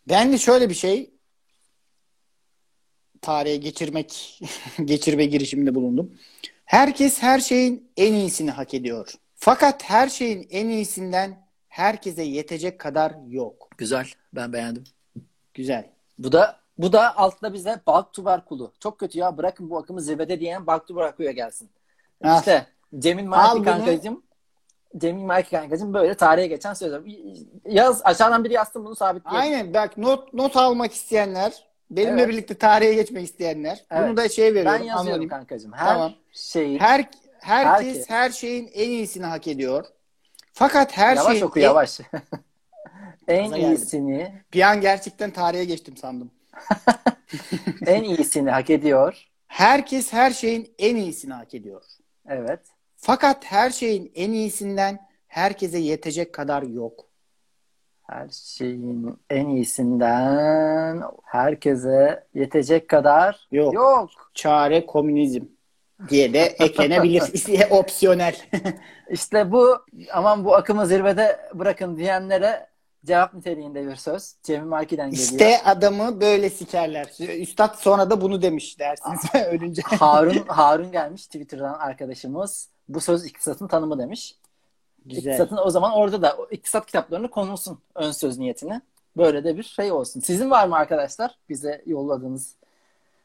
Ben 0.08 0.32
de 0.32 0.38
şöyle 0.38 0.68
bir 0.68 0.74
şey 0.74 1.10
tarihe 3.22 3.56
geçirmek 3.56 4.40
geçirme 4.84 5.24
girişiminde 5.24 5.74
bulundum. 5.74 6.18
Herkes 6.64 7.22
her 7.22 7.40
şeyin 7.40 7.90
en 7.96 8.12
iyisini 8.12 8.50
hak 8.50 8.74
ediyor. 8.74 9.12
Fakat 9.36 9.82
her 9.84 10.08
şeyin 10.08 10.48
en 10.50 10.68
iyisinden 10.68 11.48
herkese 11.68 12.22
yetecek 12.22 12.78
kadar 12.78 13.14
yok. 13.28 13.68
Güzel. 13.78 14.06
Ben 14.32 14.52
beğendim. 14.52 14.84
Güzel. 15.54 15.93
Bu 16.18 16.32
da 16.32 16.56
bu 16.78 16.92
da 16.92 17.16
altta 17.16 17.52
bize 17.52 17.80
Balk 17.86 18.12
Tuberkulu. 18.12 18.72
Çok 18.80 18.98
kötü 18.98 19.18
ya 19.18 19.36
bırakın 19.36 19.70
bu 19.70 19.78
akımı 19.78 20.00
zirvede 20.02 20.40
diyen 20.40 20.66
Balk 20.66 20.86
Tuberkulu'ya 20.88 21.32
gelsin. 21.32 21.70
Ah. 22.24 22.38
İşte 22.38 22.66
Cemil 22.98 23.24
Marki 23.24 23.56
bunu. 23.56 23.64
kankacım 23.64 24.22
Cemil 24.96 25.22
Marki 25.22 25.50
kankacım 25.50 25.94
böyle 25.94 26.14
tarihe 26.14 26.46
geçen 26.46 26.74
sözler. 26.74 27.00
Yaz 27.66 28.00
aşağıdan 28.04 28.44
biri 28.44 28.52
yazsın 28.52 28.84
bunu 28.84 28.96
sabitleyelim. 28.96 29.40
Aynen 29.42 29.74
bak 29.74 29.98
not 29.98 30.34
not 30.34 30.56
almak 30.56 30.92
isteyenler, 30.92 31.64
benimle 31.90 32.20
Evet. 32.22 32.28
birlikte 32.32 32.54
tarihe 32.54 32.94
geçmek 32.94 33.24
isteyenler. 33.24 33.84
Evet. 33.90 34.08
Bunu 34.08 34.16
da 34.16 34.28
şey 34.28 34.54
veriyorum. 34.54 34.72
Ben 34.80 34.84
yazıyorum 34.84 35.08
anonim. 35.12 35.28
kankacım. 35.28 35.72
Her 35.72 35.94
Tamam. 35.94 36.12
şeyin 36.32 36.78
Her 36.78 36.96
herkes 36.98 37.20
Herkes. 37.40 38.10
her 38.10 38.30
şeyin 38.30 38.70
en 38.74 38.88
iyisini 38.90 39.24
hak 39.26 39.48
ediyor. 39.48 39.84
Fakat 40.52 40.96
her 40.96 41.16
yavaş 41.16 41.32
şeyin 41.32 41.44
oku 41.44 41.58
en- 41.58 41.62
yavaş. 41.62 42.00
en 43.28 43.44
Gaza 43.44 43.56
geldim. 43.56 43.70
iyisini 43.72 44.32
bir 44.54 44.60
an 44.62 44.80
gerçekten 44.80 45.30
tarihe 45.30 45.64
geçtim 45.64 45.96
sandım. 45.96 46.30
en 47.86 48.02
iyisini 48.02 48.50
hak 48.50 48.70
ediyor. 48.70 49.28
Herkes 49.46 50.12
her 50.12 50.30
şeyin 50.30 50.74
en 50.78 50.96
iyisini 50.96 51.32
hak 51.32 51.54
ediyor. 51.54 51.82
Evet. 52.28 52.60
Fakat 52.96 53.44
her 53.44 53.70
şeyin 53.70 54.12
en 54.14 54.32
iyisinden 54.32 54.98
herkese 55.26 55.78
yetecek 55.78 56.32
kadar 56.32 56.62
yok. 56.62 57.04
Her 58.02 58.28
şeyin 58.28 59.18
en 59.30 59.48
iyisinden 59.48 61.02
herkese 61.24 62.26
yetecek 62.34 62.88
kadar 62.88 63.48
Yok. 63.52 63.74
yok. 63.74 64.10
Çare 64.34 64.86
komünizm 64.86 65.44
diye 66.08 66.32
de 66.32 66.40
eklenebilir. 66.40 67.22
Opsiyonel. 67.70 68.36
İşte 69.10 69.52
bu 69.52 69.78
aman 70.12 70.44
bu 70.44 70.54
akımı 70.54 70.86
zirvede 70.86 71.50
bırakın 71.54 71.96
diyenlere 71.96 72.66
cevap 73.04 73.34
niteliğinde 73.34 73.86
bir 73.86 73.96
söz. 73.96 74.34
Cemil 74.42 74.66
Marki'den 74.66 75.10
geliyor. 75.10 75.28
İşte 75.28 75.62
adamı 75.64 76.20
böyle 76.20 76.50
sikerler. 76.50 77.38
Üstad 77.40 77.74
sonra 77.74 78.10
da 78.10 78.20
bunu 78.20 78.42
demiş 78.42 78.78
dersiniz 78.78 79.20
ölünce. 79.52 79.82
Harun 79.82 80.46
Harun 80.46 80.92
gelmiş 80.92 81.26
Twitter'dan 81.26 81.74
arkadaşımız. 81.74 82.68
Bu 82.88 83.00
söz 83.00 83.26
iktisatın 83.26 83.68
tanımı 83.68 83.98
demiş. 83.98 84.36
Güzel. 85.06 85.30
İktisatın 85.30 85.58
o 85.64 85.70
zaman 85.70 85.92
orada 85.92 86.22
da 86.22 86.36
iktisat 86.50 86.86
kitaplarını 86.86 87.30
konulsun 87.30 87.78
ön 87.94 88.10
söz 88.10 88.38
niyetine. 88.38 88.80
Böyle 89.16 89.44
de 89.44 89.56
bir 89.56 89.62
şey 89.62 89.92
olsun. 89.92 90.20
Sizin 90.20 90.50
var 90.50 90.66
mı 90.66 90.76
arkadaşlar 90.76 91.38
bize 91.48 91.82
yolladığınız 91.86 92.54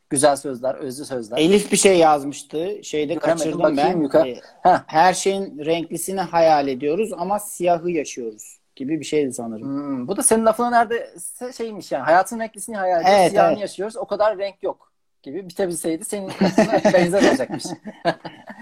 güzel 0.09 0.35
sözler, 0.35 0.75
özlü 0.75 1.05
sözler? 1.05 1.37
Elif 1.37 1.71
bir 1.71 1.77
şey 1.77 1.97
yazmıştı. 1.97 2.83
Şeyde 2.83 3.13
Göremedim, 3.13 3.37
kaçırdım 3.37 3.77
ben. 3.77 4.01
yukarı. 4.01 4.29
Ee, 4.29 4.41
Heh. 4.61 4.83
Her 4.87 5.13
şeyin 5.13 5.65
renklisini 5.65 6.21
hayal 6.21 6.67
ediyoruz 6.67 7.13
ama 7.13 7.39
siyahı 7.39 7.91
yaşıyoruz 7.91 8.58
gibi 8.79 8.99
bir 8.99 9.05
şeydi 9.05 9.33
sanırım. 9.33 9.67
Hmm, 9.67 10.07
bu 10.07 10.17
da 10.17 10.23
senin 10.23 10.45
lafına 10.45 10.69
neredeyse 10.69 11.53
şeymiş 11.53 11.91
yani. 11.91 12.03
Hayatın 12.03 12.39
renklisini 12.39 12.77
hayal 12.77 13.01
ediyoruz, 13.01 13.19
Evet, 13.19 13.31
siyahını 13.31 13.51
evet. 13.51 13.61
yaşıyoruz. 13.61 13.97
O 13.97 14.05
kadar 14.05 14.37
renk 14.37 14.63
yok 14.63 14.91
gibi 15.23 15.49
bitebilseydi 15.49 16.05
senin 16.05 16.27
benzer 16.93 17.29
olacakmış. 17.29 17.63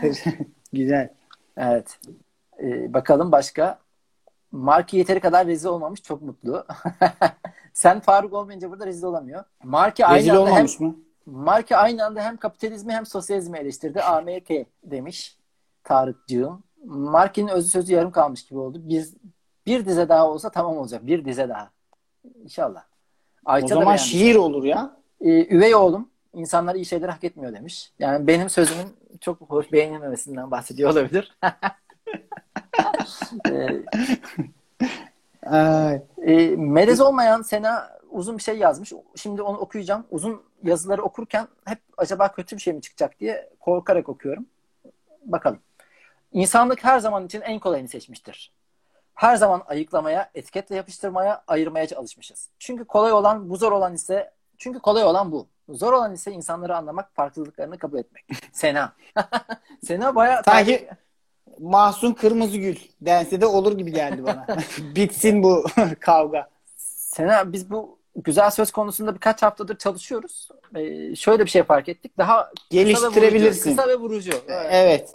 Güzel. 0.73 1.09
Evet. 1.57 1.99
Ee, 2.63 2.93
bakalım 2.93 3.31
başka. 3.31 3.79
Marki 4.51 4.97
yeteri 4.97 5.19
kadar 5.19 5.47
rezil 5.47 5.67
olmamış. 5.67 6.03
Çok 6.03 6.21
mutlu. 6.21 6.65
Sen 7.73 7.99
Faruk 7.99 8.33
olmayınca 8.33 8.71
burada 8.71 8.85
rezil 8.85 9.03
olamıyor. 9.03 9.43
Marki 9.63 10.03
Rezil 10.03 10.31
aynı 10.31 10.41
anda 10.41 10.55
hem 10.55 10.65
mı? 10.79 10.95
Marki 11.25 11.77
aynı 11.77 12.05
anda 12.05 12.23
hem 12.23 12.37
kapitalizmi 12.37 12.93
hem 12.93 13.05
sosyalizmi 13.05 13.57
eleştirdi. 13.57 14.01
AMK 14.01 14.49
demiş 14.83 15.37
Tarıkcığım. 15.83 16.63
Marki'nin 16.85 17.47
özü 17.47 17.69
sözü 17.69 17.93
yarım 17.93 18.11
kalmış 18.11 18.45
gibi 18.45 18.59
oldu. 18.59 18.81
Bir, 18.89 19.07
bir 19.67 19.85
dize 19.85 20.09
daha 20.09 20.29
olsa 20.29 20.49
tamam 20.49 20.77
olacak. 20.77 21.07
Bir 21.07 21.25
dize 21.25 21.49
daha. 21.49 21.71
İnşallah. 22.43 22.83
Ayça 23.45 23.75
O 23.75 23.79
zaman 23.79 23.95
şiir 23.95 24.35
olur 24.35 24.63
ya. 24.63 24.97
Ee, 25.21 25.55
üvey 25.55 25.75
oğlum 25.75 26.09
insanlar 26.33 26.75
iyi 26.75 26.85
şeyler 26.85 27.09
hak 27.09 27.23
etmiyor 27.23 27.53
demiş. 27.53 27.91
Yani 27.99 28.27
benim 28.27 28.49
sözümün 28.49 28.87
çok 29.21 29.41
hoş 29.41 29.71
beğenilmemesinden 29.71 30.51
bahsediyor 30.51 30.91
olabilir. 30.91 31.37
Ee, 35.53 36.01
e, 36.17 36.55
melez 36.55 37.01
olmayan 37.01 37.41
Sena 37.41 37.97
uzun 38.09 38.37
bir 38.37 38.43
şey 38.43 38.57
yazmış. 38.57 38.93
Şimdi 39.15 39.41
onu 39.41 39.57
okuyacağım. 39.57 40.05
Uzun 40.11 40.41
yazıları 40.63 41.03
okurken 41.03 41.47
hep 41.65 41.79
acaba 41.97 42.31
kötü 42.31 42.55
bir 42.55 42.61
şey 42.61 42.73
mi 42.73 42.81
çıkacak 42.81 43.19
diye 43.19 43.49
korkarak 43.59 44.09
okuyorum. 44.09 44.45
Bakalım. 45.25 45.59
İnsanlık 46.31 46.83
her 46.83 46.99
zaman 46.99 47.25
için 47.25 47.41
en 47.41 47.59
kolayını 47.59 47.87
seçmiştir. 47.87 48.51
Her 49.17 49.35
zaman 49.35 49.63
ayıklamaya, 49.67 50.29
etiketle 50.35 50.75
yapıştırmaya, 50.75 51.43
ayırmaya 51.47 51.87
çalışmışız. 51.87 52.49
Çünkü 52.59 52.85
kolay 52.85 53.11
olan, 53.13 53.49
bu 53.49 53.57
zor 53.57 53.71
olan 53.71 53.93
ise 53.93 54.31
çünkü 54.57 54.79
kolay 54.79 55.03
olan 55.03 55.31
bu. 55.31 55.47
Zor 55.69 55.93
olan 55.93 56.13
ise 56.13 56.31
insanları 56.31 56.77
anlamak, 56.77 57.15
farklılıklarını 57.15 57.77
kabul 57.77 57.97
etmek. 57.97 58.25
Sena. 58.51 58.93
Sena 59.85 60.15
bayağı 60.15 60.41
Sanki 60.45 60.89
Mahsun 61.59 62.13
Kırmızıgül 62.13 62.77
dense 63.01 63.41
de 63.41 63.45
olur 63.45 63.77
gibi 63.77 63.91
geldi 63.91 64.23
bana. 64.23 64.45
Bitsin 64.95 65.43
bu 65.43 65.65
kavga. 65.99 66.49
Sena 66.75 67.53
biz 67.53 67.69
bu 67.69 67.99
güzel 68.15 68.51
söz 68.51 68.71
konusunda 68.71 69.15
birkaç 69.15 69.41
haftadır 69.41 69.77
çalışıyoruz. 69.77 70.49
Ee, 70.75 71.15
şöyle 71.15 71.45
bir 71.45 71.49
şey 71.49 71.63
fark 71.63 71.89
ettik. 71.89 72.17
Daha 72.17 72.51
Geliştirebilirsin. 72.69 73.69
Kısa 73.69 73.87
ve 73.87 73.95
vurucu. 73.95 74.31
Kısa 74.31 74.47
ve 74.47 74.53
vurucu. 74.53 74.65
Evet. 74.69 75.11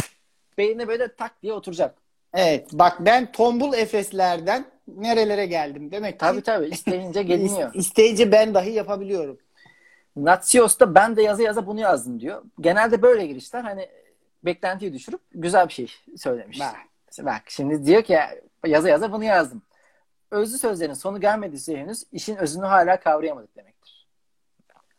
Beynine 0.59 0.88
böyle 0.88 1.14
tak 1.14 1.42
diye 1.42 1.53
oturacak. 1.53 2.01
Evet. 2.35 2.68
Bak 2.72 2.97
ben 3.01 3.33
tombul 3.33 3.72
Efeslerden 3.74 4.64
nerelere 4.89 5.47
geldim. 5.47 5.91
Demek 5.91 6.12
ki 6.12 6.18
Tabii 6.18 6.43
tabii. 6.43 6.66
isteyince 6.66 7.22
geliniyor. 7.22 7.74
is- 7.74 7.78
isteyince 7.78 8.33
ben 8.33 8.55
dahi 8.55 8.70
yapabiliyorum. 8.70 9.39
Natsios'ta 10.16 10.95
ben 10.95 11.16
de 11.16 11.22
yazı 11.22 11.43
yaza 11.43 11.66
bunu 11.66 11.80
yazdım 11.80 12.20
diyor. 12.20 12.43
Genelde 12.61 13.03
böyle 13.03 13.26
girişler 13.26 13.62
hani 13.62 13.89
beklentiyi 14.45 14.93
düşürüp 14.93 15.20
güzel 15.35 15.68
bir 15.68 15.72
şey 15.72 15.93
söylemiş. 16.16 16.61
Bak. 16.61 16.74
Bak 17.20 17.43
şimdi 17.49 17.87
diyor 17.87 18.03
ki 18.03 18.18
yazı 18.66 18.89
yaza 18.89 19.12
bunu 19.12 19.24
yazdım. 19.24 19.62
özlü 20.30 20.59
sözlerin 20.59 20.95
sonu 20.95 21.20
gelmediyse 21.20 21.76
henüz 21.76 22.05
işin 22.12 22.37
özünü 22.37 22.64
hala 22.64 23.01
kavrayamadık 23.01 23.57
demektir. 23.57 24.07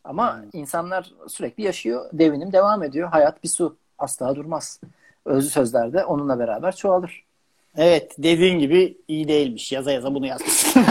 Ama 0.04 0.36
hmm. 0.36 0.48
insanlar 0.52 1.12
sürekli 1.28 1.62
yaşıyor. 1.62 2.10
Devinim 2.12 2.52
devam 2.52 2.82
ediyor. 2.82 3.08
Hayat 3.08 3.42
bir 3.42 3.48
su. 3.48 3.76
Asla 3.98 4.36
durmaz. 4.36 4.80
Özlü 5.24 5.50
sözler 5.50 5.92
de 5.92 6.04
onunla 6.04 6.38
beraber 6.38 6.76
çoğalır. 6.76 7.24
Evet 7.76 8.14
dediğin 8.18 8.58
gibi 8.58 8.98
iyi 9.08 9.28
değilmiş. 9.28 9.72
Yaza 9.72 9.92
yaza 9.92 10.14
bunu 10.14 10.26
yazmışsın. 10.26 10.84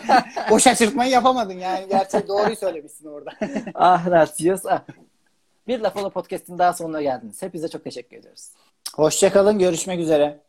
o 0.50 0.58
şaşırtmayı 0.58 1.10
yapamadın 1.10 1.58
yani. 1.58 1.88
Gerçi 1.88 2.28
doğruyu 2.28 2.56
söylemişsin 2.56 3.08
orada. 3.08 3.30
ah 3.74 4.06
Narcios 4.06 4.66
ah. 4.66 4.80
Bir 5.68 5.80
Lafolo 5.80 6.10
Podcast'in 6.10 6.58
daha 6.58 6.72
sonuna 6.72 7.02
geldiniz. 7.02 7.42
Hepinize 7.42 7.68
çok 7.68 7.84
teşekkür 7.84 8.16
ediyoruz. 8.16 8.50
Hoşçakalın. 8.96 9.58
Görüşmek 9.58 10.00
üzere. 10.00 10.40